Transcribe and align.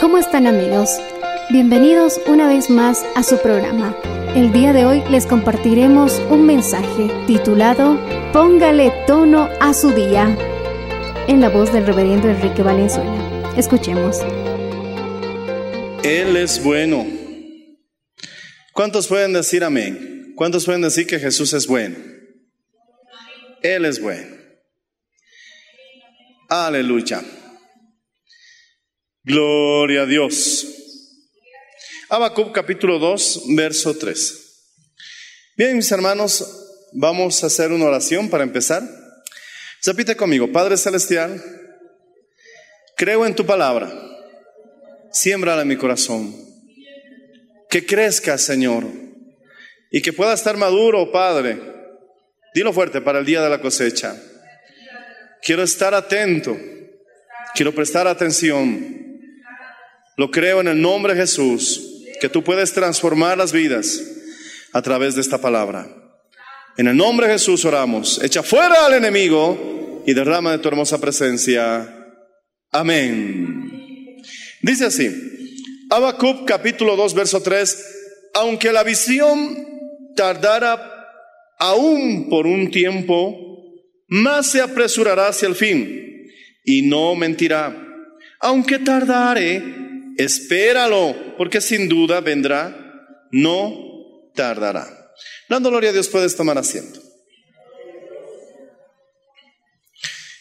¿Cómo 0.00 0.16
están 0.16 0.46
amigos? 0.46 0.90
Bienvenidos 1.50 2.20
una 2.28 2.46
vez 2.46 2.70
más 2.70 3.04
a 3.16 3.24
su 3.24 3.42
programa. 3.42 3.96
El 4.36 4.52
día 4.52 4.72
de 4.72 4.84
hoy 4.84 5.02
les 5.10 5.26
compartiremos 5.26 6.20
un 6.30 6.46
mensaje 6.46 7.10
titulado 7.26 7.98
Póngale 8.32 8.92
tono 9.08 9.48
a 9.60 9.74
su 9.74 9.90
día, 9.90 10.36
en 11.26 11.40
la 11.40 11.48
voz 11.48 11.72
del 11.72 11.84
reverendo 11.84 12.28
Enrique 12.28 12.62
Valenzuela. 12.62 13.12
Escuchemos. 13.56 14.18
Él 16.04 16.36
es 16.36 16.62
bueno. 16.62 17.04
¿Cuántos 18.72 19.08
pueden 19.08 19.32
decir 19.32 19.64
amén? 19.64 20.32
¿Cuántos 20.36 20.64
pueden 20.64 20.82
decir 20.82 21.08
que 21.08 21.18
Jesús 21.18 21.52
es 21.54 21.66
bueno? 21.66 21.96
Él 23.64 23.84
es 23.84 24.00
bueno. 24.00 24.36
Aleluya. 26.48 27.20
Gloria 29.28 30.04
a 30.04 30.06
Dios. 30.06 30.66
Habacuc 32.08 32.50
capítulo 32.50 32.98
2, 32.98 33.42
verso 33.48 33.94
3. 33.94 34.64
Bien, 35.54 35.76
mis 35.76 35.92
hermanos, 35.92 36.88
vamos 36.94 37.44
a 37.44 37.48
hacer 37.48 37.70
una 37.70 37.84
oración 37.84 38.30
para 38.30 38.42
empezar. 38.42 38.82
Repite 39.84 40.16
conmigo, 40.16 40.50
Padre 40.50 40.78
Celestial, 40.78 41.44
creo 42.96 43.26
en 43.26 43.34
tu 43.34 43.44
palabra, 43.44 43.92
siémbrala 45.12 45.60
en 45.60 45.68
mi 45.68 45.76
corazón, 45.76 46.34
que 47.68 47.84
crezca, 47.84 48.38
Señor, 48.38 48.86
y 49.90 50.00
que 50.00 50.14
pueda 50.14 50.32
estar 50.32 50.56
maduro, 50.56 51.12
Padre. 51.12 51.60
Dilo 52.54 52.72
fuerte 52.72 53.02
para 53.02 53.18
el 53.18 53.26
día 53.26 53.42
de 53.42 53.50
la 53.50 53.60
cosecha. 53.60 54.16
Quiero 55.42 55.64
estar 55.64 55.92
atento, 55.92 56.56
quiero 57.54 57.74
prestar 57.74 58.06
atención. 58.06 58.97
Lo 60.18 60.32
creo 60.32 60.60
en 60.60 60.66
el 60.66 60.82
nombre 60.82 61.14
de 61.14 61.20
Jesús, 61.20 62.02
que 62.20 62.28
tú 62.28 62.42
puedes 62.42 62.72
transformar 62.72 63.38
las 63.38 63.52
vidas 63.52 64.02
a 64.72 64.82
través 64.82 65.14
de 65.14 65.20
esta 65.20 65.40
palabra. 65.40 65.88
En 66.76 66.88
el 66.88 66.96
nombre 66.96 67.28
de 67.28 67.34
Jesús 67.34 67.64
oramos. 67.64 68.20
Echa 68.20 68.42
fuera 68.42 68.84
al 68.86 68.94
enemigo 68.94 70.02
y 70.04 70.12
derrama 70.14 70.50
de 70.50 70.58
tu 70.58 70.66
hermosa 70.66 71.00
presencia. 71.00 72.04
Amén. 72.72 74.20
Dice 74.60 74.86
así, 74.86 75.08
Habacuc 75.88 76.44
capítulo 76.48 76.96
2, 76.96 77.14
verso 77.14 77.40
3, 77.40 77.84
aunque 78.34 78.72
la 78.72 78.82
visión 78.82 79.56
tardara 80.16 80.96
aún 81.60 82.28
por 82.28 82.44
un 82.48 82.72
tiempo, 82.72 83.36
más 84.08 84.50
se 84.50 84.60
apresurará 84.60 85.28
hacia 85.28 85.46
el 85.46 85.54
fin 85.54 86.26
y 86.64 86.82
no 86.82 87.14
mentirá. 87.14 87.84
Aunque 88.40 88.80
tardare, 88.80 89.87
espéralo, 90.18 91.36
porque 91.38 91.60
sin 91.60 91.88
duda 91.88 92.20
vendrá, 92.20 92.76
no 93.30 94.30
tardará. 94.34 94.86
Dando 95.48 95.70
gloria 95.70 95.90
a 95.90 95.92
Dios, 95.94 96.08
puedes 96.08 96.36
tomar 96.36 96.58
asiento. 96.58 97.00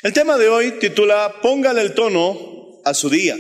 El 0.04 0.14
tema 0.14 0.38
de 0.38 0.50
hoy 0.50 0.72
titula 0.80 1.36
Póngale 1.42 1.82
el 1.82 1.94
tono 1.94 2.82
a 2.84 2.94
su 2.94 3.10
día. 3.10 3.38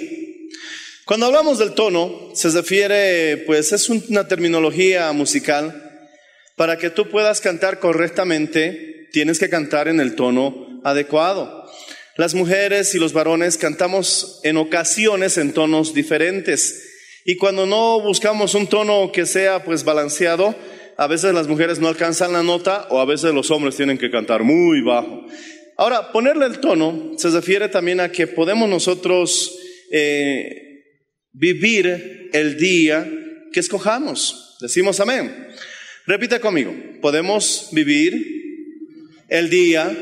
Cuando 1.06 1.28
hablamos 1.28 1.59
del 1.59 1.74
tono, 1.74 2.31
se 2.34 2.50
refiere, 2.50 3.38
pues 3.46 3.72
es 3.72 3.90
una 3.90 4.28
terminología 4.28 5.12
musical. 5.14 5.84
Para 6.56 6.78
que 6.78 6.90
tú 6.90 7.09
puedas 7.09 7.40
cantar 7.40 7.80
correctamente, 7.80 9.08
tienes 9.12 9.40
que 9.40 9.50
cantar 9.50 9.88
en 9.88 10.00
el 10.00 10.16
tono 10.16 10.81
adecuado. 10.84 11.66
Las 12.17 12.33
mujeres 12.33 12.95
y 12.95 12.97
los 12.97 13.13
varones 13.13 13.57
cantamos 13.57 14.39
en 14.41 14.57
ocasiones 14.57 15.38
en 15.38 15.53
tonos 15.53 15.94
diferentes. 15.94 16.83
Y 17.25 17.35
cuando 17.35 17.67
no 17.67 18.01
buscamos 18.01 18.55
un 18.55 18.66
tono 18.66 19.11
que 19.11 19.28
sea 19.28 19.63
pues 19.63 19.83
balanceado, 19.83 20.55
a 20.97 21.05
veces 21.05 21.31
las 21.35 21.47
mujeres 21.47 21.78
no 21.78 21.88
alcanzan 21.88 22.33
la 22.33 22.41
nota 22.41 22.88
o 22.89 23.00
a 23.00 23.05
veces 23.05 23.35
los 23.35 23.51
hombres 23.51 23.75
tienen 23.75 24.00
que 24.00 24.09
cantar 24.09 24.41
muy 24.41 24.81
bajo. 24.81 25.28
Ahora, 25.78 26.11
ponerle 26.11 26.47
el 26.47 26.59
tono 26.59 27.11
se 27.17 27.29
refiere 27.29 27.69
también 27.69 28.00
a 28.00 28.11
que 28.11 28.25
podemos 28.25 28.67
nosotros 28.67 29.55
eh, 29.91 30.85
vivir 31.34 32.31
el 32.34 32.57
día 32.57 33.07
que 33.53 33.59
escojamos. 33.59 34.57
Decimos 34.59 34.99
amén. 34.99 35.49
Repite 36.07 36.39
conmigo, 36.39 36.73
podemos 36.99 37.69
vivir 37.73 38.25
el 39.29 39.51
día 39.51 39.95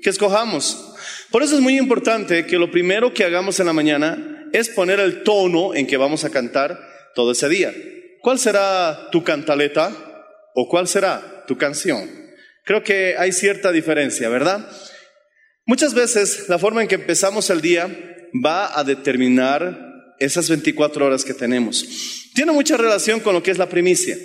que 0.00 0.08
escojamos. 0.08 0.93
Por 1.34 1.42
eso 1.42 1.56
es 1.56 1.60
muy 1.60 1.76
importante 1.76 2.46
que 2.46 2.58
lo 2.58 2.70
primero 2.70 3.12
que 3.12 3.24
hagamos 3.24 3.58
en 3.58 3.66
la 3.66 3.72
mañana 3.72 4.48
es 4.52 4.68
poner 4.68 5.00
el 5.00 5.24
tono 5.24 5.74
en 5.74 5.84
que 5.84 5.96
vamos 5.96 6.22
a 6.22 6.30
cantar 6.30 6.78
todo 7.12 7.32
ese 7.32 7.48
día. 7.48 7.74
¿Cuál 8.20 8.38
será 8.38 9.08
tu 9.10 9.24
cantaleta 9.24 9.92
o 10.54 10.68
cuál 10.68 10.86
será 10.86 11.44
tu 11.48 11.58
canción? 11.58 12.08
Creo 12.64 12.84
que 12.84 13.16
hay 13.18 13.32
cierta 13.32 13.72
diferencia, 13.72 14.28
¿verdad? 14.28 14.64
Muchas 15.66 15.92
veces 15.92 16.48
la 16.48 16.60
forma 16.60 16.82
en 16.82 16.86
que 16.86 16.94
empezamos 16.94 17.50
el 17.50 17.60
día 17.60 17.88
va 18.46 18.78
a 18.78 18.84
determinar 18.84 20.14
esas 20.20 20.48
24 20.48 21.04
horas 21.04 21.24
que 21.24 21.34
tenemos. 21.34 22.30
Tiene 22.32 22.52
mucha 22.52 22.76
relación 22.76 23.18
con 23.18 23.34
lo 23.34 23.42
que 23.42 23.50
es 23.50 23.58
la 23.58 23.68
primicia. 23.68 24.16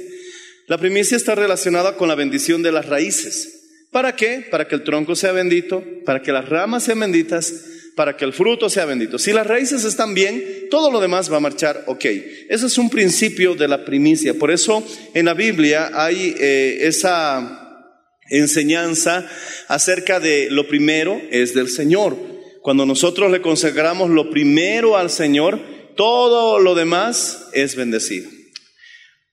La 0.68 0.78
primicia 0.78 1.18
está 1.18 1.34
relacionada 1.34 1.98
con 1.98 2.07
la 2.07 2.13
bendición 2.13 2.62
de 2.62 2.72
las 2.72 2.86
raíces. 2.86 3.59
¿Para 3.91 4.15
qué? 4.15 4.47
Para 4.50 4.68
que 4.68 4.75
el 4.75 4.83
tronco 4.83 5.15
sea 5.15 5.31
bendito, 5.31 5.83
para 6.06 6.21
que 6.21 6.31
las 6.31 6.47
ramas 6.47 6.83
sean 6.83 7.00
benditas, 7.00 7.53
para 7.95 8.15
que 8.15 8.24
el 8.24 8.33
fruto 8.33 8.69
sea 8.69 8.86
bendito. 8.86 9.18
Si 9.18 9.33
las 9.33 9.47
raíces 9.47 9.83
están 9.83 10.13
bien, 10.13 10.68
todo 10.69 10.91
lo 10.91 11.01
demás 11.01 11.31
va 11.31 11.38
a 11.38 11.41
marchar 11.41 11.83
ok. 11.88 12.06
Ese 12.50 12.68
es 12.68 12.77
un 12.77 12.89
principio 12.89 13.56
de 13.56 13.68
la 13.68 13.83
primicia. 13.83 14.33
Por 14.36 14.51
eso 14.51 14.86
en 15.13 15.25
la 15.25 15.33
Biblia 15.33 15.91
hay 15.94 16.36
eh, 16.39 16.77
esa 16.81 17.65
enseñanza 18.30 19.27
acerca 19.68 20.19
de 20.19 20.50
lo 20.51 20.68
primero 20.68 21.19
es 21.31 21.53
del 21.53 21.68
Señor. 21.68 22.15
Cuando 22.62 22.86
nosotros 22.86 23.31
le 23.31 23.41
consagramos 23.41 24.09
lo 24.12 24.30
primero 24.30 24.95
al 24.95 25.09
Señor, 25.09 25.59
todo 25.95 26.59
lo 26.59 26.75
demás 26.75 27.47
es 27.53 27.75
bendecido. 27.75 28.30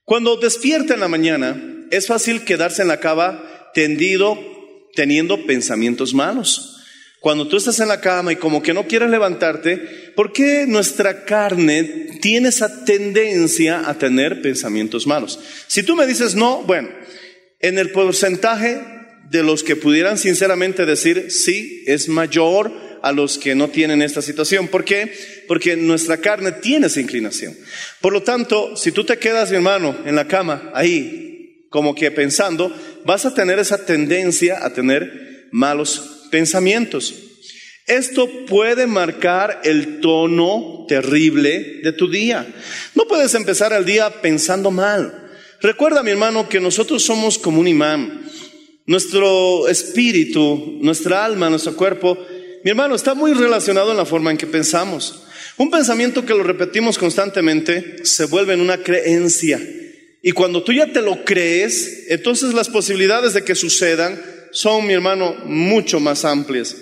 Cuando 0.03 0.37
despierta 0.37 0.93
en 0.93 1.01
la 1.01 1.07
mañana, 1.07 1.85
es 1.91 2.07
fácil 2.07 2.43
quedarse 2.43 2.81
en 2.81 2.87
la 2.87 2.99
cama 2.99 3.43
tendido 3.77 4.39
teniendo 4.95 5.45
pensamientos 5.45 6.11
malos. 6.11 6.77
Cuando 7.19 7.47
tú 7.47 7.57
estás 7.57 7.79
en 7.79 7.89
la 7.89 8.01
cama 8.01 8.33
y 8.33 8.37
como 8.37 8.63
que 8.63 8.73
no 8.73 8.87
quieres 8.87 9.11
levantarte, 9.11 9.77
¿por 10.15 10.33
qué 10.33 10.65
nuestra 10.67 11.25
carne 11.25 12.17
tiene 12.19 12.49
esa 12.49 12.85
tendencia 12.85 13.87
a 13.87 13.93
tener 13.99 14.41
pensamientos 14.41 15.05
malos? 15.05 15.39
Si 15.67 15.83
tú 15.83 15.95
me 15.95 16.07
dices 16.07 16.33
no, 16.33 16.63
bueno, 16.63 16.89
en 17.59 17.77
el 17.77 17.91
porcentaje 17.91 18.81
de 19.29 19.43
los 19.43 19.61
que 19.61 19.75
pudieran 19.75 20.17
sinceramente 20.17 20.87
decir 20.87 21.29
sí 21.29 21.83
es 21.85 22.09
mayor 22.09 22.73
a 23.03 23.11
los 23.11 23.37
que 23.37 23.53
no 23.53 23.67
tienen 23.69 24.01
esta 24.01 24.23
situación. 24.23 24.69
¿Por 24.69 24.85
qué? 24.85 25.13
Porque 25.47 25.77
nuestra 25.77 26.17
carne 26.17 26.51
tiene 26.51 26.87
esa 26.87 26.99
inclinación. 26.99 27.55
Por 28.01 28.11
lo 28.11 28.23
tanto, 28.23 28.75
si 28.75 28.91
tú 28.91 29.03
te 29.03 29.19
quedas, 29.19 29.51
mi 29.51 29.57
hermano, 29.57 29.95
en 30.03 30.15
la 30.15 30.27
cama, 30.27 30.71
ahí, 30.73 31.26
como 31.77 31.93
que 31.93 32.09
pensando, 32.09 32.75
vas 33.05 33.27
a 33.27 33.35
tener 33.35 33.59
esa 33.59 33.85
tendencia 33.85 34.65
a 34.65 34.73
tener 34.73 35.47
malos 35.51 36.25
pensamientos. 36.31 37.13
Esto 37.85 38.27
puede 38.47 38.87
marcar 38.87 39.61
el 39.63 39.99
tono 39.99 40.85
terrible 40.87 41.81
de 41.83 41.91
tu 41.91 42.09
día. 42.09 42.47
No 42.95 43.03
puedes 43.07 43.35
empezar 43.35 43.73
el 43.73 43.85
día 43.85 44.09
pensando 44.23 44.71
mal. 44.71 45.29
Recuerda, 45.61 46.01
mi 46.01 46.09
hermano, 46.09 46.49
que 46.49 46.59
nosotros 46.59 47.03
somos 47.03 47.37
como 47.37 47.61
un 47.61 47.67
imán. 47.67 48.23
Nuestro 48.87 49.67
espíritu, 49.67 50.79
nuestra 50.81 51.23
alma, 51.23 51.47
nuestro 51.51 51.75
cuerpo, 51.75 52.17
mi 52.63 52.71
hermano, 52.71 52.95
está 52.95 53.13
muy 53.13 53.33
relacionado 53.33 53.91
en 53.91 53.97
la 53.97 54.05
forma 54.05 54.31
en 54.31 54.37
que 54.37 54.47
pensamos. 54.47 55.27
Un 55.57 55.69
pensamiento 55.69 56.25
que 56.25 56.33
lo 56.33 56.41
repetimos 56.41 56.97
constantemente 56.97 58.03
se 58.03 58.25
vuelve 58.25 58.55
en 58.55 58.61
una 58.61 58.77
creencia. 58.77 59.61
Y 60.27 60.33
cuando 60.33 60.61
tú 60.61 60.73
ya 60.73 60.91
te 60.91 61.01
lo 61.01 61.23
crees, 61.23 62.07
entonces 62.09 62.53
las 62.53 62.67
posibilidades 62.67 63.31
de 63.31 63.45
que 63.45 63.55
sucedan 63.55 64.21
son, 64.51 64.85
mi 64.85 64.91
hermano, 64.91 65.37
mucho 65.45 66.01
más 66.01 66.25
amplias. 66.25 66.75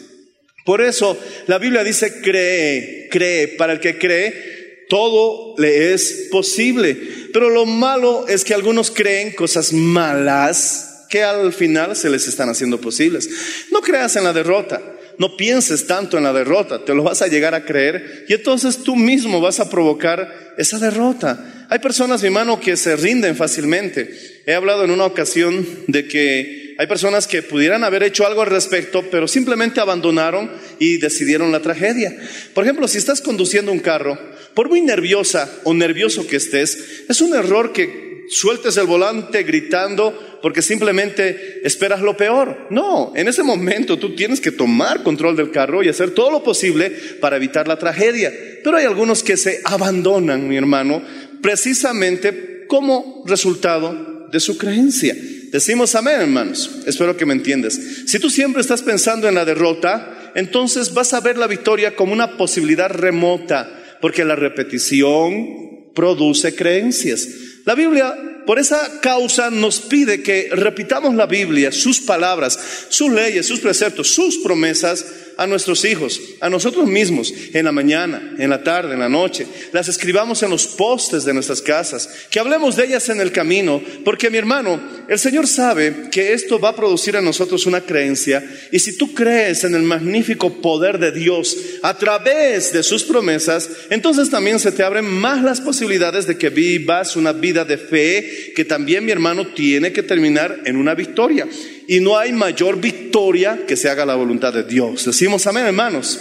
Por 0.66 0.82
eso 0.82 1.16
la 1.46 1.60
Biblia 1.60 1.84
dice 1.84 2.22
cree, 2.22 3.08
cree. 3.12 3.50
Para 3.50 3.74
el 3.74 3.80
que 3.80 4.00
cree, 4.00 4.88
todo 4.90 5.54
le 5.60 5.94
es 5.94 6.30
posible. 6.32 6.98
Pero 7.32 7.52
lo 7.52 7.68
malo 7.68 8.28
es 8.28 8.44
que 8.44 8.56
algunos 8.56 8.90
creen 8.90 9.34
cosas 9.34 9.74
malas 9.74 11.06
que 11.12 11.22
al 11.22 11.54
final 11.54 11.96
se 11.96 12.10
les 12.10 12.28
están 12.28 12.50
haciendo 12.50 12.82
posibles. 12.82 13.30
No 13.70 13.82
creas 13.82 14.16
en 14.16 14.24
la 14.24 14.34
derrota. 14.34 14.82
No 15.18 15.38
pienses 15.38 15.88
tanto 15.88 16.18
en 16.18 16.24
la 16.24 16.34
derrota, 16.34 16.84
te 16.84 16.94
lo 16.94 17.04
vas 17.04 17.22
a 17.22 17.28
llegar 17.28 17.56
a 17.56 17.64
creer 17.64 18.26
y 18.28 18.34
entonces 18.34 18.84
tú 18.84 18.96
mismo 18.96 19.40
vas 19.40 19.60
a 19.60 19.70
provocar 19.70 20.54
esa 20.58 20.78
derrota. 20.80 21.68
Hay 21.70 21.80
personas, 21.80 22.22
mi 22.22 22.28
hermano, 22.28 22.60
que 22.60 22.78
se 22.78 22.96
rinden 22.96 23.36
fácilmente. 23.36 24.14
He 24.46 24.54
hablado 24.54 24.84
en 24.84 24.92
una 24.92 25.06
ocasión 25.06 25.66
de 25.88 26.08
que 26.08 26.76
hay 26.78 26.88
personas 26.88 27.28
que 27.28 27.42
pudieran 27.42 27.84
haber 27.84 28.04
hecho 28.04 28.28
algo 28.28 28.42
al 28.42 28.50
respecto, 28.50 29.06
pero 29.10 29.28
simplemente 29.28 29.80
abandonaron 29.80 30.52
y 30.80 30.98
decidieron 30.98 31.52
la 31.52 31.62
tragedia. 31.62 32.16
Por 32.54 32.66
ejemplo, 32.66 32.88
si 32.88 32.98
estás 32.98 33.22
conduciendo 33.22 33.72
un 33.72 33.80
carro, 33.80 34.20
por 34.54 34.70
muy 34.70 34.82
nerviosa 34.82 35.50
o 35.64 35.74
nervioso 35.74 36.28
que 36.28 36.36
estés, 36.36 37.06
es 37.08 37.22
un 37.22 37.34
error 37.34 37.72
que 37.72 38.05
sueltes 38.30 38.78
el 38.78 38.88
volante 38.88 39.44
gritando 39.44 40.40
porque 40.42 40.62
simplemente 40.62 41.62
esperas 41.64 42.02
lo 42.02 42.16
peor. 42.16 42.68
No, 42.70 43.14
en 43.16 43.28
ese 43.28 43.44
momento 43.44 43.98
tú 43.98 44.16
tienes 44.16 44.40
que 44.40 44.52
tomar 44.52 45.04
control 45.04 45.36
del 45.36 45.52
carro 45.52 45.84
y 45.84 45.90
hacer 45.90 46.12
todo 46.12 46.32
lo 46.32 46.44
posible 46.44 46.92
para 47.20 47.38
evitar 47.38 47.68
la 47.68 47.80
tragedia. 47.80 48.32
Pero 48.64 48.78
hay 48.78 48.86
algunos 48.86 49.24
que 49.24 49.38
se 49.38 49.62
abandonan, 49.64 50.48
mi 50.48 50.58
hermano, 50.58 51.02
precisamente 51.42 52.66
como 52.68 53.24
resultado 53.26 54.28
de 54.32 54.40
su 54.40 54.58
creencia. 54.58 55.16
Decimos 55.52 55.96
amén, 55.96 56.22
hermanos. 56.22 56.82
Espero 56.86 57.16
que 57.16 57.26
me 57.26 57.34
entiendas. 57.34 57.80
Si 58.06 58.20
tú 58.20 58.30
siempre 58.30 58.62
estás 58.62 58.82
pensando 58.82 59.28
en 59.28 59.36
la 59.36 59.46
derrota, 59.46 60.32
entonces 60.36 60.94
vas 60.94 61.14
a 61.14 61.22
ver 61.22 61.38
la 61.38 61.48
victoria 61.48 61.96
como 61.96 62.14
una 62.14 62.38
posibilidad 62.38 62.90
remota, 62.90 63.98
porque 64.02 64.26
la 64.26 64.36
repetición 64.36 65.75
produce 65.96 66.54
creencias. 66.56 67.28
La 67.66 67.74
Biblia, 67.74 68.14
por 68.46 68.60
esa 68.60 69.00
causa, 69.02 69.50
nos 69.50 69.80
pide 69.80 70.22
que 70.22 70.50
repitamos 70.52 71.16
la 71.16 71.26
Biblia, 71.26 71.72
sus 71.72 72.00
palabras, 72.00 72.60
sus 72.90 73.12
leyes, 73.12 73.48
sus 73.48 73.60
preceptos, 73.60 74.10
sus 74.10 74.38
promesas 74.38 75.04
a 75.38 75.48
nuestros 75.48 75.86
hijos, 75.86 76.20
a 76.40 76.50
nosotros 76.50 76.88
mismos, 76.88 77.34
en 77.54 77.66
la 77.66 77.72
mañana, 77.72 78.36
en 78.38 78.50
la 78.50 78.64
tarde, 78.64 78.94
en 78.94 79.00
la 79.00 79.10
noche. 79.10 79.46
Las 79.72 79.88
escribamos 79.88 80.44
en 80.44 80.50
los 80.50 80.68
postes 80.68 81.26
de 81.26 81.34
nuestras 81.34 81.62
casas, 81.62 82.10
que 82.30 82.40
hablemos 82.40 82.76
de 82.76 82.86
ellas 82.86 83.10
en 83.10 83.22
el 83.22 83.32
camino, 83.32 83.82
porque 84.04 84.30
mi 84.30 84.38
hermano, 84.38 84.82
el 85.08 85.20
Señor 85.20 85.48
sabe 85.48 86.10
que 86.12 86.34
esto 86.34 86.60
va 86.60 86.70
a 86.70 86.76
producir 86.76 87.16
en 87.16 87.26
nosotros 87.26 87.66
una 87.66 87.82
creencia, 87.82 88.44
y 88.72 88.80
si 88.80 88.98
tú 88.98 89.14
crees 89.14 89.64
en 89.64 89.76
el 89.76 89.84
magnífico 89.84 90.62
poder 90.62 91.00
de 91.00 91.12
Dios 91.12 91.56
a 91.82 91.98
través 91.98 92.74
de 92.74 92.84
sus 92.84 93.04
promesas, 93.04 93.70
entonces 93.90 94.30
también 94.30 94.60
se 94.60 94.72
te 94.72 94.84
abren 94.84 95.06
más 95.06 95.44
las 95.44 95.62
posibilidades 95.62 96.28
de 96.28 96.38
que 96.38 96.50
vivas 96.50 97.16
una 97.16 97.34
vida 97.34 97.66
de 97.66 97.78
fe 97.78 98.54
que 98.56 98.66
también 98.66 99.06
mi 99.06 99.12
hermano 99.12 99.48
tiene 99.48 99.92
que 99.92 100.04
terminar 100.04 100.62
en 100.66 100.78
una 100.78 100.94
victoria. 100.96 101.48
Y 101.88 102.00
no 102.00 102.18
hay 102.18 102.34
mayor 102.34 102.80
victoria 102.80 103.66
que 103.68 103.76
se 103.76 103.90
haga 103.90 104.06
la 104.06 104.16
voluntad 104.16 104.54
de 104.54 104.64
Dios. 104.64 105.06
Decimos 105.06 105.46
amén, 105.48 105.66
hermanos. 105.66 106.20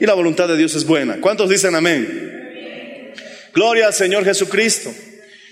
Y 0.00 0.06
la 0.06 0.14
voluntad 0.14 0.48
de 0.48 0.56
Dios 0.56 0.74
es 0.74 0.84
buena. 0.84 1.20
¿Cuántos 1.20 1.48
dicen 1.48 1.74
amén? 1.74 3.12
Gloria 3.54 3.86
al 3.86 3.94
Señor 3.94 4.24
Jesucristo. 4.24 4.92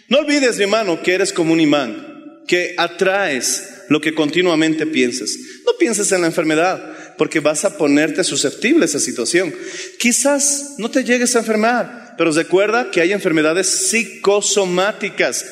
No 0.09 0.19
olvides, 0.19 0.56
mi 0.59 0.64
hermano, 0.64 1.03
que 1.03 1.14
eres 1.14 1.32
como 1.32 1.53
un 1.53 1.61
imán, 1.61 2.43
que 2.47 2.75
atraes 2.76 3.85
lo 3.88 4.00
que 4.00 4.14
continuamente 4.14 4.87
pienses. 4.87 5.38
No 5.64 5.73
pienses 5.79 6.11
en 6.12 6.23
la 6.23 6.26
enfermedad, 6.26 7.14
porque 7.17 7.41
vas 7.41 7.64
a 7.64 7.79
ponerte 7.79 8.25
susceptible 8.25 8.82
a 8.82 8.87
esa 8.87 8.99
situación. 8.99 9.55
Quizás 9.99 10.75
no 10.79 10.91
te 10.91 11.05
llegues 11.05 11.37
a 11.37 11.41
enfermar, 11.41 12.14
pero 12.19 12.32
recuerda 12.32 12.91
que 12.91 13.00
hay 13.00 13.12
enfermedades 13.12 13.69
psicosomáticas. 13.69 15.47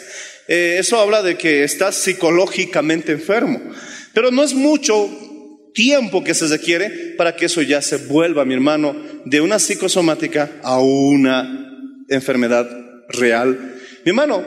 Eh, 0.49 0.77
eso 0.79 0.99
habla 0.99 1.23
de 1.23 1.39
que 1.39 1.63
estás 1.63 1.95
psicológicamente 1.95 3.13
enfermo. 3.13 3.61
Pero 4.13 4.31
no 4.31 4.43
es 4.43 4.55
mucho 4.55 5.09
tiempo 5.75 6.25
que 6.25 6.35
se 6.35 6.47
requiere 6.49 7.15
para 7.17 7.37
que 7.37 7.47
eso 7.47 7.63
ya 7.63 7.81
se 7.83 7.97
vuelva, 7.97 8.45
mi 8.45 8.55
hermano, 8.55 8.97
de 9.25 9.41
una 9.41 9.59
psicosomática 9.59 10.51
a 10.63 10.81
una 10.81 11.71
enfermedad 12.09 12.69
real. 13.09 13.77
Mi 14.05 14.11
hermano, 14.11 14.45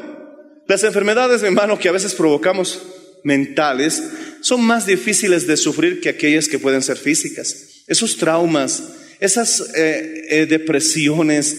las 0.68 0.84
enfermedades, 0.84 1.42
mi 1.42 1.48
hermano, 1.48 1.80
que 1.80 1.90
a 1.90 1.94
veces 1.94 2.14
provocamos 2.14 2.82
mentales, 3.24 4.04
son 4.42 4.62
más 4.62 4.86
difíciles 4.86 5.48
de 5.48 5.58
sufrir 5.58 6.02
que 6.02 6.10
aquellas 6.10 6.48
que 6.48 6.60
pueden 6.60 6.82
ser 6.82 6.98
físicas. 6.98 7.84
Esos 7.88 8.18
traumas, 8.18 8.84
esas 9.20 9.62
eh, 9.76 10.26
eh, 10.30 10.46
depresiones, 10.46 11.58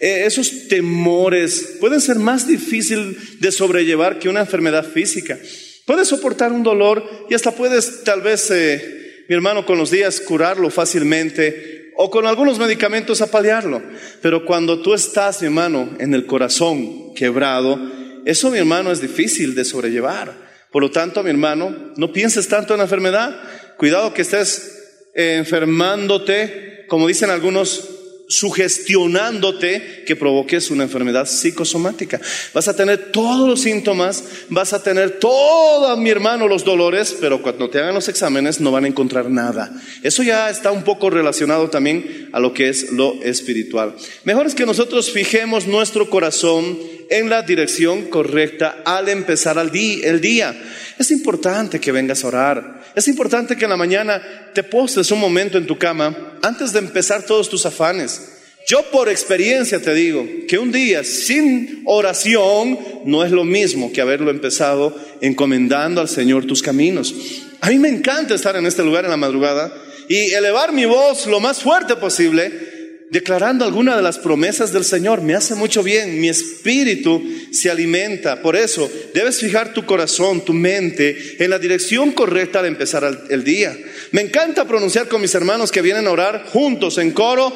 eh, 0.00 0.24
esos 0.26 0.68
temores 0.68 1.76
pueden 1.80 2.00
ser 2.00 2.16
más 2.18 2.46
difíciles 2.46 3.40
de 3.40 3.52
sobrellevar 3.52 4.18
que 4.18 4.28
una 4.28 4.40
enfermedad 4.40 4.86
física. 4.86 5.38
Puedes 5.86 6.08
soportar 6.08 6.52
un 6.52 6.64
dolor 6.64 7.08
y 7.30 7.34
hasta 7.34 7.52
puedes 7.52 8.02
tal 8.02 8.20
vez, 8.20 8.50
eh, 8.50 9.24
mi 9.28 9.36
hermano, 9.36 9.64
con 9.64 9.78
los 9.78 9.92
días 9.92 10.20
curarlo 10.20 10.68
fácilmente 10.68 11.92
o 11.96 12.10
con 12.10 12.26
algunos 12.26 12.58
medicamentos 12.58 13.22
apalearlo. 13.22 13.80
Pero 14.20 14.44
cuando 14.44 14.82
tú 14.82 14.94
estás, 14.94 15.40
mi 15.40 15.46
hermano, 15.46 15.90
en 16.00 16.12
el 16.12 16.26
corazón 16.26 17.14
quebrado, 17.14 17.78
eso, 18.24 18.50
mi 18.50 18.58
hermano, 18.58 18.90
es 18.90 19.00
difícil 19.00 19.54
de 19.54 19.64
sobrellevar. 19.64 20.34
Por 20.72 20.82
lo 20.82 20.90
tanto, 20.90 21.22
mi 21.22 21.30
hermano, 21.30 21.92
no 21.96 22.12
pienses 22.12 22.48
tanto 22.48 22.74
en 22.74 22.78
la 22.78 22.84
enfermedad. 22.84 23.40
Cuidado 23.78 24.12
que 24.12 24.22
estés 24.22 25.10
enfermándote, 25.14 26.84
como 26.88 27.06
dicen 27.06 27.30
algunos, 27.30 27.95
sugestionándote 28.28 30.04
que 30.04 30.16
provoques 30.16 30.70
una 30.70 30.82
enfermedad 30.84 31.26
psicosomática. 31.26 32.20
Vas 32.52 32.68
a 32.68 32.74
tener 32.74 33.12
todos 33.12 33.48
los 33.48 33.60
síntomas, 33.60 34.24
vas 34.48 34.72
a 34.72 34.82
tener 34.82 35.18
todos, 35.18 35.96
mi 35.98 36.10
hermano, 36.10 36.48
los 36.48 36.64
dolores, 36.64 37.16
pero 37.20 37.40
cuando 37.40 37.70
te 37.70 37.78
hagan 37.78 37.94
los 37.94 38.08
exámenes 38.08 38.60
no 38.60 38.72
van 38.72 38.84
a 38.84 38.88
encontrar 38.88 39.30
nada. 39.30 39.70
Eso 40.02 40.22
ya 40.22 40.50
está 40.50 40.72
un 40.72 40.82
poco 40.82 41.10
relacionado 41.10 41.70
también 41.70 42.28
a 42.32 42.40
lo 42.40 42.52
que 42.52 42.68
es 42.68 42.92
lo 42.92 43.14
espiritual. 43.22 43.94
Mejor 44.24 44.46
es 44.46 44.54
que 44.54 44.66
nosotros 44.66 45.10
fijemos 45.10 45.66
nuestro 45.66 46.10
corazón 46.10 46.78
en 47.08 47.30
la 47.30 47.42
dirección 47.42 48.06
correcta 48.06 48.82
al 48.84 49.08
empezar 49.08 49.56
el 49.58 50.20
día. 50.20 50.56
Es 50.98 51.10
importante 51.10 51.78
que 51.78 51.92
vengas 51.92 52.24
a 52.24 52.28
orar. 52.28 52.82
Es 52.94 53.08
importante 53.08 53.56
que 53.56 53.64
en 53.64 53.70
la 53.70 53.76
mañana 53.76 54.22
te 54.54 54.62
postes 54.62 55.10
un 55.10 55.20
momento 55.20 55.58
en 55.58 55.66
tu 55.66 55.78
cama 55.78 56.38
antes 56.42 56.72
de 56.72 56.78
empezar 56.78 57.24
todos 57.24 57.48
tus 57.48 57.66
afanes. 57.66 58.32
Yo 58.66 58.82
por 58.90 59.08
experiencia 59.08 59.80
te 59.80 59.94
digo 59.94 60.26
que 60.48 60.58
un 60.58 60.72
día 60.72 61.04
sin 61.04 61.82
oración 61.84 62.78
no 63.04 63.24
es 63.24 63.30
lo 63.30 63.44
mismo 63.44 63.92
que 63.92 64.00
haberlo 64.00 64.30
empezado 64.30 64.96
encomendando 65.20 66.00
al 66.00 66.08
Señor 66.08 66.46
tus 66.46 66.62
caminos. 66.62 67.14
A 67.60 67.70
mí 67.70 67.78
me 67.78 67.88
encanta 67.88 68.34
estar 68.34 68.56
en 68.56 68.66
este 68.66 68.82
lugar 68.82 69.04
en 69.04 69.12
la 69.12 69.16
madrugada 69.16 69.72
y 70.08 70.32
elevar 70.32 70.72
mi 70.72 70.84
voz 70.84 71.26
lo 71.26 71.38
más 71.38 71.62
fuerte 71.62 71.94
posible 71.96 72.75
declarando 73.10 73.64
alguna 73.64 73.96
de 73.96 74.02
las 74.02 74.18
promesas 74.18 74.72
del 74.72 74.84
Señor. 74.84 75.22
Me 75.22 75.34
hace 75.34 75.54
mucho 75.54 75.82
bien, 75.82 76.20
mi 76.20 76.28
espíritu 76.28 77.22
se 77.52 77.70
alimenta. 77.70 78.42
Por 78.42 78.56
eso 78.56 78.90
debes 79.14 79.38
fijar 79.38 79.72
tu 79.72 79.84
corazón, 79.86 80.44
tu 80.44 80.52
mente 80.52 81.36
en 81.38 81.50
la 81.50 81.58
dirección 81.58 82.12
correcta 82.12 82.60
al 82.60 82.66
empezar 82.66 83.26
el 83.28 83.44
día. 83.44 83.76
Me 84.12 84.22
encanta 84.22 84.66
pronunciar 84.66 85.08
con 85.08 85.20
mis 85.20 85.34
hermanos 85.34 85.70
que 85.70 85.82
vienen 85.82 86.06
a 86.06 86.10
orar 86.10 86.46
juntos 86.46 86.98
en 86.98 87.12
coro, 87.12 87.52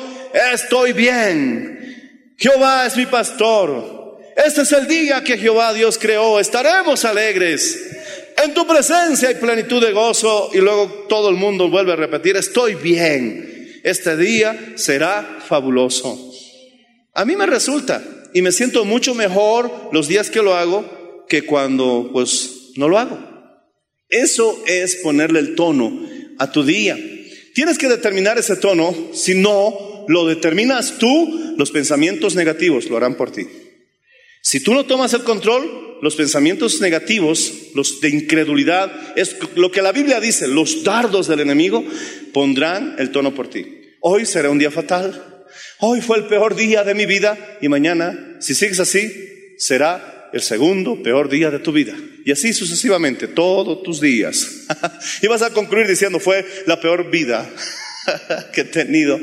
estoy 0.53 0.93
bien. 0.93 1.79
Jehová 2.37 2.87
es 2.87 2.97
mi 2.97 3.07
pastor. 3.07 4.19
Este 4.37 4.63
es 4.63 4.73
el 4.73 4.87
día 4.87 5.23
que 5.23 5.37
Jehová 5.37 5.75
Dios 5.75 5.99
creó. 5.99 6.41
Estaremos 6.41 7.05
alegres. 7.05 7.79
En 8.43 8.55
tu 8.55 8.67
presencia 8.67 9.29
hay 9.29 9.35
plenitud 9.35 9.85
de 9.85 9.93
gozo 9.93 10.51
y 10.55 10.59
luego 10.59 11.05
todo 11.09 11.29
el 11.29 11.37
mundo 11.37 11.69
vuelve 11.69 11.93
a 11.93 11.97
repetir, 11.97 12.37
estoy 12.37 12.75
bien, 12.75 13.50
este 13.83 14.17
día 14.17 14.75
será 14.77 15.41
fabuloso. 15.47 16.33
A 17.15 17.25
mí 17.25 17.37
me 17.37 17.47
resulta 17.47 18.03
y 18.33 18.43
me 18.43 18.53
siento 18.53 18.85
mucho 18.85 19.15
mejor 19.15 19.91
los 19.93 20.09
días 20.09 20.31
que 20.31 20.43
lo 20.43 20.55
hago 20.55 21.27
que 21.29 21.43
cuando 21.43 22.11
pues 22.13 22.73
no 22.77 22.89
lo 22.89 22.99
hago. 22.99 23.19
Eso 24.09 24.63
es 24.67 24.97
ponerle 24.97 25.41
el 25.41 25.55
tono 25.55 26.01
a 26.39 26.51
tu 26.51 26.65
día. 26.65 26.99
Tienes 27.55 27.79
que 27.79 27.89
determinar 27.89 28.39
ese 28.39 28.57
tono, 28.57 28.95
si 29.13 29.35
no 29.35 30.05
lo 30.09 30.27
determinas 30.27 30.99
tú, 30.99 31.55
los 31.57 31.71
pensamientos 31.71 32.35
negativos 32.35 32.89
lo 32.89 32.97
harán 32.97 33.17
por 33.17 33.31
ti. 33.31 33.47
Si 34.43 34.61
tú 34.61 34.75
no 34.75 34.87
tomas 34.87 35.13
el 35.15 35.23
control, 35.23 35.90
los 36.03 36.17
pensamientos 36.17 36.81
negativos, 36.81 37.53
los 37.75 38.01
de 38.01 38.09
incredulidad, 38.09 38.91
es 39.17 39.37
lo 39.55 39.71
que 39.71 39.83
la 39.83 39.93
Biblia 39.93 40.21
dice, 40.21 40.49
los 40.49 40.83
dardos 40.83 41.29
del 41.29 41.41
enemigo 41.41 41.85
pondrán 42.33 42.97
el 42.99 43.11
tono 43.11 43.35
por 43.35 43.49
ti. 43.49 43.81
Hoy 44.01 44.25
será 44.27 44.51
un 44.51 44.59
día 44.59 44.71
fatal. 44.71 45.45
Hoy 45.79 46.01
fue 46.01 46.19
el 46.19 46.25
peor 46.25 46.57
día 46.57 46.85
de 46.85 46.95
mi 46.95 47.07
vida 47.07 47.59
y 47.61 47.69
mañana, 47.69 48.37
si 48.41 48.55
sigues 48.55 48.81
así, 48.81 49.11
será 49.59 50.31
el 50.33 50.43
segundo 50.43 51.03
peor 51.03 51.29
día 51.29 51.51
de 51.51 51.59
tu 51.59 51.73
vida. 51.73 51.97
Y 52.25 52.33
así 52.33 52.53
sucesivamente, 52.53 53.29
todos 53.29 53.83
tus 53.83 54.01
días. 54.01 54.67
y 55.23 55.27
vas 55.27 55.43
a 55.43 55.51
concluir 55.51 55.87
diciendo, 55.87 56.19
fue 56.21 56.47
la 56.67 56.81
peor 56.81 57.11
vida 57.11 57.49
que 58.53 58.63
he 58.63 58.65
tenido. 58.65 59.19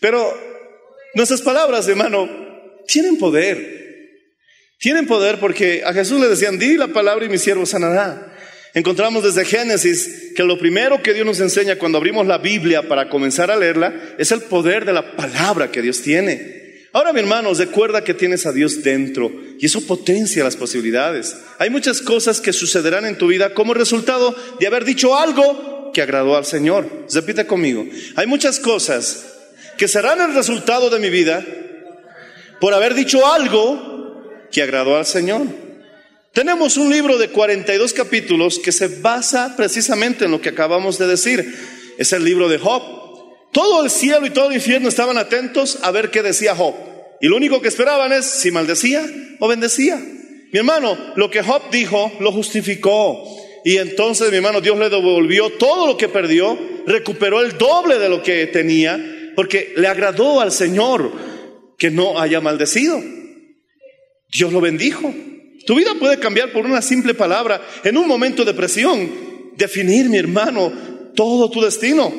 Pero 0.00 0.32
nuestras 1.14 1.42
palabras, 1.42 1.88
hermano, 1.88 2.28
tienen 2.86 3.18
poder. 3.18 3.85
Tienen 4.78 5.06
poder 5.06 5.40
porque 5.40 5.82
a 5.84 5.92
Jesús 5.92 6.20
le 6.20 6.28
decían, 6.28 6.58
di 6.58 6.76
la 6.76 6.88
palabra 6.88 7.24
y 7.24 7.28
mi 7.28 7.38
siervo 7.38 7.64
sanará. 7.64 8.34
Encontramos 8.74 9.24
desde 9.24 9.46
Génesis 9.46 10.32
que 10.36 10.44
lo 10.44 10.58
primero 10.58 11.02
que 11.02 11.14
Dios 11.14 11.24
nos 11.24 11.40
enseña 11.40 11.76
cuando 11.76 11.96
abrimos 11.96 12.26
la 12.26 12.36
Biblia 12.36 12.86
para 12.86 13.08
comenzar 13.08 13.50
a 13.50 13.56
leerla 13.56 13.94
es 14.18 14.32
el 14.32 14.42
poder 14.42 14.84
de 14.84 14.92
la 14.92 15.16
palabra 15.16 15.70
que 15.70 15.80
Dios 15.80 16.02
tiene. 16.02 16.66
Ahora, 16.92 17.14
mi 17.14 17.20
hermano, 17.20 17.54
recuerda 17.54 18.04
que 18.04 18.12
tienes 18.12 18.44
a 18.44 18.52
Dios 18.52 18.82
dentro 18.82 19.32
y 19.58 19.64
eso 19.64 19.86
potencia 19.86 20.44
las 20.44 20.56
posibilidades. 20.56 21.36
Hay 21.58 21.70
muchas 21.70 22.02
cosas 22.02 22.42
que 22.42 22.52
sucederán 22.52 23.06
en 23.06 23.16
tu 23.16 23.28
vida 23.28 23.54
como 23.54 23.72
resultado 23.72 24.36
de 24.60 24.66
haber 24.66 24.84
dicho 24.84 25.16
algo 25.16 25.90
que 25.94 26.02
agradó 26.02 26.36
al 26.36 26.44
Señor. 26.44 27.06
Repite 27.10 27.46
conmigo. 27.46 27.86
Hay 28.16 28.26
muchas 28.26 28.60
cosas 28.60 29.24
que 29.78 29.88
serán 29.88 30.20
el 30.20 30.34
resultado 30.34 30.90
de 30.90 30.98
mi 30.98 31.08
vida 31.08 31.44
por 32.60 32.74
haber 32.74 32.94
dicho 32.94 33.26
algo 33.26 33.95
que 34.56 34.62
agradó 34.62 34.96
al 34.96 35.04
Señor. 35.04 35.42
Tenemos 36.32 36.78
un 36.78 36.90
libro 36.90 37.18
de 37.18 37.28
42 37.28 37.92
capítulos 37.92 38.58
que 38.58 38.72
se 38.72 38.88
basa 38.88 39.52
precisamente 39.54 40.24
en 40.24 40.30
lo 40.30 40.40
que 40.40 40.48
acabamos 40.48 40.96
de 40.96 41.06
decir. 41.06 41.54
Es 41.98 42.14
el 42.14 42.24
libro 42.24 42.48
de 42.48 42.56
Job. 42.56 42.82
Todo 43.52 43.84
el 43.84 43.90
cielo 43.90 44.24
y 44.24 44.30
todo 44.30 44.48
el 44.48 44.54
infierno 44.54 44.88
estaban 44.88 45.18
atentos 45.18 45.78
a 45.82 45.90
ver 45.90 46.10
qué 46.10 46.22
decía 46.22 46.56
Job. 46.56 46.74
Y 47.20 47.28
lo 47.28 47.36
único 47.36 47.60
que 47.60 47.68
esperaban 47.68 48.14
es 48.14 48.24
si 48.24 48.50
maldecía 48.50 49.04
o 49.40 49.46
bendecía. 49.46 49.96
Mi 49.98 50.58
hermano, 50.58 50.96
lo 51.16 51.30
que 51.30 51.42
Job 51.42 51.64
dijo 51.70 52.10
lo 52.20 52.32
justificó. 52.32 53.24
Y 53.62 53.76
entonces, 53.76 54.30
mi 54.30 54.36
hermano, 54.38 54.62
Dios 54.62 54.78
le 54.78 54.88
devolvió 54.88 55.50
todo 55.50 55.86
lo 55.86 55.98
que 55.98 56.08
perdió, 56.08 56.58
recuperó 56.86 57.42
el 57.42 57.58
doble 57.58 57.98
de 57.98 58.08
lo 58.08 58.22
que 58.22 58.46
tenía, 58.46 59.32
porque 59.36 59.74
le 59.76 59.86
agradó 59.86 60.40
al 60.40 60.50
Señor 60.50 61.12
que 61.76 61.90
no 61.90 62.18
haya 62.18 62.40
maldecido. 62.40 63.15
Dios 64.28 64.52
lo 64.52 64.60
bendijo. 64.60 65.14
Tu 65.66 65.74
vida 65.74 65.94
puede 65.98 66.18
cambiar 66.18 66.52
por 66.52 66.64
una 66.64 66.80
simple 66.80 67.14
palabra. 67.14 67.60
En 67.82 67.96
un 67.96 68.06
momento 68.06 68.44
de 68.44 68.54
presión, 68.54 69.10
definir, 69.56 70.08
mi 70.08 70.18
hermano, 70.18 70.72
todo 71.14 71.50
tu 71.50 71.60
destino. 71.60 72.12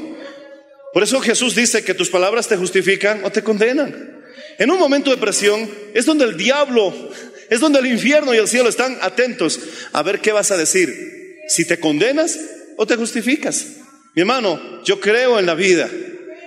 Por 0.93 1.03
eso 1.03 1.21
Jesús 1.21 1.55
dice 1.55 1.83
que 1.83 1.93
tus 1.93 2.09
palabras 2.09 2.47
te 2.47 2.57
justifican 2.57 3.23
o 3.23 3.31
te 3.31 3.43
condenan. 3.43 4.23
En 4.57 4.71
un 4.71 4.79
momento 4.79 5.11
de 5.11 5.17
presión 5.17 5.69
es 5.93 6.05
donde 6.05 6.25
el 6.25 6.35
diablo, 6.35 6.93
es 7.49 7.59
donde 7.59 7.79
el 7.79 7.85
infierno 7.85 8.33
y 8.33 8.37
el 8.37 8.47
cielo 8.47 8.67
están 8.67 8.97
atentos 9.01 9.59
a 9.93 10.01
ver 10.03 10.19
qué 10.19 10.31
vas 10.31 10.51
a 10.51 10.57
decir. 10.57 11.37
Si 11.47 11.65
te 11.65 11.79
condenas 11.79 12.37
o 12.75 12.85
te 12.85 12.95
justificas. 12.95 13.65
Mi 14.15 14.21
hermano, 14.21 14.83
yo 14.83 14.99
creo 14.99 15.39
en 15.39 15.45
la 15.45 15.55
vida. 15.55 15.89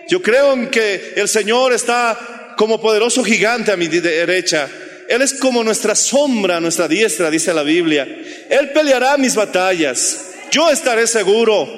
Yo 0.08 0.20
creo 0.20 0.52
en 0.52 0.68
que 0.68 1.14
el 1.16 1.28
Señor 1.28 1.72
está 1.72 2.54
como 2.58 2.80
poderoso 2.80 3.22
gigante 3.22 3.70
a 3.70 3.76
mi 3.76 3.86
derecha 3.86 4.68
él 5.10 5.22
es 5.22 5.34
como 5.34 5.64
nuestra 5.64 5.96
sombra, 5.96 6.60
nuestra 6.60 6.86
diestra, 6.86 7.28
dice 7.32 7.52
la 7.52 7.64
Biblia. 7.64 8.06
Él 8.48 8.70
peleará 8.70 9.16
mis 9.16 9.34
batallas. 9.34 10.26
Yo 10.52 10.70
estaré 10.70 11.08
seguro. 11.08 11.68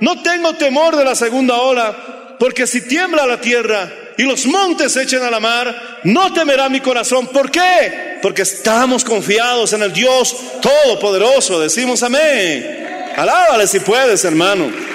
No 0.00 0.22
tengo 0.22 0.54
temor 0.54 0.96
de 0.96 1.04
la 1.04 1.14
segunda 1.14 1.56
ola, 1.60 2.36
porque 2.38 2.66
si 2.66 2.80
tiembla 2.88 3.26
la 3.26 3.38
tierra 3.38 3.92
y 4.16 4.22
los 4.22 4.46
montes 4.46 4.92
se 4.92 5.02
echen 5.02 5.22
a 5.22 5.30
la 5.30 5.40
mar, 5.40 6.00
no 6.04 6.32
temerá 6.32 6.70
mi 6.70 6.80
corazón. 6.80 7.26
¿Por 7.26 7.50
qué? 7.50 8.18
Porque 8.22 8.40
estamos 8.40 9.04
confiados 9.04 9.74
en 9.74 9.82
el 9.82 9.92
Dios 9.92 10.34
Todopoderoso. 10.62 11.60
Decimos 11.60 12.02
amén. 12.02 13.12
Alábale 13.14 13.66
si 13.66 13.80
puedes, 13.80 14.24
hermano. 14.24 14.93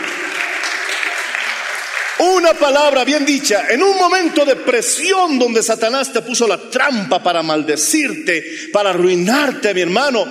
Una 2.50 2.60
palabra 2.60 3.06
bien 3.06 3.26
dicha, 3.28 3.68
en 3.70 3.84
un 3.84 3.96
momento 3.96 4.44
de 4.44 4.56
presión 4.56 5.38
donde 5.38 5.62
Satanás 5.62 6.12
te 6.12 6.24
puso 6.24 6.48
la 6.48 6.58
trampa 6.58 7.22
para 7.22 7.44
maldecirte, 7.44 8.44
para 8.74 8.90
arruinarte, 8.90 9.72
mi 9.76 9.82
hermano, 9.82 10.26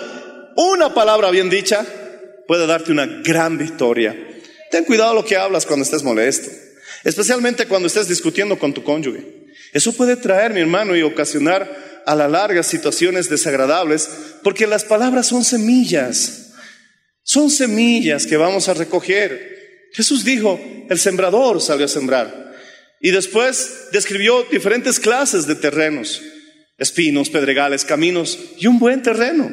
una 0.57 0.93
palabra 0.93 1.31
bien 1.31 1.49
dicha 1.49 1.87
puede 2.45 2.67
darte 2.67 2.91
una 2.91 3.07
gran 3.07 3.57
victoria. 3.57 4.17
Ten 4.69 4.85
cuidado 4.85 5.15
lo 5.15 5.25
que 5.25 5.37
hablas 5.37 5.65
cuando 5.65 5.85
estés 5.85 6.03
molesto, 6.03 6.51
especialmente 7.05 7.67
cuando 7.67 7.87
estés 7.87 8.09
discutiendo 8.09 8.59
con 8.59 8.75
tu 8.75 8.83
cónyuge. 8.83 9.47
Eso 9.73 9.93
puede 9.93 10.17
traer, 10.17 10.53
mi 10.53 10.61
hermano, 10.61 10.97
y 10.97 11.03
ocasionar 11.03 12.03
a 12.05 12.17
la 12.17 12.27
larga 12.27 12.65
situaciones 12.65 13.29
desagradables, 13.29 14.11
porque 14.43 14.67
las 14.67 14.83
palabras 14.83 15.29
son 15.29 15.45
semillas, 15.45 16.49
son 17.23 17.49
semillas 17.49 18.27
que 18.27 18.37
vamos 18.37 18.69
a 18.69 18.75
recoger. 18.75 19.58
Jesús 19.93 20.25
dijo, 20.25 20.61
el 20.89 20.99
sembrador 20.99 21.61
salió 21.61 21.87
a 21.87 21.89
sembrar. 21.89 22.55
Y 23.01 23.11
después 23.11 23.89
describió 23.93 24.45
diferentes 24.51 24.99
clases 24.99 25.47
de 25.47 25.55
terrenos, 25.55 26.21
espinos, 26.79 27.31
pedregales, 27.31 27.85
caminos 27.85 28.39
y 28.59 28.67
un 28.67 28.79
buen 28.79 29.03
terreno. 29.03 29.51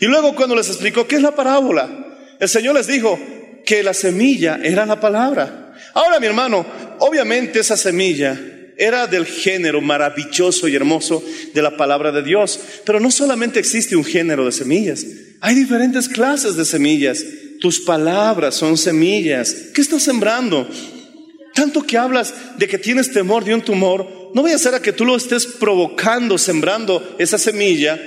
Y 0.00 0.06
luego 0.06 0.34
cuando 0.34 0.56
les 0.56 0.68
explicó 0.68 1.06
qué 1.06 1.16
es 1.16 1.22
la 1.22 1.34
parábola, 1.34 2.18
el 2.40 2.48
Señor 2.48 2.74
les 2.74 2.86
dijo 2.86 3.18
que 3.64 3.82
la 3.82 3.92
semilla 3.92 4.58
era 4.62 4.86
la 4.86 5.00
palabra. 5.00 5.74
Ahora, 5.94 6.20
mi 6.20 6.26
hermano, 6.26 6.64
obviamente 7.00 7.60
esa 7.60 7.76
semilla 7.76 8.38
era 8.78 9.06
del 9.06 9.26
género 9.26 9.80
maravilloso 9.80 10.68
y 10.68 10.74
hermoso 10.74 11.22
de 11.54 11.62
la 11.62 11.76
palabra 11.76 12.12
de 12.12 12.22
Dios. 12.22 12.60
Pero 12.84 13.00
no 13.00 13.10
solamente 13.10 13.58
existe 13.58 13.96
un 13.96 14.04
género 14.04 14.44
de 14.44 14.52
semillas, 14.52 15.04
hay 15.40 15.54
diferentes 15.54 16.08
clases 16.08 16.56
de 16.56 16.64
semillas. 16.64 17.24
Tus 17.60 17.80
palabras 17.80 18.54
son 18.54 18.76
semillas. 18.76 19.54
¿Qué 19.74 19.80
estás 19.80 20.02
sembrando? 20.02 20.68
Tanto 21.54 21.82
que 21.82 21.96
hablas 21.96 22.34
de 22.58 22.68
que 22.68 22.78
tienes 22.78 23.12
temor 23.12 23.44
de 23.44 23.54
un 23.54 23.62
tumor, 23.62 24.06
no 24.34 24.42
voy 24.42 24.52
a 24.52 24.58
ser 24.58 24.74
a 24.74 24.82
que 24.82 24.92
tú 24.92 25.04
lo 25.04 25.16
estés 25.16 25.46
provocando, 25.46 26.36
sembrando 26.36 27.16
esa 27.18 27.38
semilla, 27.38 27.98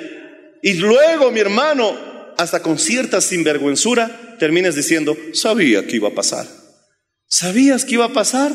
y 0.62 0.74
luego, 0.74 1.32
mi 1.32 1.40
hermano, 1.40 1.98
hasta 2.38 2.62
con 2.62 2.78
cierta 2.78 3.22
sinvergüenzura, 3.22 4.38
termines 4.38 4.76
diciendo, 4.76 5.18
sabía 5.34 5.88
que 5.88 5.96
iba 5.96 6.10
a 6.10 6.14
pasar. 6.14 6.46
¿Sabías 7.28 7.86
que 7.86 7.96
iba 7.96 8.06
a 8.06 8.14
pasar? 8.14 8.52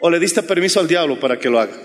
¿O 0.00 0.10
le 0.10 0.20
diste 0.20 0.42
permiso 0.42 0.80
al 0.80 0.88
diablo 0.88 1.18
para 1.18 1.38
que 1.38 1.50
lo 1.50 1.58
haga? 1.58 1.76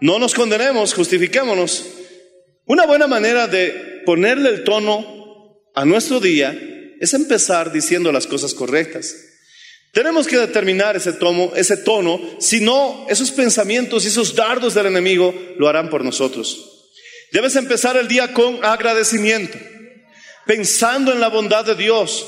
No 0.00 0.18
nos 0.18 0.34
condenemos, 0.34 0.94
justifiquémonos. 0.94 1.86
Una 2.66 2.86
buena 2.86 3.06
manera 3.06 3.46
de 3.46 4.02
ponerle 4.06 4.50
el 4.50 4.64
tono 4.64 5.60
a 5.74 5.84
nuestro 5.84 6.20
día 6.20 6.58
es 7.00 7.14
empezar 7.14 7.72
diciendo 7.72 8.12
las 8.12 8.26
cosas 8.26 8.52
correctas. 8.54 9.16
Tenemos 9.92 10.28
que 10.28 10.36
determinar 10.36 10.96
ese 10.96 11.14
tono, 11.14 11.50
ese 11.56 11.78
tono, 11.78 12.20
si 12.38 12.60
no, 12.60 13.06
esos 13.08 13.32
pensamientos 13.32 14.04
y 14.04 14.08
esos 14.08 14.36
dardos 14.36 14.74
del 14.74 14.86
enemigo 14.86 15.34
lo 15.58 15.66
harán 15.66 15.90
por 15.90 16.04
nosotros. 16.04 16.90
Debes 17.32 17.56
empezar 17.56 17.96
el 17.96 18.06
día 18.06 18.32
con 18.32 18.64
agradecimiento, 18.64 19.58
pensando 20.46 21.12
en 21.12 21.20
la 21.20 21.28
bondad 21.28 21.64
de 21.64 21.74
Dios. 21.74 22.26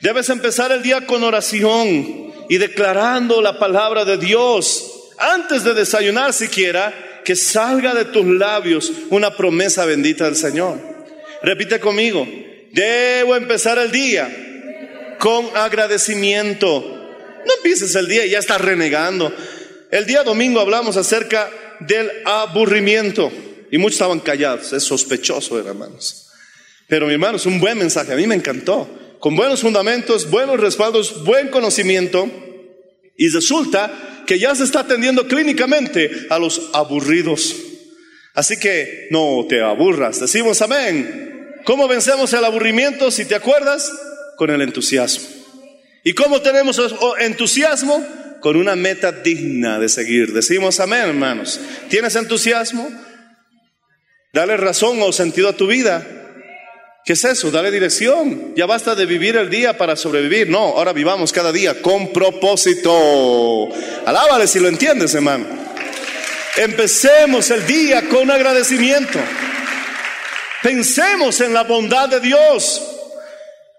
Debes 0.00 0.28
empezar 0.30 0.72
el 0.72 0.82
día 0.82 1.06
con 1.06 1.22
oración 1.22 2.32
y 2.48 2.56
declarando 2.56 3.42
la 3.42 3.58
palabra 3.58 4.04
de 4.04 4.16
Dios 4.16 5.10
antes 5.18 5.64
de 5.64 5.74
desayunar 5.74 6.32
siquiera, 6.32 7.20
que 7.24 7.36
salga 7.36 7.92
de 7.92 8.06
tus 8.06 8.24
labios 8.24 8.90
una 9.10 9.36
promesa 9.36 9.84
bendita 9.84 10.24
del 10.24 10.36
Señor. 10.36 10.78
Repite 11.42 11.78
conmigo, 11.78 12.26
Debo 12.72 13.36
empezar 13.36 13.78
el 13.78 13.90
día 13.90 15.16
con 15.18 15.48
agradecimiento. 15.54 16.80
No 17.46 17.54
empieces 17.56 17.94
el 17.94 18.08
día 18.08 18.26
y 18.26 18.30
ya 18.30 18.38
estás 18.38 18.60
renegando. 18.60 19.32
El 19.90 20.06
día 20.06 20.22
domingo 20.22 20.60
hablamos 20.60 20.96
acerca 20.96 21.50
del 21.80 22.10
aburrimiento 22.24 23.32
y 23.70 23.78
muchos 23.78 23.94
estaban 23.94 24.20
callados. 24.20 24.72
Es 24.72 24.84
sospechoso, 24.84 25.58
hermanos. 25.58 26.26
Pero 26.88 27.06
mi 27.06 27.14
hermano, 27.14 27.36
es 27.36 27.46
un 27.46 27.60
buen 27.60 27.78
mensaje, 27.78 28.12
a 28.12 28.16
mí 28.16 28.26
me 28.26 28.34
encantó. 28.34 28.88
Con 29.18 29.34
buenos 29.34 29.60
fundamentos, 29.60 30.30
buenos 30.30 30.60
respaldos, 30.60 31.24
buen 31.24 31.48
conocimiento. 31.48 32.30
Y 33.16 33.28
resulta 33.30 34.22
que 34.26 34.38
ya 34.38 34.54
se 34.54 34.64
está 34.64 34.80
atendiendo 34.80 35.26
clínicamente 35.26 36.10
a 36.30 36.38
los 36.38 36.70
aburridos. 36.72 37.56
Así 38.34 38.58
que 38.58 39.08
no 39.10 39.46
te 39.48 39.60
aburras. 39.60 40.20
Decimos 40.20 40.62
amén. 40.62 41.27
¿Cómo 41.68 41.86
vencemos 41.86 42.32
el 42.32 42.42
aburrimiento, 42.46 43.10
si 43.10 43.26
te 43.26 43.34
acuerdas? 43.34 43.92
Con 44.38 44.48
el 44.48 44.62
entusiasmo. 44.62 45.28
¿Y 46.02 46.14
cómo 46.14 46.40
tenemos 46.40 46.80
entusiasmo? 47.20 48.02
Con 48.40 48.56
una 48.56 48.74
meta 48.74 49.12
digna 49.12 49.78
de 49.78 49.90
seguir. 49.90 50.32
Decimos 50.32 50.80
amén, 50.80 51.02
hermanos. 51.02 51.60
¿Tienes 51.90 52.16
entusiasmo? 52.16 52.90
Dale 54.32 54.56
razón 54.56 55.02
o 55.02 55.12
sentido 55.12 55.50
a 55.50 55.52
tu 55.52 55.66
vida. 55.66 56.06
¿Qué 57.04 57.12
es 57.12 57.24
eso? 57.26 57.50
Dale 57.50 57.70
dirección. 57.70 58.54
Ya 58.56 58.64
basta 58.64 58.94
de 58.94 59.04
vivir 59.04 59.36
el 59.36 59.50
día 59.50 59.76
para 59.76 59.94
sobrevivir. 59.94 60.48
No, 60.48 60.58
ahora 60.58 60.94
vivamos 60.94 61.34
cada 61.34 61.52
día 61.52 61.82
con 61.82 62.14
propósito. 62.14 63.68
Alábale 64.06 64.46
si 64.46 64.58
lo 64.58 64.68
entiendes, 64.68 65.14
hermano. 65.14 65.44
Empecemos 66.56 67.50
el 67.50 67.66
día 67.66 68.08
con 68.08 68.30
agradecimiento. 68.30 69.18
Pensemos 70.62 71.40
en 71.40 71.52
la 71.52 71.62
bondad 71.62 72.08
de 72.08 72.20
Dios 72.20 72.82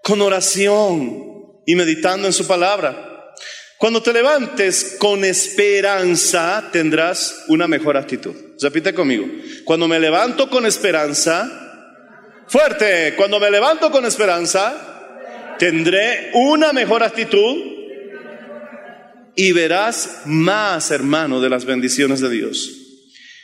con 0.02 0.22
oración 0.22 1.62
y 1.66 1.74
meditando 1.74 2.26
en 2.26 2.32
su 2.32 2.46
palabra. 2.46 3.34
Cuando 3.76 4.02
te 4.02 4.12
levantes 4.12 4.96
con 4.98 5.24
esperanza, 5.24 6.68
tendrás 6.72 7.44
una 7.48 7.66
mejor 7.68 7.96
actitud. 7.96 8.34
Repite 8.60 8.94
conmigo. 8.94 9.26
Cuando 9.64 9.88
me 9.88 9.98
levanto 9.98 10.48
con 10.48 10.66
esperanza, 10.66 11.48
fuerte, 12.46 13.14
cuando 13.16 13.40
me 13.40 13.50
levanto 13.50 13.90
con 13.90 14.04
esperanza, 14.04 15.56
tendré 15.58 16.30
una 16.34 16.72
mejor 16.72 17.02
actitud 17.02 17.56
y 19.34 19.52
verás 19.52 20.22
más, 20.24 20.90
hermano, 20.90 21.40
de 21.40 21.48
las 21.50 21.64
bendiciones 21.64 22.20
de 22.20 22.30
Dios. 22.30 22.70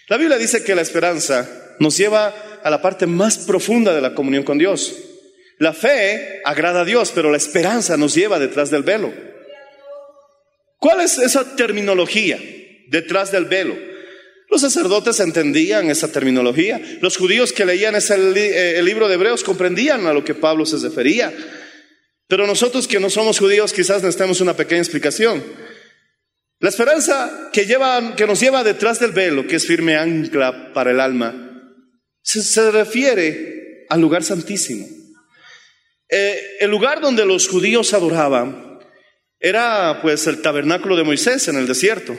La 0.09 0.17
Biblia 0.17 0.39
dice 0.39 0.65
que 0.65 0.75
la 0.75 0.83
esperanza 0.83 1.49
nos 1.79 1.97
lleva 1.97 2.35
a 2.67 2.71
la 2.71 2.83
parte 2.83 3.07
más 3.07 3.39
profunda 3.39 3.95
de 3.95 4.01
la 4.01 4.13
comunión 4.13 4.43
con 4.43 4.59
Dios. 4.59 4.93
La 5.61 5.73
fe 5.73 6.41
agrada 6.45 6.81
a 6.81 6.85
Dios, 6.85 7.13
pero 7.15 7.31
la 7.31 7.37
esperanza 7.37 7.97
nos 7.97 8.17
lleva 8.17 8.41
detrás 8.41 8.73
del 8.73 8.83
velo. 8.83 9.15
¿Cuál 10.77 11.01
es 11.03 11.17
esa 11.19 11.55
terminología 11.55 12.41
detrás 12.89 13.31
del 13.31 13.45
velo? 13.45 13.77
Los 14.51 14.63
sacerdotes 14.63 15.21
entendían 15.21 15.91
esa 15.91 16.11
terminología. 16.11 16.81
Los 17.03 17.17
judíos 17.17 17.53
que 17.53 17.65
leían 17.65 17.95
ese 17.95 18.17
eh, 18.17 18.79
el 18.81 18.85
libro 18.85 19.07
de 19.07 19.15
Hebreos 19.15 19.45
comprendían 19.45 20.05
a 20.09 20.13
lo 20.13 20.25
que 20.25 20.35
Pablo 20.35 20.67
se 20.67 20.79
refería. 20.79 21.33
Pero 22.27 22.49
nosotros 22.49 22.89
que 22.89 22.99
no 22.99 23.11
somos 23.11 23.39
judíos 23.39 23.73
quizás 23.73 24.03
necesitemos 24.03 24.41
una 24.41 24.57
pequeña 24.57 24.81
explicación. 24.81 25.41
La 26.59 26.71
esperanza 26.71 27.49
que, 27.53 27.65
lleva, 27.65 28.17
que 28.17 28.27
nos 28.27 28.41
lleva 28.41 28.65
detrás 28.65 28.99
del 28.99 29.13
velo, 29.13 29.47
que 29.47 29.55
es 29.55 29.67
firme 29.69 29.97
ancla 29.97 30.73
para 30.73 30.91
el 30.91 30.99
alma, 30.99 31.46
se, 32.27 32.71
refiere 32.73 33.87
al 33.89 34.01
lugar 34.01 34.25
santísimo. 34.25 34.87
Eh, 36.09 36.41
el 36.61 36.71
lugar 36.71 37.01
donde 37.01 37.25
los 37.25 37.49
judíos 37.49 37.95
adoraban 37.95 38.81
era 39.39 40.01
pues 40.03 40.27
el 40.27 40.43
tabernáculo 40.43 40.97
de 40.97 41.05
Moisés 41.05 41.47
en 41.49 41.57
el 41.57 41.67
desierto 41.67 42.17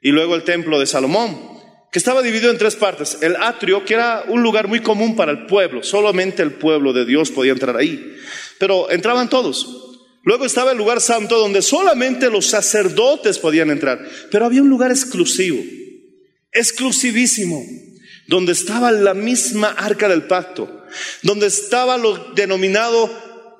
y 0.00 0.10
luego 0.10 0.34
el 0.34 0.44
templo 0.44 0.78
de 0.78 0.86
Salomón, 0.86 1.58
que 1.90 1.98
estaba 1.98 2.22
dividido 2.22 2.50
en 2.50 2.58
tres 2.58 2.76
partes. 2.76 3.18
El 3.22 3.36
atrio, 3.36 3.84
que 3.84 3.94
era 3.94 4.24
un 4.28 4.42
lugar 4.42 4.68
muy 4.68 4.80
común 4.80 5.16
para 5.16 5.32
el 5.32 5.46
pueblo, 5.46 5.82
solamente 5.82 6.42
el 6.42 6.52
pueblo 6.52 6.92
de 6.92 7.04
Dios 7.04 7.30
podía 7.30 7.52
entrar 7.52 7.76
ahí, 7.76 8.16
pero 8.58 8.90
entraban 8.90 9.28
todos. 9.28 9.98
Luego 10.22 10.46
estaba 10.46 10.72
el 10.72 10.78
lugar 10.78 11.00
santo 11.00 11.38
donde 11.38 11.60
solamente 11.60 12.30
los 12.30 12.46
sacerdotes 12.46 13.38
podían 13.38 13.70
entrar, 13.70 14.00
pero 14.30 14.44
había 14.44 14.62
un 14.62 14.70
lugar 14.70 14.90
exclusivo, 14.90 15.62
exclusivísimo, 16.52 17.62
donde 18.26 18.52
estaba 18.52 18.90
la 18.90 19.14
misma 19.14 19.68
arca 19.68 20.08
del 20.08 20.22
pacto, 20.24 20.84
donde 21.22 21.46
estaba 21.46 21.96
lo 21.96 22.32
denominado 22.34 23.10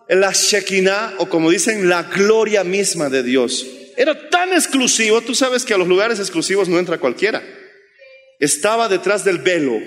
la 0.08 0.32
Shekinah, 0.32 1.14
o 1.18 1.28
como 1.28 1.50
dicen, 1.50 1.88
la 1.88 2.04
gloria 2.04 2.64
misma 2.64 3.08
de 3.08 3.22
Dios. 3.22 3.66
Era 3.96 4.28
tan 4.28 4.52
exclusivo, 4.52 5.20
tú 5.22 5.34
sabes 5.34 5.64
que 5.64 5.74
a 5.74 5.78
los 5.78 5.88
lugares 5.88 6.18
exclusivos 6.18 6.68
no 6.68 6.78
entra 6.78 6.98
cualquiera. 6.98 7.42
Estaba 8.38 8.88
detrás 8.88 9.24
del 9.24 9.38
velo, 9.38 9.78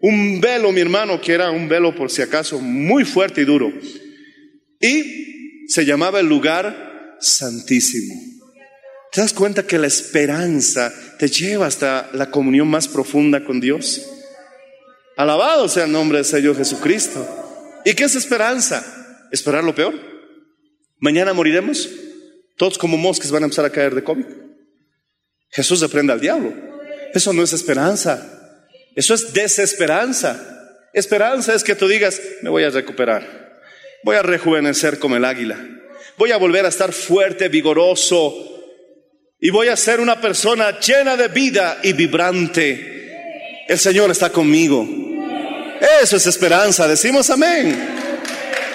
un 0.00 0.40
velo, 0.40 0.72
mi 0.72 0.80
hermano, 0.80 1.20
que 1.20 1.32
era 1.32 1.50
un 1.50 1.68
velo 1.68 1.94
por 1.94 2.10
si 2.10 2.22
acaso 2.22 2.58
muy 2.58 3.04
fuerte 3.04 3.42
y 3.42 3.44
duro. 3.44 3.72
Y 4.80 5.66
se 5.68 5.84
llamaba 5.84 6.20
el 6.20 6.26
lugar 6.26 7.16
santísimo. 7.20 8.14
¿Te 9.12 9.20
das 9.20 9.32
cuenta 9.32 9.66
que 9.66 9.78
la 9.78 9.86
esperanza 9.86 10.92
te 11.18 11.28
lleva 11.28 11.66
hasta 11.66 12.10
la 12.14 12.30
comunión 12.30 12.68
más 12.68 12.88
profunda 12.88 13.44
con 13.44 13.60
Dios? 13.60 14.11
Alabado 15.16 15.68
sea 15.68 15.84
el 15.84 15.92
nombre 15.92 16.18
del 16.18 16.24
Señor 16.24 16.56
Jesucristo. 16.56 17.26
¿Y 17.84 17.94
qué 17.94 18.04
es 18.04 18.14
esperanza? 18.14 18.98
esperar 19.32 19.64
lo 19.64 19.74
peor. 19.74 19.94
Mañana 20.98 21.32
moriremos. 21.32 21.88
Todos 22.56 22.78
como 22.78 22.96
mosques 22.96 23.30
van 23.30 23.42
a 23.42 23.46
empezar 23.46 23.64
a 23.64 23.70
caer 23.70 23.94
de 23.94 24.04
COVID. 24.04 24.26
Jesús 25.50 25.80
reprende 25.80 26.12
al 26.12 26.20
diablo. 26.20 26.52
Eso 27.12 27.32
no 27.32 27.42
es 27.42 27.52
esperanza. 27.52 28.60
Eso 28.94 29.14
es 29.14 29.32
desesperanza. 29.32 30.48
Esperanza 30.92 31.54
es 31.54 31.64
que 31.64 31.74
tú 31.74 31.88
digas, 31.88 32.20
me 32.42 32.50
voy 32.50 32.62
a 32.62 32.70
recuperar. 32.70 33.60
Voy 34.04 34.16
a 34.16 34.22
rejuvenecer 34.22 34.98
como 34.98 35.16
el 35.16 35.24
águila. 35.24 35.58
Voy 36.18 36.30
a 36.30 36.36
volver 36.36 36.66
a 36.66 36.68
estar 36.68 36.92
fuerte, 36.92 37.48
vigoroso. 37.48 38.34
Y 39.40 39.50
voy 39.50 39.68
a 39.68 39.76
ser 39.76 39.98
una 39.98 40.20
persona 40.20 40.78
llena 40.78 41.16
de 41.16 41.28
vida 41.28 41.80
y 41.82 41.94
vibrante. 41.94 43.64
El 43.66 43.78
Señor 43.78 44.10
está 44.10 44.30
conmigo. 44.30 45.01
Eso 46.00 46.16
es 46.16 46.26
esperanza. 46.26 46.86
Decimos 46.86 47.28
amén. 47.30 48.02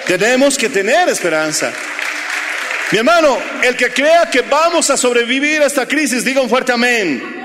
Tenemos 0.06 0.58
que 0.58 0.68
tener 0.68 1.08
esperanza. 1.08 1.72
Mi 2.90 2.98
hermano, 2.98 3.38
el 3.62 3.76
que 3.76 3.92
crea 3.92 4.30
que 4.30 4.40
vamos 4.42 4.88
a 4.90 4.96
sobrevivir 4.96 5.62
a 5.62 5.66
esta 5.66 5.86
crisis, 5.86 6.24
diga 6.24 6.40
un 6.40 6.48
fuerte 6.48 6.72
amén. 6.72 7.38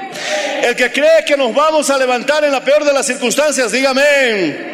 El 0.62 0.76
que 0.76 0.92
cree 0.92 1.26
que 1.26 1.36
nos 1.36 1.54
vamos 1.54 1.90
a 1.90 1.98
levantar 1.98 2.46
en 2.46 2.52
la 2.52 2.64
peor 2.64 2.86
de 2.86 2.94
las 2.94 3.06
circunstancias, 3.06 3.72
diga 3.72 3.90
amén. 3.90 4.72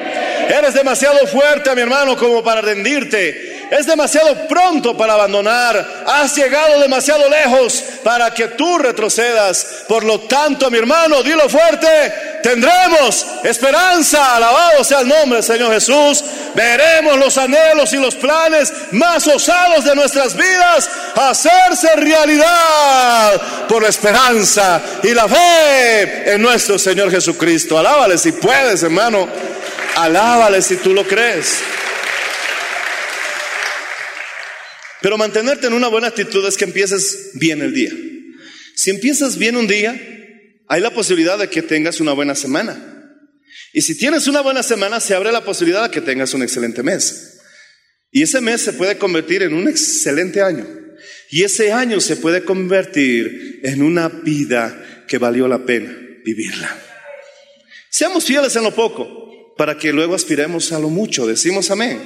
Eres 0.48 0.74
demasiado 0.74 1.26
fuerte, 1.28 1.74
mi 1.76 1.82
hermano, 1.82 2.16
como 2.18 2.44
para 2.44 2.62
rendirte. 2.62 3.68
Es 3.72 3.86
demasiado 3.86 4.48
pronto 4.48 4.98
para 4.98 5.14
abandonar. 5.14 6.04
Has 6.08 6.36
llegado 6.36 6.80
demasiado 6.80 7.30
lejos 7.30 7.84
para 8.04 8.32
que 8.34 8.50
tú 8.50 8.80
retrocedas. 8.80 9.86
Por 9.88 10.04
lo 10.04 10.22
tanto, 10.22 10.72
mi 10.72 10.80
hermano, 10.80 11.22
dilo 11.22 11.48
fuerte, 11.48 12.14
tendremos 12.42 13.26
esperanza. 13.44 14.36
Alabado 14.36 14.84
sea 14.84 15.02
el 15.02 15.08
nombre 15.08 15.38
del 15.38 15.44
Señor 15.44 15.74
Jesús. 15.74 16.24
Veremos 16.56 17.18
los 17.18 17.38
anhelos 17.38 17.94
y 17.94 17.98
los 17.98 18.16
planes 18.16 18.72
más 18.92 19.28
osados 19.28 19.86
de 19.86 19.96
nuestras 19.96 20.36
vidas 20.36 20.90
hacerse 21.16 21.96
realidad 21.96 23.68
por 23.68 23.84
la 23.84 23.90
esperanza 23.90 24.82
y 25.04 25.14
la 25.14 25.28
fe 25.28 26.34
en 26.34 26.42
nuestro 26.42 26.80
Señor 26.80 27.12
Jesucristo. 27.12 27.78
Alábale 27.78 28.18
si 28.18 28.32
puedes, 28.32 28.84
hermano. 28.84 29.28
Alábale 29.96 30.62
si 30.62 30.78
tú 30.78 30.94
lo 30.94 31.06
crees. 31.06 31.60
Pero 35.02 35.18
mantenerte 35.18 35.68
en 35.68 35.74
una 35.74 35.88
buena 35.88 36.08
actitud 36.08 36.46
es 36.48 36.58
que 36.58 36.66
empieces 36.66 37.32
bien 37.34 37.62
el 37.62 37.74
día. 37.74 37.92
Si 38.76 38.90
empiezas 38.90 39.38
bien 39.38 39.56
un 39.56 39.68
día, 39.68 39.96
hay 40.70 40.82
la 40.82 40.92
posibilidad 40.92 41.38
de 41.38 41.50
que 41.50 41.64
tengas 41.64 42.00
una 42.00 42.14
buena 42.14 42.36
semana. 42.36 43.18
Y 43.74 43.82
si 43.82 43.98
tienes 43.98 44.28
una 44.28 44.42
buena 44.42 44.62
semana, 44.62 45.00
se 45.00 45.16
abre 45.16 45.32
la 45.32 45.44
posibilidad 45.44 45.84
de 45.84 45.90
que 45.90 46.00
tengas 46.00 46.34
un 46.36 46.44
excelente 46.44 46.84
mes. 46.84 47.40
Y 48.12 48.22
ese 48.22 48.40
mes 48.40 48.62
se 48.62 48.74
puede 48.74 48.98
convertir 48.98 49.42
en 49.42 49.56
un 49.56 49.68
excelente 49.68 50.42
año. 50.44 50.68
Y 51.32 51.44
ese 51.44 51.72
año 51.72 52.00
se 52.00 52.18
puede 52.18 52.44
convertir 52.44 53.62
en 53.64 53.82
una 53.82 54.10
vida 54.10 55.06
que 55.08 55.18
valió 55.18 55.48
la 55.48 55.66
pena 55.66 55.92
vivirla. 56.24 56.76
Seamos 57.90 58.26
fieles 58.26 58.56
en 58.56 58.64
lo 58.64 58.74
poco 58.74 59.56
para 59.58 59.76
que 59.76 59.92
luego 59.92 60.14
aspiremos 60.14 60.72
a 60.72 60.80
lo 60.80 60.90
mucho. 60.90 61.26
Decimos 61.26 61.72
amén. 61.72 62.00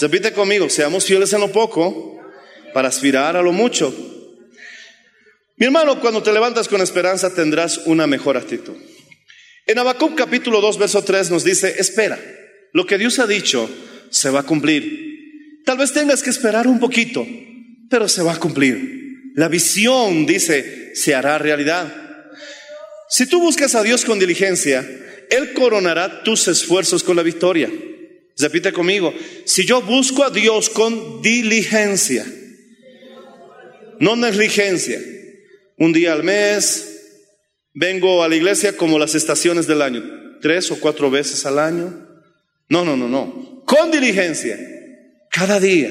Repite 0.00 0.32
conmigo, 0.32 0.68
seamos 0.68 1.04
fieles 1.04 1.32
en 1.32 1.40
lo 1.40 1.52
poco 1.52 2.20
para 2.74 2.88
aspirar 2.88 3.36
a 3.36 3.42
lo 3.42 3.52
mucho. 3.52 4.19
Mi 5.60 5.66
hermano, 5.66 6.00
cuando 6.00 6.22
te 6.22 6.32
levantas 6.32 6.68
con 6.68 6.80
esperanza 6.80 7.34
tendrás 7.34 7.82
una 7.84 8.06
mejor 8.06 8.38
actitud. 8.38 8.72
En 9.66 9.78
Habacuc 9.78 10.14
capítulo 10.14 10.62
2, 10.62 10.78
verso 10.78 11.04
3 11.04 11.30
nos 11.30 11.44
dice, 11.44 11.74
espera, 11.76 12.18
lo 12.72 12.86
que 12.86 12.96
Dios 12.96 13.18
ha 13.18 13.26
dicho 13.26 13.68
se 14.08 14.30
va 14.30 14.40
a 14.40 14.44
cumplir. 14.44 15.60
Tal 15.66 15.76
vez 15.76 15.92
tengas 15.92 16.22
que 16.22 16.30
esperar 16.30 16.66
un 16.66 16.80
poquito, 16.80 17.26
pero 17.90 18.08
se 18.08 18.22
va 18.22 18.32
a 18.32 18.40
cumplir. 18.40 19.32
La 19.34 19.48
visión, 19.48 20.24
dice, 20.24 20.92
se 20.94 21.14
hará 21.14 21.36
realidad. 21.36 21.94
Si 23.10 23.26
tú 23.26 23.38
buscas 23.38 23.74
a 23.74 23.82
Dios 23.82 24.06
con 24.06 24.18
diligencia, 24.18 24.80
Él 25.28 25.52
coronará 25.52 26.22
tus 26.22 26.48
esfuerzos 26.48 27.02
con 27.02 27.16
la 27.16 27.22
victoria. 27.22 27.70
Repite 28.38 28.72
conmigo, 28.72 29.12
si 29.44 29.66
yo 29.66 29.82
busco 29.82 30.24
a 30.24 30.30
Dios 30.30 30.70
con 30.70 31.20
diligencia, 31.20 32.24
no 33.98 34.16
negligencia, 34.16 34.98
un 35.80 35.94
día 35.94 36.12
al 36.12 36.22
mes, 36.22 37.24
vengo 37.72 38.22
a 38.22 38.28
la 38.28 38.36
iglesia 38.36 38.76
como 38.76 38.98
las 38.98 39.14
estaciones 39.14 39.66
del 39.66 39.80
año, 39.80 40.02
tres 40.42 40.70
o 40.70 40.78
cuatro 40.78 41.10
veces 41.10 41.46
al 41.46 41.58
año. 41.58 42.06
No, 42.68 42.84
no, 42.84 42.98
no, 42.98 43.08
no, 43.08 43.64
con 43.64 43.90
diligencia, 43.90 44.58
cada 45.30 45.58
día 45.58 45.90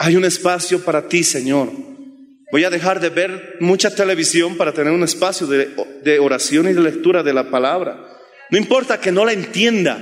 hay 0.00 0.16
un 0.16 0.24
espacio 0.24 0.84
para 0.84 1.08
ti, 1.08 1.22
Señor. 1.22 1.70
Voy 2.50 2.64
a 2.64 2.70
dejar 2.70 2.98
de 3.00 3.10
ver 3.10 3.56
mucha 3.60 3.94
televisión 3.94 4.56
para 4.56 4.72
tener 4.72 4.92
un 4.92 5.04
espacio 5.04 5.46
de, 5.46 5.70
de 6.02 6.18
oración 6.18 6.68
y 6.68 6.72
de 6.72 6.80
lectura 6.80 7.22
de 7.22 7.32
la 7.32 7.50
palabra. 7.50 8.04
No 8.50 8.58
importa 8.58 9.00
que 9.00 9.12
no 9.12 9.24
la 9.24 9.32
entienda, 9.32 9.96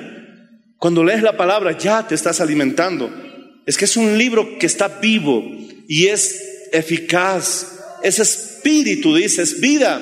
cuando 0.79 1.05
lees 1.05 1.22
la 1.22 1.37
palabra 1.37 1.77
ya 1.77 2.09
te 2.09 2.14
estás 2.14 2.40
alimentando. 2.40 3.12
Es 3.66 3.77
que 3.77 3.85
es 3.85 3.96
un 3.98 4.16
libro 4.16 4.59
que 4.59 4.66
está 4.66 4.88
vivo 4.88 5.44
y 5.87 6.07
es 6.07 6.68
eficaz. 6.72 7.79
Es 8.03 8.18
espíritu, 8.62 9.14
dices, 9.14 9.61
vida. 9.61 10.01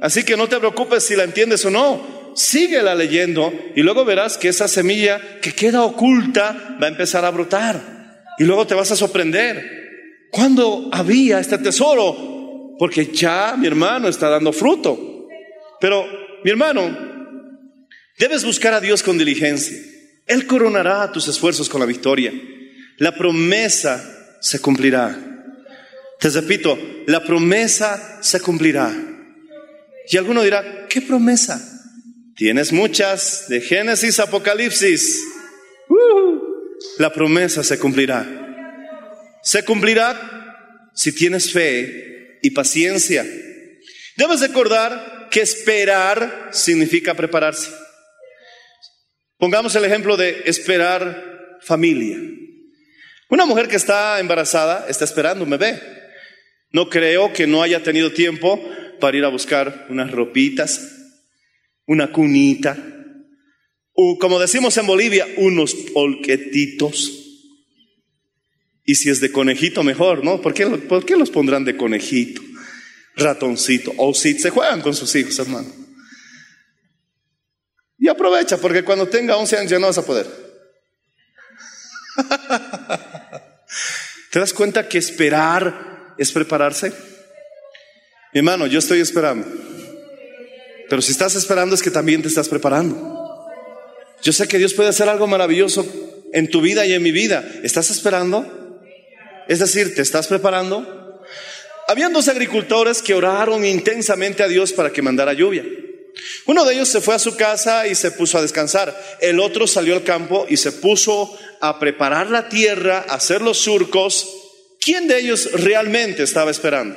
Así 0.00 0.22
que 0.22 0.36
no 0.36 0.48
te 0.48 0.58
preocupes 0.58 1.04
si 1.04 1.16
la 1.16 1.24
entiendes 1.24 1.64
o 1.64 1.70
no. 1.70 2.32
Síguela 2.36 2.94
leyendo 2.94 3.52
y 3.74 3.82
luego 3.82 4.04
verás 4.04 4.38
que 4.38 4.48
esa 4.48 4.68
semilla 4.68 5.20
que 5.42 5.52
queda 5.52 5.82
oculta 5.82 6.78
va 6.80 6.86
a 6.86 6.90
empezar 6.90 7.24
a 7.24 7.30
brotar. 7.30 8.24
Y 8.38 8.44
luego 8.44 8.66
te 8.66 8.74
vas 8.74 8.90
a 8.92 8.96
sorprender. 8.96 10.28
¿Cuándo 10.30 10.88
había 10.92 11.40
este 11.40 11.58
tesoro? 11.58 12.76
Porque 12.78 13.06
ya 13.06 13.56
mi 13.58 13.66
hermano 13.66 14.08
está 14.08 14.28
dando 14.28 14.52
fruto. 14.52 15.26
Pero, 15.80 16.06
mi 16.44 16.50
hermano, 16.50 16.96
debes 18.16 18.44
buscar 18.44 18.72
a 18.72 18.80
Dios 18.80 19.02
con 19.02 19.18
diligencia. 19.18 19.76
Él 20.26 20.46
coronará 20.46 21.10
tus 21.10 21.26
esfuerzos 21.26 21.68
con 21.68 21.80
la 21.80 21.86
victoria. 21.86 22.32
La 22.98 23.14
promesa 23.14 24.38
se 24.40 24.60
cumplirá. 24.60 25.29
Te 26.20 26.28
repito, 26.28 26.78
la 27.06 27.24
promesa 27.24 28.18
se 28.22 28.40
cumplirá. 28.40 28.94
Y 30.10 30.16
alguno 30.18 30.42
dirá, 30.42 30.86
¿qué 30.88 31.00
promesa? 31.00 31.60
Tienes 32.36 32.72
muchas, 32.72 33.46
de 33.48 33.60
Génesis, 33.60 34.20
Apocalipsis. 34.20 35.18
Uh, 35.88 36.40
la 36.98 37.12
promesa 37.12 37.62
se 37.62 37.78
cumplirá. 37.78 38.26
Se 39.42 39.64
cumplirá 39.64 40.90
si 40.94 41.12
tienes 41.12 41.52
fe 41.52 42.38
y 42.42 42.50
paciencia. 42.50 43.24
Debes 44.16 44.40
recordar 44.40 45.28
que 45.30 45.40
esperar 45.40 46.50
significa 46.52 47.14
prepararse. 47.14 47.70
Pongamos 49.38 49.74
el 49.74 49.86
ejemplo 49.86 50.18
de 50.18 50.42
esperar 50.44 51.58
familia. 51.62 52.18
Una 53.30 53.46
mujer 53.46 53.68
que 53.68 53.76
está 53.76 54.20
embarazada 54.20 54.86
está 54.88 55.04
esperando 55.04 55.44
un 55.44 55.50
bebé. 55.50 55.99
No 56.72 56.88
creo 56.88 57.32
que 57.32 57.46
no 57.46 57.62
haya 57.62 57.82
tenido 57.82 58.12
tiempo 58.12 58.60
para 59.00 59.16
ir 59.16 59.24
a 59.24 59.28
buscar 59.28 59.86
unas 59.88 60.10
ropitas, 60.10 60.80
una 61.86 62.12
cunita, 62.12 62.76
o 63.92 64.18
como 64.18 64.38
decimos 64.38 64.76
en 64.76 64.86
Bolivia, 64.86 65.26
unos 65.36 65.74
polquetitos. 65.74 67.16
Y 68.84 68.94
si 68.94 69.10
es 69.10 69.20
de 69.20 69.30
conejito, 69.30 69.82
mejor, 69.82 70.24
¿no? 70.24 70.40
¿Por 70.40 70.54
qué, 70.54 70.66
por 70.66 71.04
qué 71.04 71.16
los 71.16 71.30
pondrán 71.30 71.64
de 71.64 71.76
conejito, 71.76 72.40
ratoncito? 73.16 73.92
O 73.98 74.14
si 74.14 74.38
se 74.38 74.50
juegan 74.50 74.80
con 74.80 74.94
sus 74.94 75.14
hijos, 75.16 75.38
hermano. 75.38 75.68
Y 77.98 78.08
aprovecha, 78.08 78.56
porque 78.56 78.82
cuando 78.82 79.08
tenga 79.08 79.36
11 79.36 79.56
años 79.58 79.70
ya 79.70 79.78
no 79.78 79.88
vas 79.88 79.98
a 79.98 80.06
poder. 80.06 80.26
¿Te 84.30 84.38
das 84.38 84.54
cuenta 84.54 84.88
que 84.88 84.98
esperar 84.98 85.89
es 86.20 86.32
prepararse? 86.32 86.92
Mi 88.32 88.40
hermano, 88.40 88.66
yo 88.66 88.78
estoy 88.78 89.00
esperando. 89.00 89.48
Pero 90.88 91.00
si 91.00 91.12
estás 91.12 91.34
esperando 91.34 91.74
es 91.74 91.82
que 91.82 91.90
también 91.90 92.20
te 92.20 92.28
estás 92.28 92.48
preparando. 92.48 93.48
Yo 94.22 94.32
sé 94.32 94.46
que 94.46 94.58
Dios 94.58 94.74
puede 94.74 94.90
hacer 94.90 95.08
algo 95.08 95.26
maravilloso 95.26 95.86
en 96.32 96.50
tu 96.50 96.60
vida 96.60 96.84
y 96.84 96.92
en 96.92 97.02
mi 97.02 97.10
vida. 97.10 97.48
¿Estás 97.62 97.90
esperando? 97.90 98.78
Es 99.48 99.60
decir, 99.60 99.94
¿te 99.94 100.02
estás 100.02 100.26
preparando? 100.26 101.22
Habían 101.88 102.12
dos 102.12 102.28
agricultores 102.28 103.00
que 103.00 103.14
oraron 103.14 103.64
intensamente 103.64 104.42
a 104.42 104.48
Dios 104.48 104.72
para 104.74 104.92
que 104.92 105.00
mandara 105.00 105.32
lluvia. 105.32 105.64
Uno 106.46 106.64
de 106.66 106.74
ellos 106.74 106.88
se 106.88 107.00
fue 107.00 107.14
a 107.14 107.18
su 107.18 107.34
casa 107.34 107.86
y 107.86 107.94
se 107.94 108.10
puso 108.10 108.36
a 108.36 108.42
descansar. 108.42 108.94
El 109.20 109.40
otro 109.40 109.66
salió 109.66 109.94
al 109.94 110.04
campo 110.04 110.44
y 110.48 110.58
se 110.58 110.72
puso 110.72 111.34
a 111.60 111.78
preparar 111.78 112.30
la 112.30 112.48
tierra, 112.50 113.06
a 113.08 113.14
hacer 113.14 113.40
los 113.40 113.58
surcos. 113.58 114.39
¿Quién 114.80 115.06
de 115.06 115.18
ellos 115.18 115.52
realmente 115.52 116.22
estaba 116.22 116.50
esperando? 116.50 116.96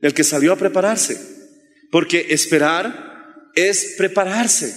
El 0.00 0.12
que 0.12 0.24
salió 0.24 0.52
a 0.52 0.56
prepararse. 0.56 1.18
Porque 1.90 2.26
esperar 2.30 3.50
es 3.54 3.94
prepararse. 3.96 4.74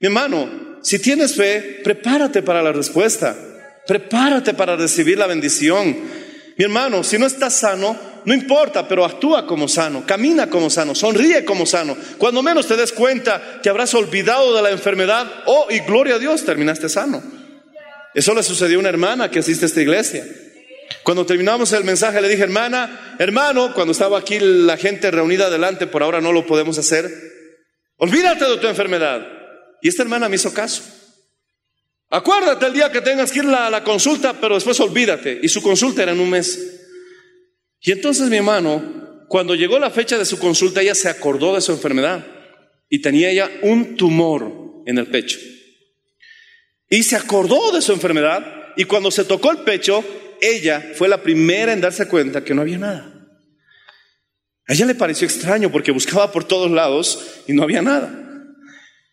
Mi 0.00 0.06
hermano, 0.06 0.78
si 0.82 0.98
tienes 0.98 1.34
fe, 1.34 1.80
prepárate 1.82 2.42
para 2.42 2.62
la 2.62 2.72
respuesta. 2.72 3.36
Prepárate 3.86 4.54
para 4.54 4.76
recibir 4.76 5.18
la 5.18 5.26
bendición. 5.26 5.96
Mi 6.56 6.64
hermano, 6.64 7.02
si 7.02 7.18
no 7.18 7.26
estás 7.26 7.56
sano, 7.56 7.98
no 8.24 8.34
importa, 8.34 8.86
pero 8.86 9.04
actúa 9.04 9.46
como 9.46 9.66
sano, 9.66 10.04
camina 10.06 10.48
como 10.50 10.68
sano, 10.68 10.94
sonríe 10.94 11.44
como 11.44 11.64
sano. 11.64 11.96
Cuando 12.18 12.42
menos 12.42 12.66
te 12.66 12.76
des 12.76 12.92
cuenta, 12.92 13.60
te 13.62 13.70
habrás 13.70 13.94
olvidado 13.94 14.54
de 14.54 14.62
la 14.62 14.70
enfermedad. 14.70 15.26
Oh, 15.46 15.66
y 15.70 15.80
gloria 15.80 16.16
a 16.16 16.18
Dios, 16.18 16.44
terminaste 16.44 16.88
sano. 16.88 17.39
Eso 18.14 18.34
le 18.34 18.42
sucedió 18.42 18.76
a 18.76 18.80
una 18.80 18.88
hermana 18.88 19.30
que 19.30 19.38
asiste 19.38 19.64
a 19.64 19.68
esta 19.68 19.80
iglesia. 19.80 20.24
Cuando 21.02 21.24
terminamos 21.24 21.72
el 21.72 21.84
mensaje 21.84 22.20
le 22.20 22.28
dije, 22.28 22.42
hermana, 22.42 23.16
hermano, 23.18 23.72
cuando 23.74 23.92
estaba 23.92 24.18
aquí 24.18 24.38
la 24.40 24.76
gente 24.76 25.10
reunida 25.10 25.46
adelante, 25.46 25.86
por 25.86 26.02
ahora 26.02 26.20
no 26.20 26.32
lo 26.32 26.46
podemos 26.46 26.78
hacer, 26.78 27.10
olvídate 27.96 28.44
de 28.44 28.56
tu 28.58 28.66
enfermedad. 28.66 29.26
Y 29.80 29.88
esta 29.88 30.02
hermana 30.02 30.28
me 30.28 30.36
hizo 30.36 30.52
caso. 30.52 30.82
Acuérdate 32.10 32.66
el 32.66 32.72
día 32.72 32.90
que 32.90 33.00
tengas 33.00 33.30
que 33.30 33.38
ir 33.38 33.46
a 33.46 33.70
la 33.70 33.84
consulta, 33.84 34.34
pero 34.40 34.56
después 34.56 34.78
olvídate. 34.80 35.38
Y 35.42 35.48
su 35.48 35.62
consulta 35.62 36.02
era 36.02 36.12
en 36.12 36.20
un 36.20 36.28
mes. 36.28 36.80
Y 37.80 37.92
entonces 37.92 38.28
mi 38.28 38.36
hermano, 38.36 39.24
cuando 39.28 39.54
llegó 39.54 39.78
la 39.78 39.90
fecha 39.90 40.18
de 40.18 40.24
su 40.24 40.38
consulta, 40.38 40.82
ella 40.82 40.94
se 40.94 41.08
acordó 41.08 41.54
de 41.54 41.60
su 41.60 41.72
enfermedad 41.72 42.26
y 42.88 43.00
tenía 43.00 43.30
ella 43.30 43.48
un 43.62 43.96
tumor 43.96 44.82
en 44.86 44.98
el 44.98 45.06
pecho. 45.06 45.38
Y 46.90 47.04
se 47.04 47.14
acordó 47.14 47.70
de 47.70 47.80
su 47.80 47.92
enfermedad 47.92 48.74
y 48.76 48.84
cuando 48.84 49.12
se 49.12 49.24
tocó 49.24 49.52
el 49.52 49.58
pecho, 49.58 50.04
ella 50.40 50.92
fue 50.96 51.08
la 51.08 51.22
primera 51.22 51.72
en 51.72 51.80
darse 51.80 52.08
cuenta 52.08 52.42
que 52.42 52.52
no 52.52 52.62
había 52.62 52.78
nada. 52.78 53.14
A 54.66 54.72
ella 54.72 54.86
le 54.86 54.96
pareció 54.96 55.26
extraño 55.26 55.70
porque 55.70 55.92
buscaba 55.92 56.32
por 56.32 56.44
todos 56.44 56.70
lados 56.70 57.42
y 57.46 57.52
no 57.52 57.62
había 57.62 57.80
nada. 57.80 58.12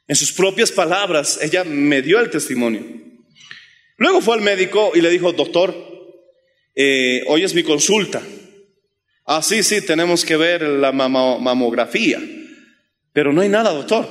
En 0.08 0.16
sus 0.16 0.32
propias 0.34 0.72
palabras, 0.72 1.40
ella 1.42 1.64
me 1.64 2.02
dio 2.02 2.20
el 2.20 2.32
testimonio. 2.32 2.84
Luego 3.98 4.22
fue 4.22 4.36
al 4.36 4.42
médico 4.42 4.92
y 4.96 5.02
le 5.02 5.12
dijo, 5.12 5.32
doctor, 5.34 5.76
eh, 6.76 7.24
hoy 7.28 7.44
es 7.44 7.54
mi 7.54 7.62
consulta. 7.62 8.22
Ah, 9.26 9.44
sí, 9.44 9.62
sí, 9.62 9.86
tenemos 9.86 10.26
que 10.26 10.38
ver 10.38 10.64
la 10.64 10.92
mamografía. 10.92 12.22
Pero 13.14 13.34
no 13.34 13.42
hay 13.42 13.50
nada, 13.50 13.72
doctor. 13.72 14.08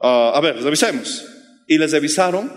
Ah, 0.00 0.32
a 0.34 0.40
ver, 0.40 0.56
revisemos. 0.62 1.37
Y 1.68 1.78
les 1.78 1.92
revisaron 1.92 2.50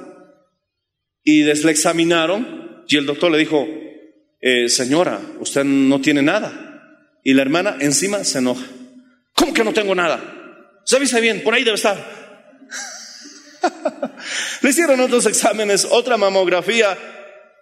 y 1.24 1.44
les 1.44 1.64
le 1.64 1.72
examinaron 1.72 2.84
y 2.88 2.98
el 2.98 3.06
doctor 3.06 3.32
le 3.32 3.38
dijo, 3.38 3.68
eh, 4.42 4.68
señora, 4.70 5.22
usted 5.40 5.64
no 5.64 6.02
tiene 6.02 6.24
nada. 6.24 7.20
Y 7.24 7.34
la 7.34 7.44
hermana 7.44 7.78
encima 7.80 8.24
se 8.24 8.40
enoja. 8.40 8.66
¿Cómo 9.36 9.54
que 9.54 9.64
no 9.64 9.74
tengo 9.74 9.94
nada? 9.94 10.82
Revisa 10.90 11.20
bien, 11.20 11.44
por 11.44 11.54
ahí 11.54 11.64
debe 11.64 11.76
estar. 11.76 12.22
le 14.62 14.70
hicieron 14.70 15.00
otros 15.00 15.26
exámenes, 15.28 15.86
otra 15.90 16.18
mamografía 16.18 16.98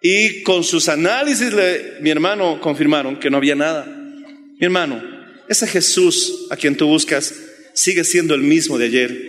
y 0.01 0.43
con 0.43 0.63
sus 0.63 0.87
análisis, 0.87 1.53
mi 1.99 2.09
hermano, 2.09 2.61
confirmaron 2.61 3.17
que 3.19 3.29
no 3.29 3.37
había 3.37 3.55
nada. 3.55 3.85
Mi 3.85 4.65
hermano, 4.65 5.01
ese 5.47 5.67
Jesús 5.67 6.47
a 6.49 6.55
quien 6.55 6.75
tú 6.75 6.87
buscas 6.87 7.33
sigue 7.73 8.03
siendo 8.03 8.33
el 8.33 8.41
mismo 8.41 8.77
de 8.77 8.85
ayer, 8.85 9.27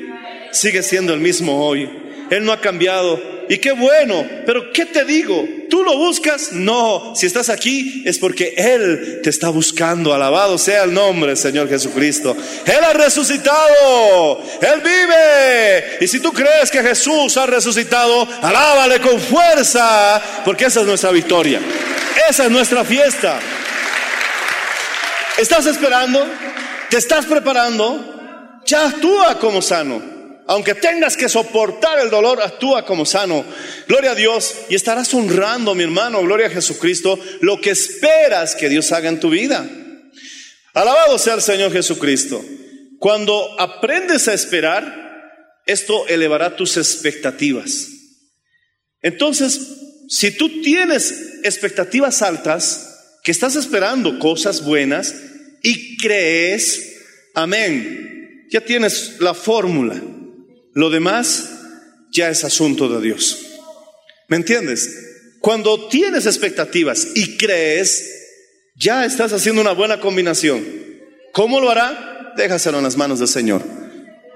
sigue 0.52 0.82
siendo 0.82 1.12
el 1.12 1.20
mismo 1.20 1.64
hoy. 1.66 1.88
Él 2.30 2.44
no 2.44 2.52
ha 2.52 2.60
cambiado. 2.60 3.40
Y 3.48 3.58
qué 3.58 3.72
bueno, 3.72 4.24
pero 4.46 4.72
¿qué 4.72 4.86
te 4.86 5.04
digo? 5.04 5.44
¿Tú 5.68 5.82
lo 5.82 5.96
buscas? 5.96 6.52
No, 6.52 7.14
si 7.16 7.26
estás 7.26 7.48
aquí 7.48 8.04
es 8.06 8.16
porque 8.16 8.54
Él 8.56 9.20
te 9.24 9.30
está 9.30 9.48
buscando. 9.48 10.14
Alabado 10.14 10.56
sea 10.56 10.84
el 10.84 10.94
nombre, 10.94 11.34
Señor 11.34 11.68
Jesucristo. 11.68 12.36
Él 12.64 12.84
ha 12.84 12.92
resucitado, 12.92 14.40
Él 14.60 14.80
vive. 14.80 15.98
Y 16.00 16.06
si 16.06 16.20
tú 16.20 16.32
crees 16.32 16.70
que 16.70 16.80
Jesús 16.80 17.36
ha 17.36 17.46
resucitado, 17.46 18.28
alábale 18.40 19.00
con 19.00 19.20
fuerza, 19.20 20.22
porque 20.44 20.66
esa 20.66 20.82
es 20.82 20.86
nuestra 20.86 21.10
victoria. 21.10 21.60
Esa 22.28 22.44
es 22.44 22.50
nuestra 22.50 22.84
fiesta. 22.84 23.40
¿Estás 25.38 25.66
esperando? 25.66 26.24
¿Te 26.88 26.98
estás 26.98 27.26
preparando? 27.26 28.60
Ya 28.64 28.86
actúa 28.86 29.38
como 29.40 29.60
sano. 29.60 30.09
Aunque 30.50 30.74
tengas 30.74 31.16
que 31.16 31.28
soportar 31.28 32.00
el 32.00 32.10
dolor, 32.10 32.42
actúa 32.42 32.84
como 32.84 33.06
sano. 33.06 33.44
Gloria 33.86 34.10
a 34.10 34.14
Dios 34.16 34.52
y 34.68 34.74
estarás 34.74 35.14
honrando, 35.14 35.76
mi 35.76 35.84
hermano, 35.84 36.20
gloria 36.22 36.48
a 36.48 36.50
Jesucristo, 36.50 37.20
lo 37.40 37.60
que 37.60 37.70
esperas 37.70 38.56
que 38.56 38.68
Dios 38.68 38.90
haga 38.90 39.08
en 39.08 39.20
tu 39.20 39.30
vida. 39.30 39.70
Alabado 40.74 41.20
sea 41.20 41.34
el 41.34 41.40
Señor 41.40 41.72
Jesucristo. 41.72 42.44
Cuando 42.98 43.60
aprendes 43.60 44.26
a 44.26 44.34
esperar, 44.34 45.62
esto 45.66 46.08
elevará 46.08 46.56
tus 46.56 46.78
expectativas. 46.78 47.86
Entonces, 49.02 49.60
si 50.08 50.32
tú 50.32 50.62
tienes 50.62 51.38
expectativas 51.44 52.22
altas, 52.22 52.88
que 53.22 53.30
estás 53.30 53.54
esperando 53.54 54.18
cosas 54.18 54.64
buenas 54.64 55.14
y 55.62 55.96
crees, 55.96 56.96
amén, 57.36 58.48
ya 58.50 58.62
tienes 58.62 59.20
la 59.20 59.32
fórmula. 59.32 60.02
Lo 60.72 60.90
demás 60.90 61.50
ya 62.12 62.30
es 62.30 62.44
asunto 62.44 62.88
de 62.88 63.00
Dios. 63.00 63.38
¿Me 64.28 64.36
entiendes? 64.36 65.36
Cuando 65.40 65.88
tienes 65.88 66.26
expectativas 66.26 67.08
y 67.14 67.36
crees, 67.36 68.10
ya 68.76 69.04
estás 69.04 69.32
haciendo 69.32 69.60
una 69.60 69.72
buena 69.72 70.00
combinación. 70.00 70.64
¿Cómo 71.32 71.60
lo 71.60 71.70
hará? 71.70 72.34
Déjaselo 72.36 72.78
en 72.78 72.84
las 72.84 72.96
manos 72.96 73.18
del 73.18 73.28
Señor. 73.28 73.62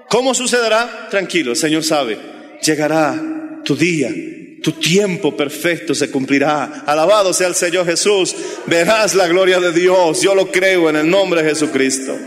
¿Cómo 0.09 0.33
sucederá? 0.33 1.07
Tranquilo, 1.09 1.51
el 1.51 1.57
Señor 1.57 1.83
sabe. 1.83 2.17
Llegará 2.61 3.61
tu 3.63 3.75
día, 3.75 4.13
tu 4.61 4.71
tiempo 4.73 5.37
perfecto 5.37 5.93
se 5.93 6.09
cumplirá. 6.09 6.83
Alabado 6.85 7.33
sea 7.33 7.47
el 7.47 7.55
Señor 7.55 7.85
Jesús. 7.85 8.35
Verás 8.65 9.13
la 9.13 9.27
gloria 9.27 9.59
de 9.59 9.71
Dios. 9.71 10.21
Yo 10.21 10.33
lo 10.33 10.51
creo 10.51 10.89
en 10.89 10.95
el 10.95 11.09
nombre 11.09 11.43
de 11.43 11.49
Jesucristo. 11.49 12.17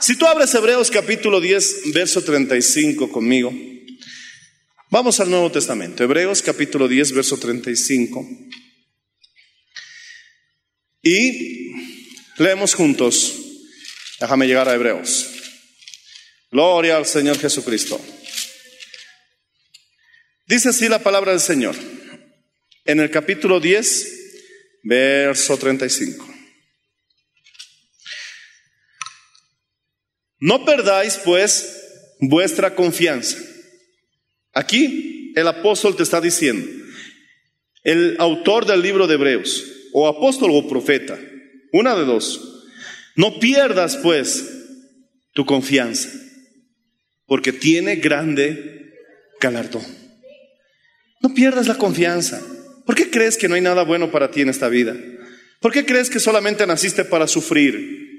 Si 0.00 0.16
tú 0.16 0.26
abres 0.26 0.54
Hebreos 0.54 0.90
capítulo 0.90 1.42
10, 1.42 1.92
verso 1.92 2.24
35 2.24 3.12
conmigo. 3.12 3.52
Vamos 4.88 5.20
al 5.20 5.28
Nuevo 5.28 5.52
Testamento. 5.52 6.02
Hebreos 6.02 6.40
capítulo 6.40 6.88
10, 6.88 7.12
verso 7.12 7.36
35. 7.36 8.26
Y 11.02 11.72
leemos 12.38 12.74
juntos. 12.74 13.34
Déjame 14.18 14.46
llegar 14.46 14.70
a 14.70 14.74
Hebreos. 14.74 15.28
Gloria 16.50 16.96
al 16.96 17.04
Señor 17.04 17.38
Jesucristo. 17.38 18.00
Dice 20.46 20.70
así 20.70 20.88
la 20.88 21.02
palabra 21.02 21.32
del 21.32 21.40
Señor. 21.40 21.76
En 22.86 23.00
el 23.00 23.10
capítulo 23.10 23.60
10, 23.60 24.08
verso 24.82 25.58
35. 25.58 26.29
No 30.40 30.64
perdáis 30.64 31.20
pues 31.24 32.16
vuestra 32.20 32.74
confianza. 32.74 33.38
Aquí 34.52 35.32
el 35.36 35.46
apóstol 35.46 35.96
te 35.96 36.02
está 36.02 36.20
diciendo, 36.20 36.66
el 37.82 38.16
autor 38.18 38.66
del 38.66 38.82
libro 38.82 39.06
de 39.06 39.14
Hebreos, 39.14 39.64
o 39.92 40.08
apóstol 40.08 40.50
o 40.52 40.68
profeta, 40.68 41.18
una 41.72 41.94
de 41.94 42.04
dos, 42.04 42.66
no 43.16 43.38
pierdas 43.38 43.96
pues 43.96 44.48
tu 45.32 45.44
confianza, 45.44 46.10
porque 47.26 47.52
tiene 47.52 47.96
grande 47.96 48.94
galardón. 49.40 49.84
No 51.22 51.34
pierdas 51.34 51.68
la 51.68 51.76
confianza. 51.76 52.42
¿Por 52.86 52.94
qué 52.94 53.10
crees 53.10 53.36
que 53.36 53.46
no 53.46 53.54
hay 53.54 53.60
nada 53.60 53.84
bueno 53.84 54.10
para 54.10 54.30
ti 54.30 54.40
en 54.40 54.48
esta 54.48 54.68
vida? 54.68 54.96
¿Por 55.60 55.72
qué 55.72 55.84
crees 55.84 56.08
que 56.08 56.18
solamente 56.18 56.66
naciste 56.66 57.04
para 57.04 57.26
sufrir? 57.26 58.09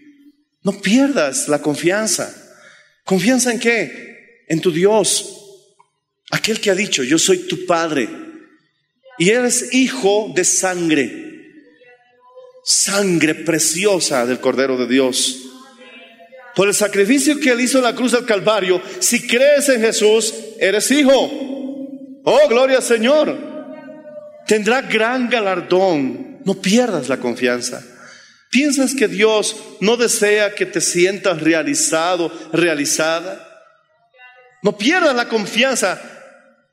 No 0.63 0.73
pierdas 0.73 1.47
la 1.47 1.59
confianza. 1.61 2.33
¿Confianza 3.03 3.51
en 3.51 3.59
qué? 3.59 4.45
En 4.47 4.61
tu 4.61 4.71
Dios. 4.71 5.37
Aquel 6.31 6.59
que 6.61 6.71
ha 6.71 6.75
dicho, 6.75 7.03
yo 7.03 7.17
soy 7.17 7.39
tu 7.39 7.65
Padre. 7.65 8.07
Y 9.17 9.29
eres 9.29 9.73
hijo 9.73 10.31
de 10.35 10.43
sangre. 10.43 11.27
Sangre 12.63 13.35
preciosa 13.35 14.25
del 14.25 14.39
Cordero 14.39 14.77
de 14.77 14.87
Dios. 14.87 15.39
Por 16.55 16.67
el 16.67 16.73
sacrificio 16.73 17.39
que 17.39 17.51
él 17.51 17.61
hizo 17.61 17.79
en 17.79 17.85
la 17.85 17.95
cruz 17.95 18.11
del 18.11 18.25
Calvario, 18.25 18.81
si 18.99 19.25
crees 19.25 19.69
en 19.69 19.81
Jesús, 19.81 20.33
eres 20.59 20.91
hijo. 20.91 21.11
Oh, 22.23 22.47
gloria 22.49 22.77
al 22.77 22.83
Señor. 22.83 23.35
Tendrá 24.47 24.81
gran 24.81 25.29
galardón. 25.29 26.39
No 26.43 26.55
pierdas 26.55 27.09
la 27.09 27.17
confianza. 27.17 27.83
¿Piensas 28.51 28.93
que 28.93 29.07
Dios 29.07 29.55
no 29.79 29.95
desea 29.95 30.53
que 30.53 30.65
te 30.65 30.81
sientas 30.81 31.41
realizado, 31.41 32.29
realizada? 32.51 33.47
No 34.61 34.77
pierdas 34.77 35.15
la 35.15 35.29
confianza. 35.29 35.99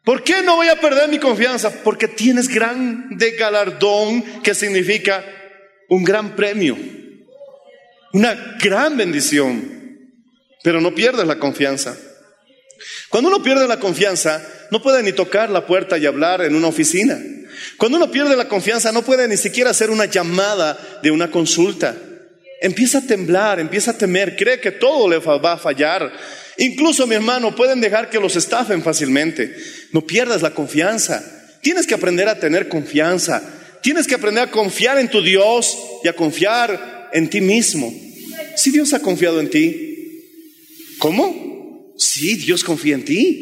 ¿Por 0.03 0.25
qué 0.25 0.43
no 0.43 0.57
voy 0.57 0.67
a 0.69 0.81
perder 0.81 1.09
mi 1.09 1.21
confianza? 1.21 1.71
Porque 1.85 2.09
tienes 2.09 2.49
gran 2.49 3.17
de 3.17 3.31
galardón 3.31 4.23
que 4.43 4.57
significa 4.57 5.25
un 5.89 6.03
gran 6.03 6.35
premio, 6.35 6.77
una 8.13 8.57
gran 8.61 8.97
bendición. 8.97 9.79
Pero 10.65 10.81
no 10.81 10.93
pierdas 10.93 11.29
la 11.29 11.39
confianza. 11.39 11.97
Cuando 13.09 13.31
uno 13.31 13.41
pierde 13.41 13.69
la 13.69 13.79
confianza, 13.79 14.45
no 14.73 14.83
puede 14.83 15.05
ni 15.05 15.13
tocar 15.13 15.49
la 15.49 15.65
puerta 15.65 15.97
y 15.97 16.07
hablar 16.07 16.43
en 16.43 16.57
una 16.57 16.67
oficina. 16.67 17.17
Cuando 17.77 17.97
uno 17.97 18.11
pierde 18.11 18.37
la 18.37 18.49
confianza, 18.49 18.93
no 18.93 19.03
puede 19.03 19.29
ni 19.29 19.37
siquiera 19.37 19.71
hacer 19.71 19.91
una 19.91 20.07
llamada 20.07 21.01
de 21.03 21.11
una 21.11 21.31
consulta. 21.31 21.97
Empieza 22.61 22.99
a 22.99 23.07
temblar, 23.07 23.61
empieza 23.61 23.93
a 23.93 23.99
temer, 23.99 24.37
cree 24.37 24.61
que 24.61 24.73
todo 24.73 25.09
le 25.09 25.19
va 25.19 25.53
a 25.53 25.59
fallar. 25.59 26.13
Incluso, 26.59 27.07
mi 27.07 27.15
hermano, 27.15 27.55
pueden 27.55 27.81
dejar 27.81 28.11
que 28.11 28.19
los 28.19 28.35
estafen 28.35 28.83
fácilmente. 28.83 29.55
No 29.93 30.01
pierdas 30.01 30.43
la 30.43 30.51
confianza. 30.51 31.23
Tienes 31.63 31.87
que 31.87 31.95
aprender 31.95 32.29
a 32.29 32.41
tener 32.41 32.69
confianza. 32.69 33.43
Tienes 33.81 34.07
que 34.09 34.17
aprender 34.17 34.45
a 34.45 34.51
confiar 34.51 34.99
en 34.99 35.09
tu 35.09 35.23
Dios 35.23 35.79
y 36.03 36.09
a 36.09 36.15
confiar 36.15 37.11
en 37.13 37.31
ti 37.31 37.41
mismo. 37.41 37.95
Si 38.57 38.73
Dios 38.73 38.93
ha 38.93 39.01
confiado 39.01 39.39
en 39.39 39.51
ti, 39.51 40.25
¿cómo? 40.99 41.95
Sí, 41.97 42.35
Dios 42.37 42.65
confía 42.65 42.97
en 42.97 43.05
ti. 43.05 43.41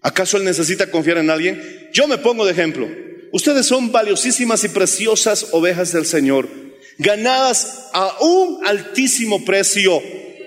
¿Acaso 0.00 0.38
Él 0.38 0.44
necesita 0.44 0.90
confiar 0.90 1.18
en 1.18 1.28
alguien? 1.28 1.88
Yo 1.92 2.08
me 2.08 2.16
pongo 2.16 2.46
de 2.46 2.52
ejemplo. 2.52 2.88
Ustedes 3.36 3.66
son 3.66 3.92
valiosísimas 3.92 4.64
y 4.64 4.70
preciosas 4.70 5.48
ovejas 5.52 5.92
del 5.92 6.06
Señor, 6.06 6.48
ganadas 6.96 7.90
a 7.92 8.16
un 8.22 8.66
altísimo 8.66 9.44
precio. 9.44 10.02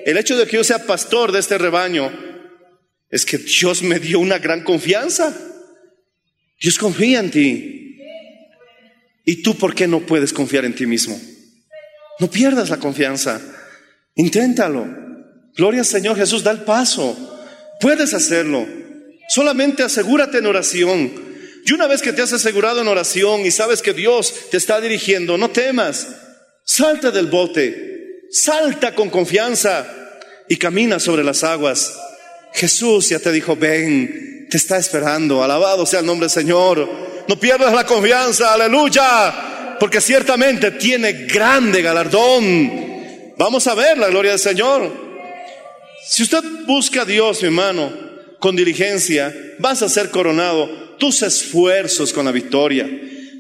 El 0.08 0.18
hecho 0.18 0.36
de 0.36 0.48
que 0.48 0.58
yo 0.58 0.64
sea 0.64 0.88
pastor 0.88 1.32
de 1.32 1.38
este 1.38 1.60
rebaño 1.60 2.12
es 3.12 3.28
que 3.28 3.38
Dios 3.38 3.84
me 3.84 4.00
dio 4.00 4.20
una 4.20 4.40
gran 4.40 4.64
confianza. 4.64 5.38
Dios 6.60 6.80
confía 6.80 7.20
en 7.20 7.30
ti. 7.30 8.00
¿Y 9.24 9.44
tú 9.44 9.56
por 9.56 9.76
qué 9.76 9.88
no 9.88 10.00
puedes 10.00 10.34
confiar 10.34 10.66
en 10.66 10.74
ti 10.74 10.88
mismo? 10.88 11.22
No 12.20 12.28
pierdas 12.32 12.72
la 12.72 12.78
confianza. 12.78 13.40
Inténtalo. 14.16 14.88
Gloria 15.56 15.82
al 15.82 15.86
Señor 15.86 16.18
Jesús, 16.18 16.44
da 16.44 16.50
el 16.50 16.64
paso. 16.64 17.16
Puedes 17.80 18.16
hacerlo. 18.16 18.66
Solamente 19.28 19.84
asegúrate 19.84 20.40
en 20.40 20.48
oración. 20.48 21.29
Y 21.70 21.74
una 21.74 21.86
vez 21.86 22.02
que 22.02 22.14
te 22.14 22.24
has 22.24 22.34
asegurado 22.34 22.82
en 22.82 22.88
oración 22.88 23.46
y 23.46 23.52
sabes 23.52 23.84
que 23.84 23.94
Dios 23.94 24.34
te 24.50 24.58
está 24.58 24.82
dirigiendo, 24.82 25.38
no 25.38 25.52
temas. 25.52 26.08
Salta 26.66 27.12
del 27.12 27.28
bote. 27.28 28.26
Salta 28.32 28.96
con 28.96 29.12
confianza 29.12 29.86
y 30.48 30.58
camina 30.58 31.00
sobre 31.00 31.24
las 31.24 31.44
aguas. 31.44 31.96
Jesús 32.54 33.10
ya 33.10 33.20
te 33.20 33.32
dijo, 33.32 33.56
ven, 33.56 34.48
te 34.50 34.58
está 34.58 34.78
esperando. 34.78 35.44
Alabado 35.44 35.86
sea 35.86 36.00
el 36.00 36.08
nombre 36.08 36.26
del 36.26 36.32
Señor. 36.32 36.90
No 37.28 37.40
pierdas 37.40 37.72
la 37.72 37.86
confianza, 37.86 38.52
aleluya, 38.52 39.78
porque 39.80 40.02
ciertamente 40.02 40.72
tiene 40.72 41.28
grande 41.28 41.84
galardón. 41.84 43.34
Vamos 43.38 43.68
a 43.68 43.76
ver 43.76 43.96
la 44.00 44.10
gloria 44.10 44.32
del 44.32 44.40
Señor. 44.40 44.92
Si 46.08 46.24
usted 46.24 46.42
busca 46.66 47.04
a 47.04 47.06
Dios, 47.06 47.44
mi 47.44 47.50
hermano, 47.50 47.94
con 48.40 48.56
diligencia, 48.56 49.32
vas 49.60 49.84
a 49.84 49.90
ser 49.90 50.10
coronado 50.10 50.89
tus 51.00 51.24
esfuerzos 51.24 52.14
con 52.14 52.26
la 52.26 52.32
victoria. 52.32 52.88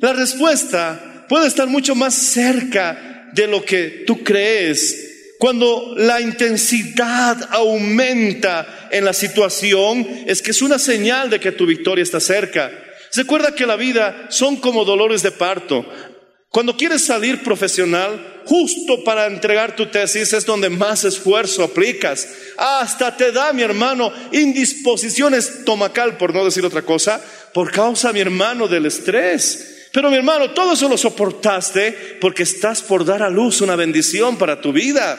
La 0.01 0.13
respuesta 0.13 1.25
puede 1.29 1.47
estar 1.47 1.67
mucho 1.67 1.93
más 1.93 2.15
cerca 2.15 3.29
de 3.33 3.47
lo 3.47 3.63
que 3.63 4.03
tú 4.07 4.23
crees. 4.23 5.35
Cuando 5.37 5.93
la 5.95 6.19
intensidad 6.19 7.49
aumenta 7.51 8.89
en 8.91 9.05
la 9.05 9.13
situación, 9.13 10.05
es 10.25 10.41
que 10.41 10.51
es 10.51 10.61
una 10.61 10.79
señal 10.79 11.29
de 11.29 11.39
que 11.39 11.51
tu 11.51 11.65
victoria 11.65 12.03
está 12.03 12.19
cerca. 12.19 12.71
Recuerda 13.15 13.55
que 13.55 13.65
la 13.65 13.75
vida 13.75 14.27
son 14.29 14.57
como 14.57 14.85
dolores 14.85 15.23
de 15.23 15.31
parto. 15.31 15.85
Cuando 16.49 16.75
quieres 16.75 17.05
salir 17.05 17.43
profesional, 17.43 18.41
justo 18.45 19.03
para 19.03 19.27
entregar 19.27 19.75
tu 19.75 19.85
tesis 19.85 20.33
es 20.33 20.45
donde 20.45 20.69
más 20.69 21.03
esfuerzo 21.03 21.63
aplicas. 21.63 22.27
Hasta 22.57 23.15
te 23.15 23.31
da, 23.31 23.53
mi 23.53 23.61
hermano, 23.61 24.11
indisposición 24.31 25.35
estomacal, 25.35 26.17
por 26.17 26.33
no 26.33 26.43
decir 26.43 26.65
otra 26.65 26.81
cosa, 26.81 27.21
por 27.53 27.71
causa, 27.71 28.13
mi 28.13 28.19
hermano, 28.19 28.67
del 28.67 28.85
estrés. 28.85 29.87
Pero 29.91 30.09
mi 30.11 30.17
hermano, 30.17 30.51
todo 30.51 30.73
eso 30.73 30.87
lo 30.87 30.97
soportaste 30.97 32.17
porque 32.21 32.43
estás 32.43 32.81
por 32.81 33.05
dar 33.05 33.23
a 33.23 33.29
luz 33.29 33.61
una 33.61 33.75
bendición 33.75 34.37
para 34.37 34.61
tu 34.61 34.71
vida. 34.71 35.17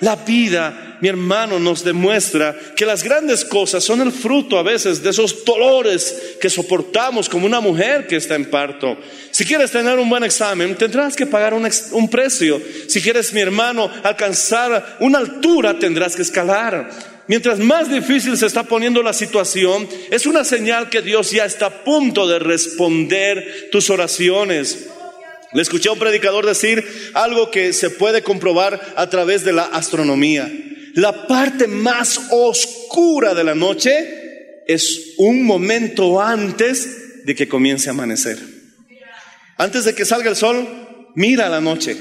La 0.00 0.16
vida, 0.16 0.98
mi 1.00 1.08
hermano, 1.08 1.60
nos 1.60 1.84
demuestra 1.84 2.56
que 2.74 2.84
las 2.84 3.04
grandes 3.04 3.44
cosas 3.44 3.84
son 3.84 4.00
el 4.00 4.10
fruto 4.10 4.58
a 4.58 4.64
veces 4.64 5.00
de 5.00 5.10
esos 5.10 5.44
dolores 5.44 6.36
que 6.40 6.50
soportamos 6.50 7.28
como 7.28 7.46
una 7.46 7.60
mujer 7.60 8.08
que 8.08 8.16
está 8.16 8.34
en 8.34 8.50
parto. 8.50 8.98
Si 9.30 9.44
quieres 9.44 9.70
tener 9.70 9.98
un 10.00 10.10
buen 10.10 10.24
examen, 10.24 10.74
tendrás 10.76 11.14
que 11.14 11.26
pagar 11.26 11.54
un, 11.54 11.68
un 11.92 12.10
precio. 12.10 12.60
Si 12.88 13.00
quieres, 13.00 13.32
mi 13.32 13.40
hermano, 13.42 13.88
alcanzar 14.02 14.96
una 14.98 15.18
altura, 15.18 15.78
tendrás 15.78 16.16
que 16.16 16.22
escalar. 16.22 17.11
Mientras 17.28 17.58
más 17.58 17.90
difícil 17.90 18.36
se 18.36 18.46
está 18.46 18.64
poniendo 18.64 19.02
la 19.02 19.12
situación, 19.12 19.88
es 20.10 20.26
una 20.26 20.44
señal 20.44 20.90
que 20.90 21.02
Dios 21.02 21.30
ya 21.30 21.44
está 21.44 21.66
a 21.66 21.84
punto 21.84 22.26
de 22.26 22.38
responder 22.38 23.68
tus 23.70 23.90
oraciones. 23.90 24.88
Le 25.52 25.62
escuché 25.62 25.88
a 25.88 25.92
un 25.92 25.98
predicador 25.98 26.46
decir 26.46 26.84
algo 27.14 27.50
que 27.50 27.72
se 27.72 27.90
puede 27.90 28.22
comprobar 28.22 28.80
a 28.96 29.08
través 29.08 29.44
de 29.44 29.52
la 29.52 29.64
astronomía. 29.64 30.50
La 30.94 31.26
parte 31.26 31.68
más 31.68 32.20
oscura 32.30 33.34
de 33.34 33.44
la 33.44 33.54
noche 33.54 34.62
es 34.66 35.14
un 35.18 35.44
momento 35.44 36.20
antes 36.20 37.24
de 37.24 37.34
que 37.34 37.48
comience 37.48 37.88
a 37.88 37.92
amanecer. 37.92 38.38
Antes 39.58 39.84
de 39.84 39.94
que 39.94 40.04
salga 40.04 40.30
el 40.30 40.36
sol, 40.36 40.66
mira 41.14 41.48
la 41.48 41.60
noche. 41.60 41.96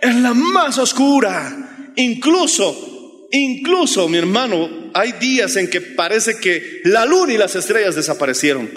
Es 0.00 0.14
la 0.16 0.34
más 0.34 0.78
oscura. 0.78 1.92
Incluso, 1.96 2.97
incluso, 3.30 4.08
mi 4.08 4.18
hermano, 4.18 4.90
hay 4.94 5.12
días 5.12 5.56
en 5.56 5.68
que 5.68 5.80
parece 5.80 6.38
que 6.38 6.80
la 6.84 7.04
luna 7.04 7.34
y 7.34 7.38
las 7.38 7.54
estrellas 7.56 7.94
desaparecieron. 7.94 8.70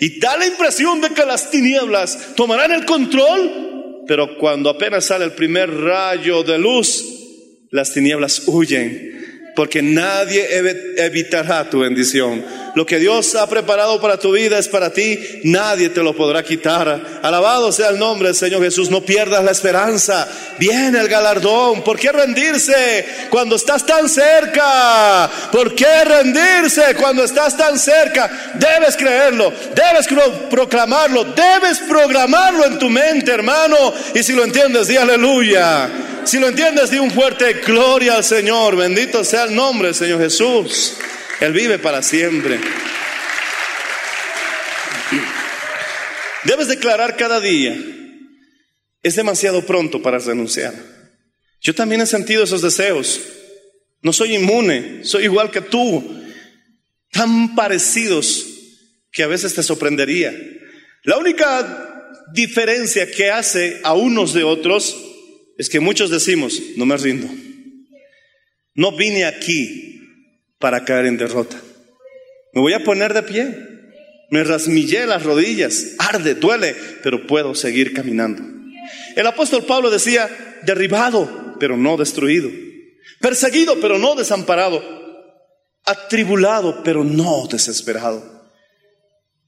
Y 0.00 0.18
da 0.18 0.36
la 0.36 0.46
impresión 0.46 1.00
de 1.00 1.10
que 1.10 1.24
las 1.24 1.50
tinieblas 1.50 2.34
tomarán 2.34 2.72
el 2.72 2.84
control, 2.84 4.04
pero 4.06 4.36
cuando 4.38 4.70
apenas 4.70 5.06
sale 5.06 5.24
el 5.24 5.32
primer 5.32 5.70
rayo 5.70 6.42
de 6.42 6.58
luz, 6.58 7.04
las 7.70 7.92
tinieblas 7.92 8.42
huyen, 8.46 9.13
porque 9.54 9.82
nadie 9.82 10.46
ev- 10.60 10.94
evitará 10.98 11.68
tu 11.70 11.80
bendición. 11.80 12.44
Lo 12.74 12.84
que 12.84 12.98
Dios 12.98 13.36
ha 13.36 13.48
preparado 13.48 14.00
para 14.00 14.18
tu 14.18 14.32
vida 14.32 14.58
es 14.58 14.66
para 14.66 14.90
ti, 14.92 15.40
nadie 15.44 15.90
te 15.90 16.02
lo 16.02 16.12
podrá 16.16 16.42
quitar. 16.42 17.20
Alabado 17.22 17.70
sea 17.70 17.90
el 17.90 17.98
nombre 18.00 18.28
del 18.28 18.36
Señor 18.36 18.62
Jesús, 18.64 18.90
no 18.90 19.00
pierdas 19.04 19.44
la 19.44 19.52
esperanza. 19.52 20.26
Viene 20.58 20.98
el 20.98 21.06
galardón. 21.06 21.82
¿Por 21.84 21.96
qué 22.00 22.10
rendirse 22.10 23.06
cuando 23.30 23.54
estás 23.54 23.86
tan 23.86 24.08
cerca? 24.08 25.30
¿Por 25.52 25.72
qué 25.76 26.04
rendirse 26.04 26.96
cuando 27.00 27.22
estás 27.22 27.56
tan 27.56 27.78
cerca? 27.78 28.52
Debes 28.54 28.96
creerlo, 28.96 29.52
debes 29.72 30.08
pro- 30.08 30.48
proclamarlo, 30.50 31.24
debes 31.24 31.78
programarlo 31.88 32.64
en 32.66 32.78
tu 32.80 32.90
mente, 32.90 33.30
hermano. 33.30 33.94
Y 34.16 34.22
si 34.24 34.32
lo 34.32 34.42
entiendes, 34.42 34.88
di 34.88 34.96
aleluya. 34.96 35.88
Si 36.24 36.38
lo 36.38 36.48
entiendes, 36.48 36.90
di 36.90 36.98
un 36.98 37.10
fuerte 37.10 37.54
gloria 37.54 38.16
al 38.16 38.24
Señor. 38.24 38.76
Bendito 38.76 39.24
sea 39.24 39.44
el 39.44 39.54
nombre 39.54 39.88
del 39.88 39.94
Señor 39.94 40.20
Jesús. 40.20 40.94
Él 41.40 41.52
vive 41.52 41.78
para 41.78 42.02
siempre. 42.02 42.58
Debes 46.44 46.68
declarar 46.68 47.16
cada 47.16 47.40
día, 47.40 47.76
es 49.02 49.16
demasiado 49.16 49.64
pronto 49.64 50.02
para 50.02 50.18
renunciar. 50.18 50.74
Yo 51.60 51.74
también 51.74 52.00
he 52.00 52.06
sentido 52.06 52.44
esos 52.44 52.62
deseos. 52.62 53.20
No 54.02 54.12
soy 54.12 54.34
inmune, 54.34 55.04
soy 55.04 55.24
igual 55.24 55.50
que 55.50 55.62
tú. 55.62 56.22
Tan 57.10 57.54
parecidos 57.54 58.46
que 59.10 59.22
a 59.22 59.26
veces 59.26 59.54
te 59.54 59.62
sorprendería. 59.62 60.34
La 61.04 61.16
única 61.18 62.22
diferencia 62.32 63.10
que 63.10 63.30
hace 63.30 63.80
a 63.82 63.94
unos 63.94 64.34
de 64.34 64.44
otros 64.44 65.13
es 65.58 65.68
que 65.68 65.80
muchos 65.80 66.10
decimos, 66.10 66.60
no 66.76 66.86
me 66.86 66.96
rindo. 66.96 67.28
No 68.74 68.96
vine 68.96 69.24
aquí 69.24 70.00
para 70.58 70.84
caer 70.84 71.06
en 71.06 71.16
derrota. 71.16 71.60
Me 72.52 72.60
voy 72.60 72.72
a 72.72 72.82
poner 72.82 73.14
de 73.14 73.22
pie. 73.22 73.56
Me 74.30 74.42
rasmillé 74.42 75.06
las 75.06 75.22
rodillas. 75.22 75.94
Arde, 75.98 76.34
duele, 76.34 76.74
pero 77.02 77.26
puedo 77.26 77.54
seguir 77.54 77.92
caminando. 77.92 78.42
El 79.16 79.26
apóstol 79.26 79.64
Pablo 79.64 79.90
decía, 79.90 80.28
derribado, 80.62 81.56
pero 81.60 81.76
no 81.76 81.96
destruido. 81.96 82.50
Perseguido, 83.20 83.80
pero 83.80 83.98
no 83.98 84.14
desamparado. 84.16 84.82
Atribulado, 85.84 86.82
pero 86.82 87.04
no 87.04 87.46
desesperado. 87.46 88.34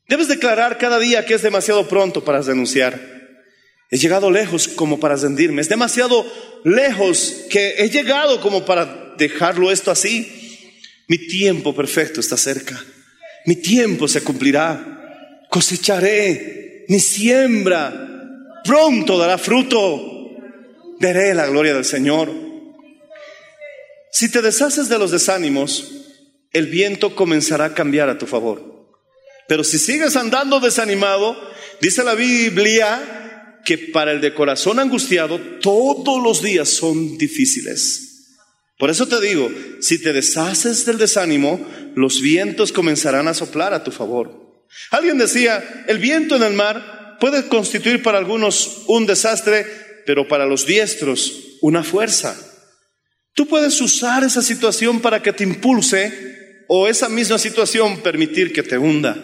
Debes 0.08 0.28
declarar 0.28 0.78
cada 0.78 1.00
día 1.00 1.26
que 1.26 1.34
es 1.34 1.42
demasiado 1.42 1.88
pronto 1.88 2.22
para 2.24 2.42
renunciar. 2.42 3.15
He 3.90 3.98
llegado 3.98 4.30
lejos 4.30 4.68
como 4.68 4.98
para 4.98 5.16
rendirme. 5.16 5.62
Es 5.62 5.68
demasiado 5.68 6.26
lejos 6.64 7.44
que 7.50 7.76
he 7.78 7.88
llegado 7.88 8.40
como 8.40 8.64
para 8.64 9.14
dejarlo 9.16 9.70
esto 9.70 9.90
así. 9.90 10.70
Mi 11.08 11.18
tiempo 11.18 11.74
perfecto 11.74 12.20
está 12.20 12.36
cerca. 12.36 12.82
Mi 13.44 13.56
tiempo 13.56 14.08
se 14.08 14.22
cumplirá. 14.22 15.44
Cosecharé 15.50 16.84
mi 16.88 16.98
siembra. 16.98 18.62
Pronto 18.64 19.16
dará 19.16 19.38
fruto. 19.38 20.30
Veré 20.98 21.34
la 21.34 21.46
gloria 21.46 21.74
del 21.74 21.84
Señor. 21.84 22.32
Si 24.10 24.30
te 24.30 24.42
deshaces 24.42 24.88
de 24.88 24.98
los 24.98 25.10
desánimos, 25.12 25.92
el 26.52 26.66
viento 26.66 27.14
comenzará 27.14 27.66
a 27.66 27.74
cambiar 27.74 28.08
a 28.08 28.18
tu 28.18 28.26
favor. 28.26 28.88
Pero 29.46 29.62
si 29.62 29.78
sigues 29.78 30.16
andando 30.16 30.58
desanimado, 30.58 31.36
dice 31.80 32.02
la 32.02 32.14
Biblia 32.14 33.25
que 33.66 33.76
para 33.76 34.12
el 34.12 34.20
de 34.20 34.32
corazón 34.32 34.78
angustiado 34.78 35.38
todos 35.60 36.22
los 36.22 36.40
días 36.40 36.70
son 36.70 37.18
difíciles. 37.18 38.06
Por 38.78 38.90
eso 38.90 39.06
te 39.08 39.20
digo, 39.20 39.50
si 39.80 40.00
te 40.00 40.12
deshaces 40.12 40.86
del 40.86 40.98
desánimo, 40.98 41.66
los 41.96 42.20
vientos 42.20 42.70
comenzarán 42.72 43.26
a 43.26 43.34
soplar 43.34 43.74
a 43.74 43.82
tu 43.82 43.90
favor. 43.90 44.64
Alguien 44.90 45.18
decía, 45.18 45.84
el 45.88 45.98
viento 45.98 46.36
en 46.36 46.44
el 46.44 46.52
mar 46.54 47.16
puede 47.18 47.48
constituir 47.48 48.02
para 48.02 48.18
algunos 48.18 48.84
un 48.86 49.04
desastre, 49.04 49.66
pero 50.06 50.28
para 50.28 50.46
los 50.46 50.64
diestros 50.64 51.58
una 51.60 51.82
fuerza. 51.82 52.36
Tú 53.34 53.48
puedes 53.48 53.80
usar 53.80 54.22
esa 54.22 54.42
situación 54.42 55.00
para 55.00 55.22
que 55.22 55.32
te 55.32 55.42
impulse 55.42 56.64
o 56.68 56.86
esa 56.86 57.08
misma 57.08 57.38
situación 57.38 58.00
permitir 58.00 58.52
que 58.52 58.62
te 58.62 58.78
hunda. 58.78 59.16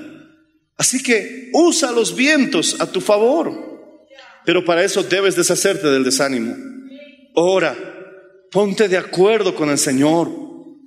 Así 0.77 1.01
que 1.01 1.51
usa 1.53 1.93
los 1.93 2.17
vientos 2.17 2.81
a 2.81 2.91
tu 2.91 3.01
favor. 3.01 3.72
Pero 4.45 4.65
para 4.65 4.85
eso 4.85 5.03
debes 5.03 5.37
deshacerte 5.37 5.89
del 5.89 6.05
desánimo. 6.05 6.57
Ora, 7.35 7.77
ponte 8.51 8.89
de 8.89 8.97
acuerdo 8.97 9.55
con 9.55 9.71
el 9.71 9.79
Señor. 9.79 10.31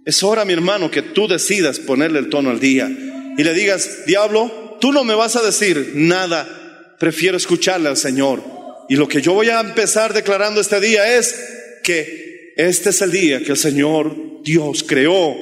Es 0.05 0.21
hora, 0.23 0.45
mi 0.45 0.53
hermano, 0.53 0.91
que 0.91 1.01
tú 1.01 1.27
decidas 1.27 1.79
ponerle 1.79 2.19
el 2.19 2.29
tono 2.29 2.51
al 2.51 2.59
día 2.59 2.89
y 3.37 3.43
le 3.43 3.53
digas, 3.53 4.05
diablo, 4.05 4.77
tú 4.79 4.91
no 4.91 5.03
me 5.03 5.15
vas 5.15 5.35
a 5.35 5.43
decir 5.43 5.93
nada, 5.95 6.95
prefiero 6.99 7.37
escucharle 7.37 7.89
al 7.89 7.97
Señor. 7.97 8.43
Y 8.87 8.95
lo 8.95 9.07
que 9.07 9.21
yo 9.21 9.33
voy 9.33 9.49
a 9.49 9.59
empezar 9.59 10.13
declarando 10.13 10.61
este 10.61 10.79
día 10.79 11.17
es 11.17 11.35
que 11.83 12.53
este 12.55 12.91
es 12.91 13.01
el 13.01 13.11
día 13.11 13.41
que 13.43 13.51
el 13.51 13.57
Señor 13.57 14.15
Dios 14.43 14.83
creó. 14.83 15.35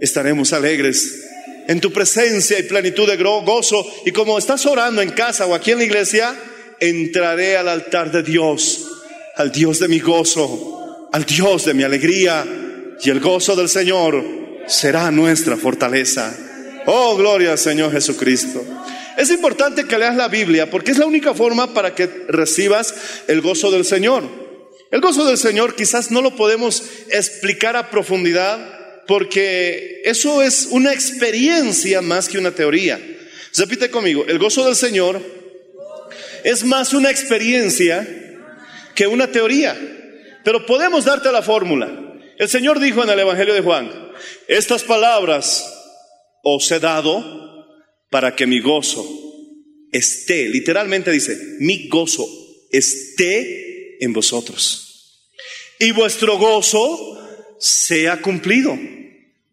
Estaremos 0.00 0.52
alegres 0.52 1.24
en 1.66 1.80
tu 1.80 1.92
presencia 1.92 2.58
y 2.58 2.64
plenitud 2.64 3.08
de 3.08 3.16
gozo. 3.16 3.86
Y 4.04 4.12
como 4.12 4.38
estás 4.38 4.66
orando 4.66 5.00
en 5.00 5.10
casa 5.10 5.46
o 5.46 5.54
aquí 5.54 5.70
en 5.70 5.78
la 5.78 5.84
iglesia, 5.84 6.36
entraré 6.80 7.56
al 7.56 7.68
altar 7.68 8.10
de 8.10 8.22
Dios, 8.22 8.86
al 9.36 9.52
Dios 9.52 9.78
de 9.78 9.88
mi 9.88 10.00
gozo, 10.00 11.08
al 11.12 11.24
Dios 11.24 11.64
de 11.66 11.74
mi 11.74 11.82
alegría. 11.82 12.44
Y 13.02 13.10
el 13.10 13.20
gozo 13.20 13.54
del 13.54 13.68
Señor 13.68 14.24
será 14.66 15.10
nuestra 15.10 15.56
fortaleza. 15.56 16.36
Oh, 16.86 17.16
gloria 17.16 17.52
al 17.52 17.58
Señor 17.58 17.92
Jesucristo. 17.92 18.64
Es 19.16 19.30
importante 19.30 19.84
que 19.84 19.98
leas 19.98 20.16
la 20.16 20.28
Biblia 20.28 20.70
porque 20.70 20.92
es 20.92 20.98
la 20.98 21.06
única 21.06 21.34
forma 21.34 21.74
para 21.74 21.94
que 21.94 22.06
recibas 22.28 22.94
el 23.28 23.40
gozo 23.40 23.70
del 23.70 23.84
Señor. 23.84 24.24
El 24.90 25.00
gozo 25.00 25.24
del 25.24 25.38
Señor 25.38 25.76
quizás 25.76 26.10
no 26.10 26.22
lo 26.22 26.34
podemos 26.36 26.82
explicar 27.10 27.76
a 27.76 27.90
profundidad 27.90 28.58
porque 29.06 30.02
eso 30.04 30.42
es 30.42 30.68
una 30.70 30.92
experiencia 30.92 32.00
más 32.00 32.28
que 32.28 32.38
una 32.38 32.52
teoría. 32.52 33.00
Repite 33.56 33.90
conmigo, 33.90 34.24
el 34.26 34.38
gozo 34.38 34.64
del 34.64 34.76
Señor 34.76 35.20
es 36.44 36.64
más 36.64 36.92
una 36.92 37.10
experiencia 37.10 38.06
que 38.94 39.06
una 39.06 39.30
teoría, 39.30 39.76
pero 40.44 40.66
podemos 40.66 41.04
darte 41.04 41.30
la 41.32 41.42
fórmula. 41.42 42.18
El 42.38 42.48
Señor 42.48 42.80
dijo 42.80 43.02
en 43.02 43.10
el 43.10 43.18
Evangelio 43.18 43.54
de 43.54 43.60
Juan, 43.60 43.90
estas 44.48 44.82
palabras 44.82 45.64
os 46.42 46.70
he 46.70 46.80
dado 46.80 47.66
para 48.10 48.34
que 48.34 48.46
mi 48.46 48.60
gozo 48.60 49.06
esté, 49.92 50.48
literalmente 50.48 51.10
dice, 51.10 51.38
mi 51.58 51.88
gozo 51.88 52.28
esté 52.70 54.02
en 54.04 54.12
vosotros. 54.12 54.86
Y 55.78 55.92
vuestro 55.92 56.38
gozo 56.38 57.56
sea 57.58 58.20
cumplido, 58.20 58.78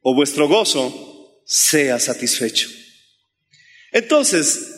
o 0.02 0.14
vuestro 0.14 0.48
gozo 0.48 1.42
sea 1.46 2.00
satisfecho. 2.00 2.70
Entonces, 3.92 4.77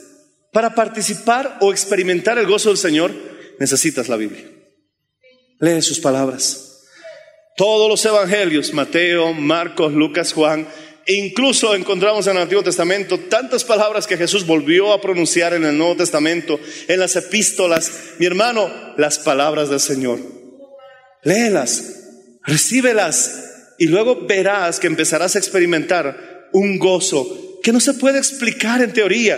para 0.51 0.73
participar 0.75 1.57
o 1.61 1.71
experimentar 1.71 2.37
el 2.37 2.47
gozo 2.47 2.69
del 2.69 2.77
Señor, 2.77 3.11
necesitas 3.59 4.09
la 4.09 4.17
Biblia. 4.17 4.45
Lee 5.59 5.81
sus 5.81 5.99
palabras. 5.99 6.85
Todos 7.57 7.89
los 7.89 8.05
evangelios, 8.05 8.73
Mateo, 8.73 9.33
Marcos, 9.33 9.91
Lucas, 9.93 10.31
Juan, 10.31 10.67
e 11.05 11.13
incluso 11.15 11.75
encontramos 11.75 12.27
en 12.27 12.37
el 12.37 12.43
Antiguo 12.43 12.63
Testamento 12.63 13.19
tantas 13.19 13.63
palabras 13.63 14.07
que 14.07 14.15
Jesús 14.15 14.45
volvió 14.45 14.93
a 14.93 15.01
pronunciar 15.01 15.53
en 15.53 15.65
el 15.65 15.77
Nuevo 15.77 15.97
Testamento, 15.97 16.59
en 16.87 16.99
las 16.99 17.15
epístolas. 17.15 17.91
Mi 18.19 18.25
hermano, 18.25 18.71
las 18.95 19.19
palabras 19.19 19.69
del 19.69 19.79
Señor. 19.79 20.19
Léelas, 21.23 22.39
recíbelas 22.45 23.75
y 23.77 23.87
luego 23.87 24.25
verás 24.27 24.79
que 24.79 24.87
empezarás 24.87 25.35
a 25.35 25.39
experimentar 25.39 26.47
un 26.53 26.77
gozo 26.79 27.59
que 27.61 27.71
no 27.73 27.79
se 27.79 27.95
puede 27.95 28.19
explicar 28.19 28.81
en 28.81 28.93
teoría, 28.93 29.37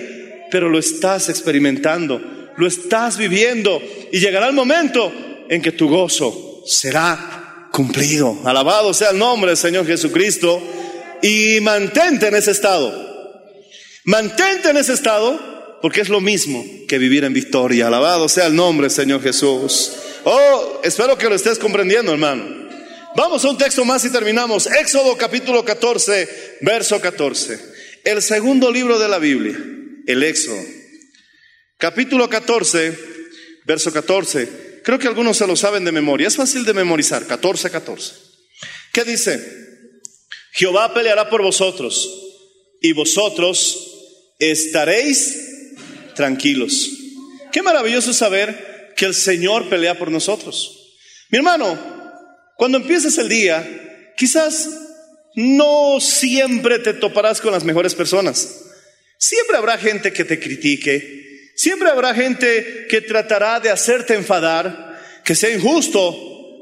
pero 0.51 0.69
lo 0.69 0.77
estás 0.77 1.29
experimentando, 1.29 2.21
lo 2.57 2.67
estás 2.67 3.17
viviendo 3.17 3.81
y 4.11 4.19
llegará 4.19 4.47
el 4.47 4.53
momento 4.53 5.11
en 5.49 5.61
que 5.61 5.71
tu 5.71 5.89
gozo 5.89 6.63
será 6.67 7.69
cumplido. 7.71 8.37
Alabado 8.43 8.93
sea 8.93 9.09
el 9.09 9.17
nombre 9.17 9.51
del 9.51 9.57
Señor 9.57 9.87
Jesucristo 9.87 10.61
y 11.21 11.59
mantente 11.61 12.27
en 12.27 12.35
ese 12.35 12.51
estado. 12.51 13.09
Mantente 14.03 14.69
en 14.69 14.77
ese 14.77 14.93
estado 14.93 15.79
porque 15.81 16.01
es 16.01 16.09
lo 16.09 16.21
mismo 16.21 16.63
que 16.87 16.97
vivir 16.97 17.23
en 17.23 17.33
victoria. 17.33 17.87
Alabado 17.87 18.29
sea 18.29 18.47
el 18.47 18.55
nombre 18.55 18.85
del 18.85 18.95
Señor 18.95 19.21
Jesús. 19.21 19.93
Oh, 20.25 20.81
espero 20.83 21.17
que 21.17 21.29
lo 21.29 21.35
estés 21.35 21.57
comprendiendo, 21.57 22.11
hermano. 22.11 22.61
Vamos 23.15 23.43
a 23.43 23.49
un 23.49 23.57
texto 23.57 23.83
más 23.83 24.05
y 24.05 24.09
terminamos. 24.09 24.67
Éxodo 24.67 25.17
capítulo 25.17 25.65
14, 25.65 26.57
verso 26.61 27.01
14. 27.01 27.59
El 28.03 28.21
segundo 28.21 28.71
libro 28.71 28.97
de 28.97 29.07
la 29.07 29.19
Biblia, 29.19 29.57
el 30.07 30.23
Éxodo. 30.23 30.61
Capítulo 31.77 32.29
14, 32.29 32.97
verso 33.65 33.91
14. 33.91 34.81
Creo 34.83 34.99
que 34.99 35.07
algunos 35.07 35.37
se 35.37 35.47
lo 35.47 35.55
saben 35.55 35.85
de 35.85 35.91
memoria. 35.91 36.27
Es 36.27 36.35
fácil 36.35 36.65
de 36.65 36.73
memorizar. 36.73 37.25
14, 37.25 37.69
14. 37.69 38.13
¿Qué 38.93 39.03
dice? 39.03 39.61
Jehová 40.51 40.93
peleará 40.93 41.29
por 41.29 41.41
vosotros 41.41 42.09
y 42.81 42.93
vosotros 42.93 44.35
estaréis 44.39 45.37
tranquilos. 46.15 46.89
Qué 47.51 47.61
maravilloso 47.61 48.13
saber 48.13 48.93
que 48.95 49.05
el 49.05 49.13
Señor 49.13 49.69
pelea 49.69 49.97
por 49.97 50.11
nosotros. 50.11 50.97
Mi 51.29 51.37
hermano, 51.37 51.79
cuando 52.57 52.77
empieces 52.77 53.17
el 53.17 53.29
día, 53.29 54.13
quizás 54.17 54.69
no 55.35 55.99
siempre 55.99 56.79
te 56.79 56.93
toparás 56.93 57.39
con 57.39 57.51
las 57.51 57.63
mejores 57.63 57.95
personas. 57.95 58.65
Siempre 59.21 59.55
habrá 59.55 59.77
gente 59.77 60.11
que 60.11 60.25
te 60.25 60.39
critique. 60.39 61.51
Siempre 61.55 61.91
habrá 61.91 62.13
gente 62.15 62.87
que 62.89 63.01
tratará 63.01 63.59
de 63.59 63.69
hacerte 63.69 64.15
enfadar, 64.15 64.99
que 65.23 65.35
sea 65.35 65.53
injusto 65.53 66.01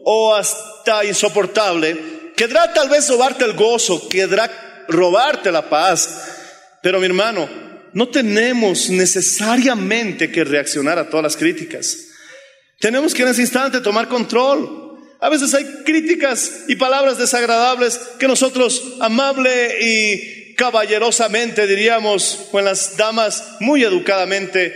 o 0.03 0.35
hasta 0.35 1.05
insoportable 1.05 2.19
Quedará 2.39 2.73
tal 2.73 2.87
vez 2.87 3.09
robarte 3.09 3.43
el 3.43 3.51
gozo, 3.51 4.07
quedará 4.07 4.49
robarte 4.87 5.51
la 5.51 5.69
paz. 5.69 6.21
Pero 6.81 6.97
mi 7.01 7.05
hermano, 7.05 7.49
no 7.91 8.07
tenemos 8.07 8.89
necesariamente 8.89 10.31
que 10.31 10.45
reaccionar 10.45 10.97
a 10.97 11.09
todas 11.09 11.23
las 11.25 11.35
críticas. 11.35 11.97
Tenemos 12.79 13.13
que 13.13 13.23
en 13.23 13.27
ese 13.27 13.41
instante 13.41 13.81
tomar 13.81 14.07
control. 14.07 14.97
A 15.19 15.27
veces 15.27 15.53
hay 15.53 15.65
críticas 15.83 16.61
y 16.69 16.77
palabras 16.77 17.17
desagradables 17.17 17.99
que 18.17 18.29
nosotros 18.29 18.83
amable 19.01 19.85
y 19.85 20.38
caballerosamente 20.59 21.65
diríamos, 21.67 22.47
con 22.51 22.65
las 22.65 22.97
damas 22.97 23.55
muy 23.61 23.81
educadamente, 23.81 24.75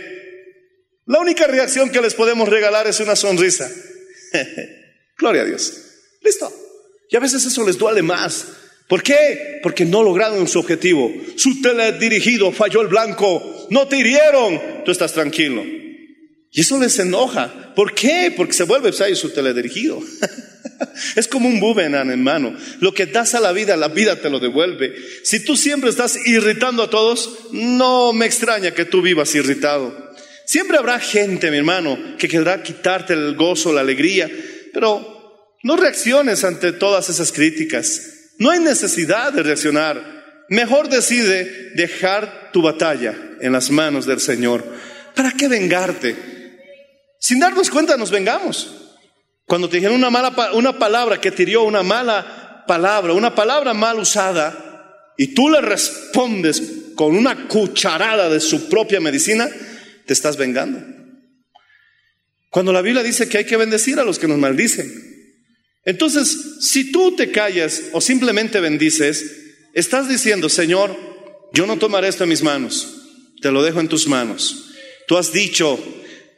la 1.04 1.18
única 1.18 1.46
reacción 1.46 1.90
que 1.90 2.00
les 2.00 2.14
podemos 2.14 2.48
regalar 2.48 2.86
es 2.86 3.00
una 3.00 3.14
sonrisa. 3.14 3.70
Gloria 5.18 5.42
a 5.42 5.44
Dios. 5.44 5.74
Listo. 6.22 6.50
Y 7.10 7.16
a 7.16 7.20
veces 7.20 7.44
eso 7.44 7.66
les 7.66 7.76
duele 7.76 8.00
más. 8.00 8.46
¿Por 8.88 9.02
qué? 9.02 9.60
Porque 9.62 9.84
no 9.84 10.02
lograron 10.02 10.48
su 10.48 10.58
objetivo. 10.58 11.12
Su 11.36 11.60
teledirigido 11.60 12.50
falló 12.50 12.80
el 12.80 12.88
blanco. 12.88 13.66
No 13.68 13.86
te 13.86 13.98
hirieron. 13.98 14.84
Tú 14.86 14.90
estás 14.90 15.12
tranquilo. 15.12 15.62
Y 16.50 16.60
eso 16.62 16.80
les 16.80 16.98
enoja. 16.98 17.74
¿Por 17.74 17.94
qué? 17.94 18.32
Porque 18.34 18.54
se 18.54 18.64
vuelve 18.64 18.90
su 18.92 19.30
teledirigido. 19.34 20.00
es 21.16 21.28
como 21.28 21.48
un 21.48 21.60
boomerang, 21.60 22.10
hermano. 22.10 22.56
Lo 22.80 22.92
que 22.92 23.06
das 23.06 23.34
a 23.34 23.40
la 23.40 23.52
vida, 23.52 23.76
la 23.76 23.88
vida 23.88 24.16
te 24.16 24.30
lo 24.30 24.40
devuelve. 24.40 24.94
Si 25.22 25.44
tú 25.44 25.56
siempre 25.56 25.90
estás 25.90 26.26
irritando 26.26 26.82
a 26.82 26.90
todos, 26.90 27.48
no 27.52 28.12
me 28.12 28.26
extraña 28.26 28.72
que 28.72 28.84
tú 28.84 29.02
vivas 29.02 29.34
irritado. 29.34 30.12
Siempre 30.46 30.76
habrá 30.76 30.98
gente, 31.00 31.50
mi 31.50 31.56
hermano, 31.56 31.98
que 32.18 32.28
querrá 32.28 32.62
quitarte 32.62 33.14
el 33.14 33.34
gozo, 33.34 33.72
la 33.72 33.80
alegría, 33.80 34.30
pero 34.72 35.48
no 35.62 35.76
reacciones 35.76 36.44
ante 36.44 36.72
todas 36.72 37.08
esas 37.08 37.32
críticas. 37.32 38.02
No 38.38 38.50
hay 38.50 38.60
necesidad 38.60 39.32
de 39.32 39.42
reaccionar. 39.42 40.44
Mejor 40.50 40.88
decide 40.90 41.70
dejar 41.74 42.50
tu 42.52 42.60
batalla 42.60 43.14
en 43.40 43.52
las 43.52 43.70
manos 43.70 44.04
del 44.04 44.20
Señor. 44.20 44.64
¿Para 45.14 45.32
qué 45.32 45.48
vengarte? 45.48 46.16
Sin 47.18 47.40
darnos 47.40 47.70
cuenta 47.70 47.96
nos 47.96 48.10
vengamos. 48.10 48.83
Cuando 49.46 49.68
te 49.68 49.76
dijeron 49.76 49.96
una 49.96 50.10
mala 50.10 50.52
una 50.54 50.78
palabra 50.78 51.20
que 51.20 51.30
te 51.30 51.56
una 51.56 51.82
mala 51.82 52.64
palabra, 52.66 53.12
una 53.12 53.34
palabra 53.34 53.74
mal 53.74 53.98
usada, 53.98 55.12
y 55.16 55.28
tú 55.34 55.48
le 55.48 55.60
respondes 55.60 56.62
con 56.94 57.14
una 57.16 57.46
cucharada 57.46 58.28
de 58.28 58.40
su 58.40 58.68
propia 58.68 59.00
medicina, 59.00 59.48
te 60.06 60.12
estás 60.12 60.36
vengando. 60.36 60.82
Cuando 62.50 62.72
la 62.72 62.82
Biblia 62.82 63.02
dice 63.02 63.28
que 63.28 63.38
hay 63.38 63.44
que 63.44 63.56
bendecir 63.56 63.98
a 63.98 64.04
los 64.04 64.18
que 64.18 64.28
nos 64.28 64.38
maldicen, 64.38 65.14
entonces, 65.84 66.56
si 66.60 66.90
tú 66.92 67.14
te 67.14 67.30
callas 67.30 67.82
o 67.92 68.00
simplemente 68.00 68.60
bendices, 68.60 69.24
estás 69.74 70.08
diciendo, 70.08 70.48
Señor, 70.48 70.96
yo 71.52 71.66
no 71.66 71.78
tomaré 71.78 72.08
esto 72.08 72.24
en 72.24 72.30
mis 72.30 72.42
manos, 72.42 72.94
te 73.42 73.50
lo 73.50 73.62
dejo 73.62 73.80
en 73.80 73.88
tus 73.88 74.08
manos. 74.08 74.70
Tú 75.06 75.18
has 75.18 75.32
dicho, 75.32 75.78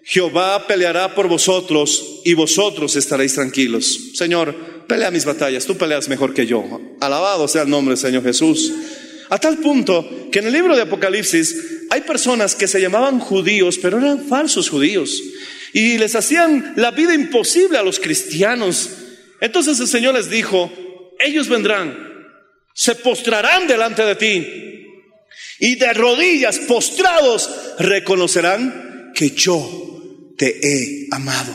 Jehová 0.07 0.67
peleará 0.67 1.15
por 1.15 1.29
vosotros 1.29 2.21
y 2.25 2.35
vosotros 2.35 2.95
estaréis 2.97 3.35
tranquilos. 3.35 4.13
Señor, 4.15 4.55
pelea 4.87 5.11
mis 5.11 5.25
batallas, 5.25 5.67
tú 5.67 5.77
peleas 5.77 6.09
mejor 6.09 6.33
que 6.33 6.47
yo. 6.47 6.81
Alabado 7.01 7.49
sea 7.49 7.63
el 7.63 7.71
nombre 7.71 7.95
del 7.95 8.01
Señor 8.01 8.23
Jesús. 8.23 8.73
A 9.29 9.39
tal 9.39 9.59
punto 9.59 10.29
que 10.31 10.39
en 10.39 10.47
el 10.47 10.53
libro 10.53 10.77
de 10.77 10.83
Apocalipsis 10.83 11.57
hay 11.91 12.03
personas 12.03 12.55
que 12.55 12.69
se 12.69 12.81
llamaban 12.81 13.19
judíos, 13.19 13.79
pero 13.83 13.99
eran 13.99 14.27
falsos 14.27 14.71
judíos. 14.71 15.21
Y 15.73 15.99
les 15.99 16.15
hacían 16.15 16.75
la 16.77 16.93
vida 16.93 17.13
imposible 17.13 17.77
a 17.77 17.83
los 17.83 17.99
cristianos 17.99 18.91
entonces 19.41 19.79
el 19.81 19.87
Señor 19.87 20.15
les 20.15 20.31
dijo, 20.31 20.71
ellos 21.19 21.49
vendrán, 21.49 21.97
se 22.75 22.95
postrarán 22.95 23.67
delante 23.67 24.03
de 24.03 24.17
ti 24.17 24.47
y 25.59 25.75
de 25.77 25.93
rodillas 25.93 26.59
postrados 26.61 27.51
reconocerán 27.79 29.13
que 29.15 29.31
yo 29.31 29.86
te 30.37 30.61
he 30.63 31.09
amado. 31.11 31.53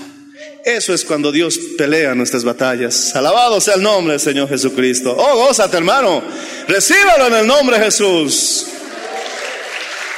Eso 0.63 0.93
es 0.93 1.03
cuando 1.03 1.31
Dios 1.31 1.59
pelea 1.77 2.13
nuestras 2.13 2.43
batallas. 2.43 3.15
Alabado 3.15 3.59
sea 3.59 3.75
el 3.75 3.81
nombre 3.81 4.13
del 4.13 4.19
Señor 4.19 4.47
Jesucristo. 4.47 5.15
Oh, 5.17 5.47
gózate 5.47 5.77
hermano. 5.77 6.23
Recíbelo 6.67 7.27
en 7.27 7.33
el 7.33 7.47
nombre 7.47 7.77
de 7.79 7.85
Jesús. 7.85 8.67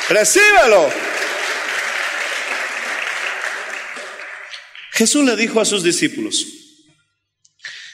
Recíbelo. 0.09 0.89
Jesús 4.91 5.25
le 5.25 5.35
dijo 5.35 5.59
a 5.59 5.65
sus 5.65 5.81
discípulos, 5.81 6.45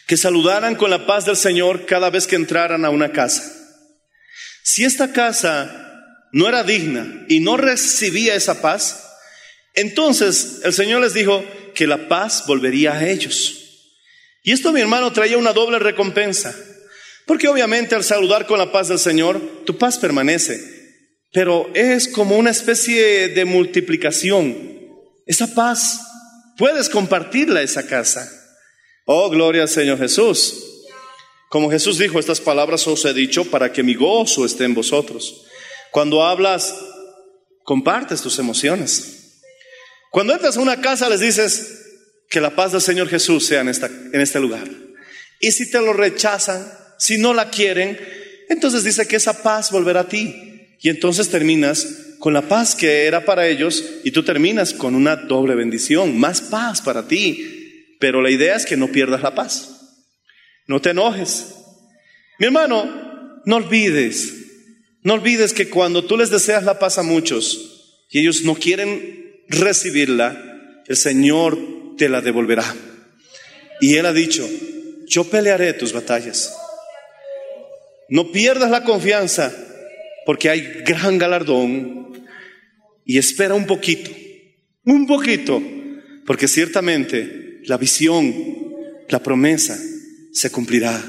que 0.05 0.17
saludaran 0.17 0.75
con 0.75 0.89
la 0.89 1.05
paz 1.05 1.25
del 1.25 1.37
Señor 1.37 1.85
cada 1.85 2.09
vez 2.09 2.27
que 2.27 2.35
entraran 2.35 2.83
a 2.83 2.89
una 2.89 3.11
casa. 3.11 3.43
Si 4.63 4.83
esta 4.83 5.13
casa 5.13 6.27
no 6.31 6.47
era 6.49 6.63
digna 6.63 7.25
y 7.29 7.39
no 7.39 7.57
recibía 7.57 8.35
esa 8.35 8.61
paz, 8.61 9.08
entonces 9.79 10.61
el 10.63 10.73
Señor 10.73 11.01
les 11.01 11.13
dijo 11.13 11.43
que 11.75 11.87
la 11.87 12.07
paz 12.07 12.45
volvería 12.47 12.93
a 12.93 13.09
ellos. 13.09 13.55
Y 14.43 14.51
esto, 14.51 14.71
mi 14.71 14.81
hermano, 14.81 15.11
traía 15.13 15.37
una 15.37 15.53
doble 15.53 15.79
recompensa. 15.79 16.55
Porque 17.25 17.47
obviamente 17.47 17.95
al 17.95 18.03
saludar 18.03 18.47
con 18.47 18.57
la 18.57 18.71
paz 18.71 18.87
del 18.87 18.99
Señor, 18.99 19.39
tu 19.65 19.77
paz 19.77 19.97
permanece. 19.97 20.59
Pero 21.31 21.69
es 21.75 22.07
como 22.07 22.37
una 22.37 22.49
especie 22.49 23.29
de 23.29 23.45
multiplicación. 23.45 24.79
Esa 25.27 25.53
paz, 25.53 25.99
puedes 26.57 26.89
compartirla 26.89 27.61
esa 27.61 27.85
casa. 27.85 28.29
Oh, 29.05 29.29
gloria 29.29 29.61
al 29.61 29.69
Señor 29.69 29.99
Jesús. 29.99 30.55
Como 31.49 31.69
Jesús 31.69 31.97
dijo, 31.97 32.19
estas 32.19 32.41
palabras 32.41 32.87
os 32.87 33.05
he 33.05 33.13
dicho 33.13 33.45
para 33.45 33.71
que 33.71 33.83
mi 33.83 33.95
gozo 33.95 34.45
esté 34.45 34.65
en 34.65 34.73
vosotros. 34.73 35.45
Cuando 35.91 36.23
hablas, 36.23 36.75
compartes 37.63 38.21
tus 38.21 38.39
emociones. 38.39 39.18
Cuando 40.11 40.33
entras 40.33 40.57
a 40.57 40.61
una 40.61 40.81
casa, 40.81 41.09
les 41.09 41.19
dices 41.19 41.79
que 42.29 42.41
la 42.41 42.55
paz 42.55 42.71
del 42.71 42.81
Señor 42.81 43.09
Jesús 43.09 43.45
sea 43.45 43.61
en, 43.61 43.69
esta, 43.69 43.87
en 43.87 44.21
este 44.21 44.39
lugar. 44.39 44.67
Y 45.39 45.51
si 45.51 45.69
te 45.69 45.79
lo 45.79 45.93
rechazan, 45.93 46.65
si 46.97 47.17
no 47.17 47.33
la 47.33 47.49
quieren, 47.49 47.97
entonces 48.49 48.83
dice 48.83 49.07
que 49.07 49.15
esa 49.15 49.41
paz 49.41 49.71
volverá 49.71 50.01
a 50.01 50.09
ti. 50.09 50.77
Y 50.81 50.89
entonces 50.89 51.29
terminas 51.29 51.87
con 52.19 52.33
la 52.33 52.41
paz 52.41 52.75
que 52.75 53.05
era 53.05 53.25
para 53.25 53.47
ellos 53.47 53.83
y 54.03 54.11
tú 54.11 54.23
terminas 54.23 54.73
con 54.73 54.95
una 54.95 55.15
doble 55.15 55.55
bendición, 55.55 56.17
más 56.17 56.41
paz 56.41 56.81
para 56.81 57.07
ti, 57.07 57.95
pero 57.99 58.21
la 58.21 58.29
idea 58.29 58.55
es 58.55 58.65
que 58.65 58.77
no 58.77 58.91
pierdas 58.91 59.21
la 59.21 59.35
paz. 59.35 59.69
No 60.67 60.81
te 60.81 60.91
enojes. 60.91 61.55
Mi 62.39 62.45
hermano, 62.45 63.41
no 63.45 63.55
olvides, 63.55 64.33
no 65.01 65.13
olvides 65.13 65.53
que 65.53 65.69
cuando 65.69 66.05
tú 66.05 66.17
les 66.17 66.29
deseas 66.29 66.63
la 66.63 66.79
paz 66.79 66.97
a 66.97 67.03
muchos 67.03 68.05
y 68.09 68.19
ellos 68.19 68.43
no 68.43 68.55
quieren 68.55 69.28
recibirla, 69.49 70.83
el 70.87 70.95
Señor 70.95 71.57
te 71.97 72.09
la 72.09 72.21
devolverá. 72.21 72.75
Y 73.81 73.95
Él 73.95 74.05
ha 74.05 74.13
dicho, 74.13 74.47
yo 75.07 75.23
pelearé 75.25 75.73
tus 75.73 75.93
batallas. 75.93 76.53
No 78.09 78.31
pierdas 78.31 78.71
la 78.71 78.83
confianza 78.83 79.53
porque 80.25 80.49
hay 80.49 80.61
gran 80.85 81.17
galardón 81.17 82.25
y 83.05 83.17
espera 83.17 83.55
un 83.55 83.65
poquito, 83.65 84.11
un 84.85 85.07
poquito, 85.07 85.61
porque 86.25 86.47
ciertamente 86.47 87.61
la 87.65 87.77
visión, 87.77 88.33
la 89.09 89.21
promesa 89.21 89.77
se 90.31 90.51
cumplirá. 90.51 91.01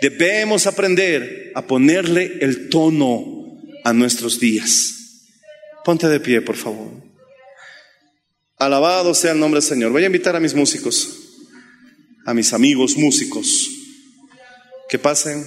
Debemos 0.00 0.66
aprender 0.66 1.52
a 1.54 1.66
ponerle 1.66 2.38
el 2.40 2.68
tono 2.68 3.60
a 3.84 3.92
nuestros 3.92 4.38
días. 4.40 5.26
Ponte 5.84 6.08
de 6.08 6.20
pie, 6.20 6.40
por 6.40 6.56
favor. 6.56 7.09
Alabado 8.60 9.14
sea 9.14 9.32
el 9.32 9.40
nombre 9.40 9.58
del 9.58 9.66
Señor. 9.66 9.90
Voy 9.90 10.02
a 10.02 10.06
invitar 10.06 10.36
a 10.36 10.40
mis 10.40 10.52
músicos, 10.52 11.08
a 12.26 12.34
mis 12.34 12.52
amigos 12.52 12.94
músicos, 12.94 13.70
que 14.86 14.98
pasen 14.98 15.42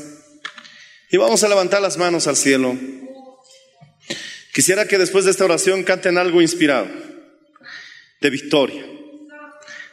y 1.12 1.18
vamos 1.18 1.44
a 1.44 1.48
levantar 1.48 1.80
las 1.80 1.96
manos 1.96 2.26
al 2.26 2.36
cielo. 2.36 2.76
Quisiera 4.52 4.88
que 4.88 4.98
después 4.98 5.26
de 5.26 5.32
esta 5.32 5.46
oración 5.46 5.84
canten 5.84 6.18
algo 6.18 6.42
inspirado, 6.42 6.88
de 8.20 8.30
victoria, 8.32 8.84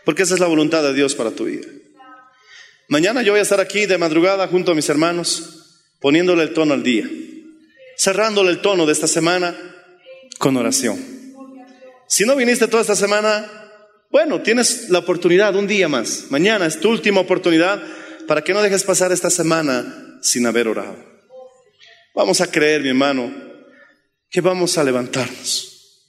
porque 0.06 0.22
esa 0.22 0.32
es 0.32 0.40
la 0.40 0.46
voluntad 0.46 0.82
de 0.82 0.94
Dios 0.94 1.14
para 1.14 1.32
tu 1.32 1.44
vida. 1.44 1.68
Mañana 2.88 3.20
yo 3.20 3.32
voy 3.32 3.40
a 3.40 3.42
estar 3.42 3.60
aquí 3.60 3.84
de 3.84 3.98
madrugada 3.98 4.48
junto 4.48 4.72
a 4.72 4.74
mis 4.74 4.88
hermanos, 4.88 5.82
poniéndole 6.00 6.44
el 6.44 6.54
tono 6.54 6.72
al 6.72 6.82
día, 6.82 7.06
cerrándole 7.98 8.50
el 8.50 8.62
tono 8.62 8.86
de 8.86 8.94
esta 8.94 9.06
semana 9.06 9.54
con 10.38 10.56
oración. 10.56 11.19
Si 12.10 12.24
no 12.26 12.34
viniste 12.34 12.66
toda 12.66 12.80
esta 12.80 12.96
semana, 12.96 13.48
bueno, 14.10 14.42
tienes 14.42 14.90
la 14.90 14.98
oportunidad 14.98 15.54
un 15.54 15.68
día 15.68 15.88
más. 15.88 16.24
Mañana 16.28 16.66
es 16.66 16.80
tu 16.80 16.90
última 16.90 17.20
oportunidad 17.20 17.80
para 18.26 18.42
que 18.42 18.52
no 18.52 18.62
dejes 18.62 18.82
pasar 18.82 19.12
esta 19.12 19.30
semana 19.30 20.18
sin 20.20 20.44
haber 20.44 20.66
orado. 20.66 20.96
Vamos 22.12 22.40
a 22.40 22.50
creer, 22.50 22.82
mi 22.82 22.88
hermano, 22.88 23.32
que 24.28 24.40
vamos 24.40 24.76
a 24.76 24.82
levantarnos. 24.82 26.02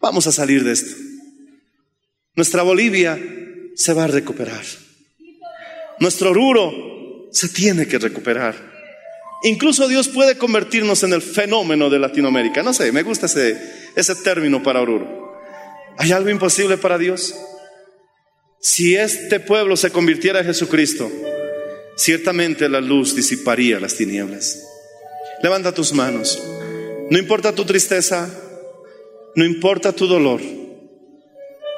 Vamos 0.00 0.26
a 0.26 0.32
salir 0.32 0.64
de 0.64 0.72
esto. 0.72 0.96
Nuestra 2.34 2.62
Bolivia 2.62 3.16
se 3.76 3.92
va 3.92 4.04
a 4.04 4.08
recuperar. 4.08 4.64
Nuestro 6.00 6.30
Oruro 6.30 7.28
se 7.30 7.50
tiene 7.50 7.86
que 7.86 8.00
recuperar. 8.00 8.56
Incluso 9.44 9.86
Dios 9.86 10.08
puede 10.08 10.36
convertirnos 10.36 11.04
en 11.04 11.12
el 11.12 11.22
fenómeno 11.22 11.88
de 11.88 12.00
Latinoamérica. 12.00 12.64
No 12.64 12.74
sé, 12.74 12.90
me 12.90 13.04
gusta 13.04 13.26
ese, 13.26 13.92
ese 13.94 14.16
término 14.16 14.60
para 14.60 14.80
Oruro. 14.80 15.19
¿Hay 16.00 16.12
algo 16.12 16.30
imposible 16.30 16.78
para 16.78 16.96
Dios? 16.96 17.34
Si 18.58 18.96
este 18.96 19.38
pueblo 19.38 19.76
se 19.76 19.90
convirtiera 19.90 20.40
en 20.40 20.46
Jesucristo, 20.46 21.12
ciertamente 21.94 22.70
la 22.70 22.80
luz 22.80 23.14
disiparía 23.14 23.78
las 23.78 23.96
tinieblas. 23.96 24.66
Levanta 25.42 25.74
tus 25.74 25.92
manos. 25.92 26.42
No 27.10 27.18
importa 27.18 27.54
tu 27.54 27.66
tristeza, 27.66 28.30
no 29.34 29.44
importa 29.44 29.92
tu 29.92 30.06
dolor, 30.06 30.40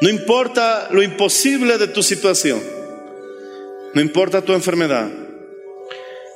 no 0.00 0.08
importa 0.08 0.88
lo 0.92 1.02
imposible 1.02 1.76
de 1.76 1.88
tu 1.88 2.04
situación, 2.04 2.62
no 3.92 4.00
importa 4.00 4.40
tu 4.42 4.52
enfermedad, 4.52 5.10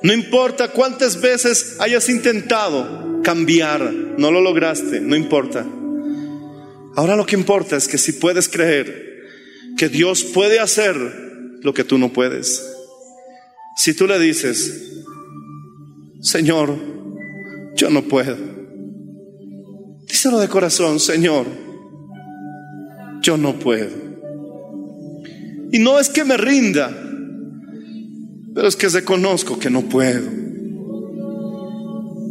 no 0.02 0.12
importa 0.12 0.72
cuántas 0.72 1.20
veces 1.20 1.76
hayas 1.78 2.08
intentado 2.08 3.22
cambiar, 3.22 3.92
no 3.92 4.32
lo 4.32 4.40
lograste, 4.40 5.00
no 5.00 5.14
importa. 5.14 5.64
Ahora 6.96 7.14
lo 7.14 7.26
que 7.26 7.36
importa 7.36 7.76
es 7.76 7.88
que 7.88 7.98
si 7.98 8.12
puedes 8.12 8.48
creer 8.48 9.06
que 9.76 9.88
Dios 9.88 10.24
puede 10.24 10.58
hacer 10.58 10.96
lo 11.62 11.74
que 11.74 11.84
tú 11.84 11.98
no 11.98 12.12
puedes. 12.12 12.62
Si 13.76 13.92
tú 13.94 14.06
le 14.06 14.18
dices, 14.18 15.02
Señor, 16.20 16.74
yo 17.76 17.90
no 17.90 18.02
puedo. 18.02 18.36
Díselo 20.06 20.38
de 20.38 20.48
corazón, 20.48 20.98
Señor, 20.98 21.46
yo 23.20 23.36
no 23.36 23.58
puedo. 23.58 23.90
Y 25.72 25.78
no 25.78 25.98
es 26.00 26.08
que 26.08 26.24
me 26.24 26.38
rinda, 26.38 26.88
pero 28.54 28.68
es 28.68 28.76
que 28.76 28.88
reconozco 28.88 29.58
que 29.58 29.68
no 29.68 29.82
puedo. 29.82 30.30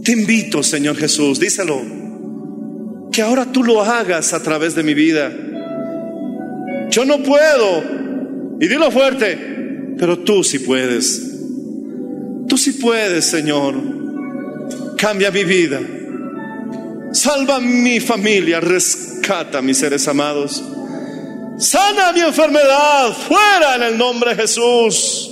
Te 0.03 0.13
invito, 0.13 0.63
Señor 0.63 0.95
Jesús, 0.95 1.39
díselo, 1.39 1.81
que 3.15 3.21
ahora 3.21 3.45
tú 3.45 3.63
lo 3.63 3.81
hagas 3.81 4.33
a 4.33 4.43
través 4.43 4.75
de 4.75 4.83
mi 4.83 4.93
vida. 4.93 5.31
Yo 6.89 7.05
no 7.05 7.23
puedo, 7.23 7.81
y 8.59 8.67
dilo 8.67 8.91
fuerte, 8.91 9.95
pero 9.97 10.19
tú 10.19 10.43
sí 10.43 10.59
puedes. 10.59 11.21
Tú 12.49 12.57
sí 12.57 12.73
puedes, 12.73 13.23
Señor. 13.23 13.75
Cambia 14.97 15.31
mi 15.31 15.45
vida. 15.45 15.79
Salva 17.13 17.61
mi 17.61 18.01
familia. 18.01 18.59
Rescata 18.59 19.59
a 19.59 19.61
mis 19.61 19.77
seres 19.77 20.05
amados. 20.09 20.61
Sana 21.57 22.11
mi 22.11 22.19
enfermedad. 22.19 23.13
Fuera 23.13 23.77
en 23.77 23.83
el 23.83 23.97
nombre 23.97 24.31
de 24.31 24.41
Jesús. 24.41 25.31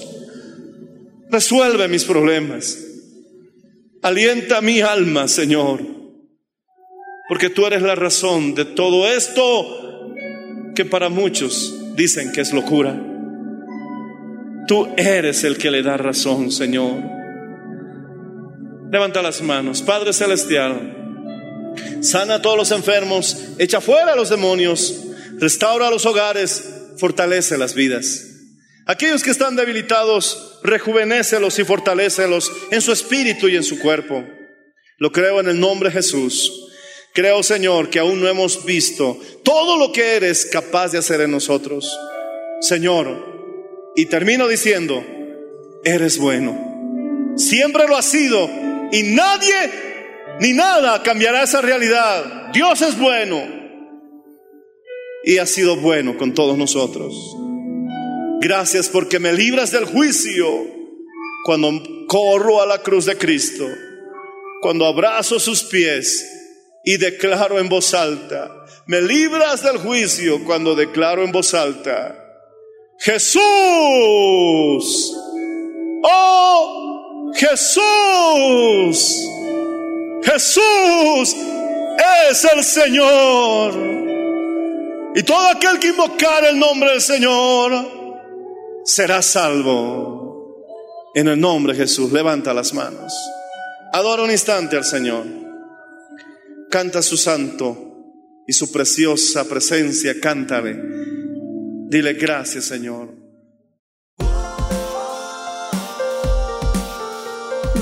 Resuelve 1.30 1.90
mis 1.90 2.06
problemas. 2.06 2.78
Alienta 4.02 4.62
mi 4.62 4.80
alma, 4.80 5.28
Señor. 5.28 5.93
Porque 7.34 7.50
tú 7.50 7.66
eres 7.66 7.82
la 7.82 7.96
razón 7.96 8.54
de 8.54 8.64
todo 8.64 9.12
esto 9.12 10.14
que 10.76 10.86
para 10.86 11.10
muchos 11.10 11.74
dicen 11.96 12.32
que 12.32 12.42
es 12.42 12.54
locura. 12.54 12.96
Tú 14.68 14.88
eres 14.96 15.44
el 15.44 15.58
que 15.58 15.72
le 15.72 15.82
da 15.82 15.98
razón, 15.98 16.52
Señor. 16.52 16.94
Levanta 18.92 19.24
las 19.24 19.42
manos. 19.42 19.82
Padre 19.82 20.14
Celestial, 20.14 21.74
sana 22.02 22.36
a 22.36 22.42
todos 22.44 22.56
los 22.56 22.70
enfermos, 22.72 23.36
echa 23.58 23.82
fuera 23.82 24.14
a 24.14 24.16
los 24.16 24.30
demonios, 24.30 25.04
restaura 25.40 25.90
los 25.90 26.06
hogares, 26.06 26.84
fortalece 27.00 27.58
las 27.58 27.74
vidas. 27.74 28.28
Aquellos 28.86 29.24
que 29.24 29.32
están 29.32 29.56
debilitados, 29.56 30.60
rejuvenécelos 30.62 31.58
y 31.58 31.64
fortalecelos 31.64 32.52
en 32.70 32.82
su 32.82 32.92
espíritu 32.92 33.48
y 33.48 33.56
en 33.56 33.64
su 33.64 33.80
cuerpo. 33.80 34.24
Lo 35.00 35.12
creo 35.12 35.40
en 35.40 35.50
el 35.50 35.60
nombre 35.60 35.90
de 35.90 35.96
Jesús. 35.96 36.63
Creo, 37.14 37.44
Señor, 37.44 37.92
que 37.92 38.00
aún 38.00 38.20
no 38.20 38.28
hemos 38.28 38.66
visto 38.66 39.20
todo 39.44 39.78
lo 39.78 39.92
que 39.92 40.16
eres 40.16 40.48
capaz 40.48 40.92
de 40.92 40.98
hacer 40.98 41.22
en 41.22 41.30
nosotros. 41.30 41.96
Señor, 42.60 43.94
y 43.96 44.08
termino 44.08 44.48
diciendo, 44.48 45.06
eres 45.84 46.18
bueno. 46.18 47.36
Siempre 47.38 47.88
lo 47.88 47.98
has 47.98 48.06
sido 48.06 48.50
y 48.92 49.04
nadie 49.04 49.54
ni 50.40 50.54
nada 50.54 51.04
cambiará 51.04 51.44
esa 51.44 51.62
realidad. 51.62 52.52
Dios 52.52 52.82
es 52.82 52.98
bueno 52.98 53.44
y 55.24 55.38
ha 55.38 55.46
sido 55.46 55.76
bueno 55.76 56.18
con 56.18 56.34
todos 56.34 56.58
nosotros. 56.58 57.14
Gracias 58.42 58.90
porque 58.90 59.20
me 59.20 59.34
libras 59.34 59.72
del 59.72 59.86
juicio 59.86 60.48
cuando 61.46 62.08
corro 62.08 62.60
a 62.60 62.66
la 62.66 62.82
cruz 62.82 63.06
de 63.06 63.18
Cristo, 63.18 63.68
cuando 64.62 64.88
abrazo 64.88 65.40
sus 65.40 65.64
pies 65.64 66.43
y 66.84 66.98
declaro 66.98 67.60
en 67.60 67.70
voz 67.70 67.94
alta. 67.94 68.50
Me 68.88 69.02
libras 69.02 69.64
del 69.64 69.78
juicio 69.78 70.44
cuando 70.46 70.76
declaro 70.76 71.24
en 71.24 71.32
voz 71.32 71.54
alta. 71.54 72.20
Jesús. 73.00 73.42
Oh 76.04 76.84
Jesús, 77.34 79.28
Jesús 80.24 81.36
es 82.30 82.46
el 82.54 82.64
Señor. 82.64 83.74
Y 85.16 85.24
todo 85.24 85.48
aquel 85.50 85.80
que 85.80 85.90
invocar 85.90 86.46
el 86.46 86.58
nombre 86.60 86.92
del 86.92 87.02
Señor 87.02 87.72
será 88.84 89.22
salvo. 89.22 90.22
En 91.16 91.28
el 91.28 91.40
nombre 91.40 91.74
de 91.74 91.80
Jesús, 91.80 92.12
levanta 92.12 92.54
las 92.54 92.74
manos. 92.74 93.14
Adora 93.92 94.24
un 94.24 94.32
instante 94.32 94.78
al 94.78 94.86
Señor. 94.86 95.43
Canta 96.74 97.04
su 97.04 97.18
santo 97.18 97.78
y 98.48 98.54
su 98.54 98.72
preciosa 98.72 99.48
presencia, 99.48 100.20
cántale. 100.20 100.76
Dile 101.88 102.14
gracias, 102.14 102.66
Señor. 102.66 103.14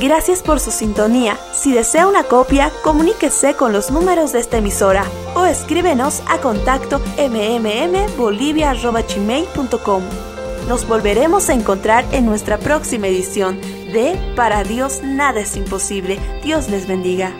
Gracias 0.02 0.42
por 0.42 0.60
su 0.60 0.72
sintonía. 0.72 1.40
Si 1.54 1.72
desea 1.72 2.06
una 2.06 2.26
copia, 2.26 2.70
comuníquese 2.84 3.54
con 3.54 3.72
los 3.72 3.92
números 3.92 4.34
de 4.34 4.40
esta 4.40 4.58
emisora 4.58 5.06
o 5.36 5.46
escríbenos 5.46 6.22
a 6.28 6.42
contacto 6.42 7.00
mmmbolivia.com. 7.18 10.04
Nos 10.68 10.86
volveremos 10.86 11.48
a 11.48 11.54
encontrar 11.54 12.04
en 12.12 12.26
nuestra 12.26 12.60
próxima 12.60 13.08
edición 13.08 13.58
de 13.94 14.20
Para 14.36 14.66
Dios 14.66 15.00
nada 15.02 15.40
es 15.40 15.56
imposible. 15.56 16.20
Dios 16.44 16.70
les 16.70 16.90
bendiga. 16.90 17.34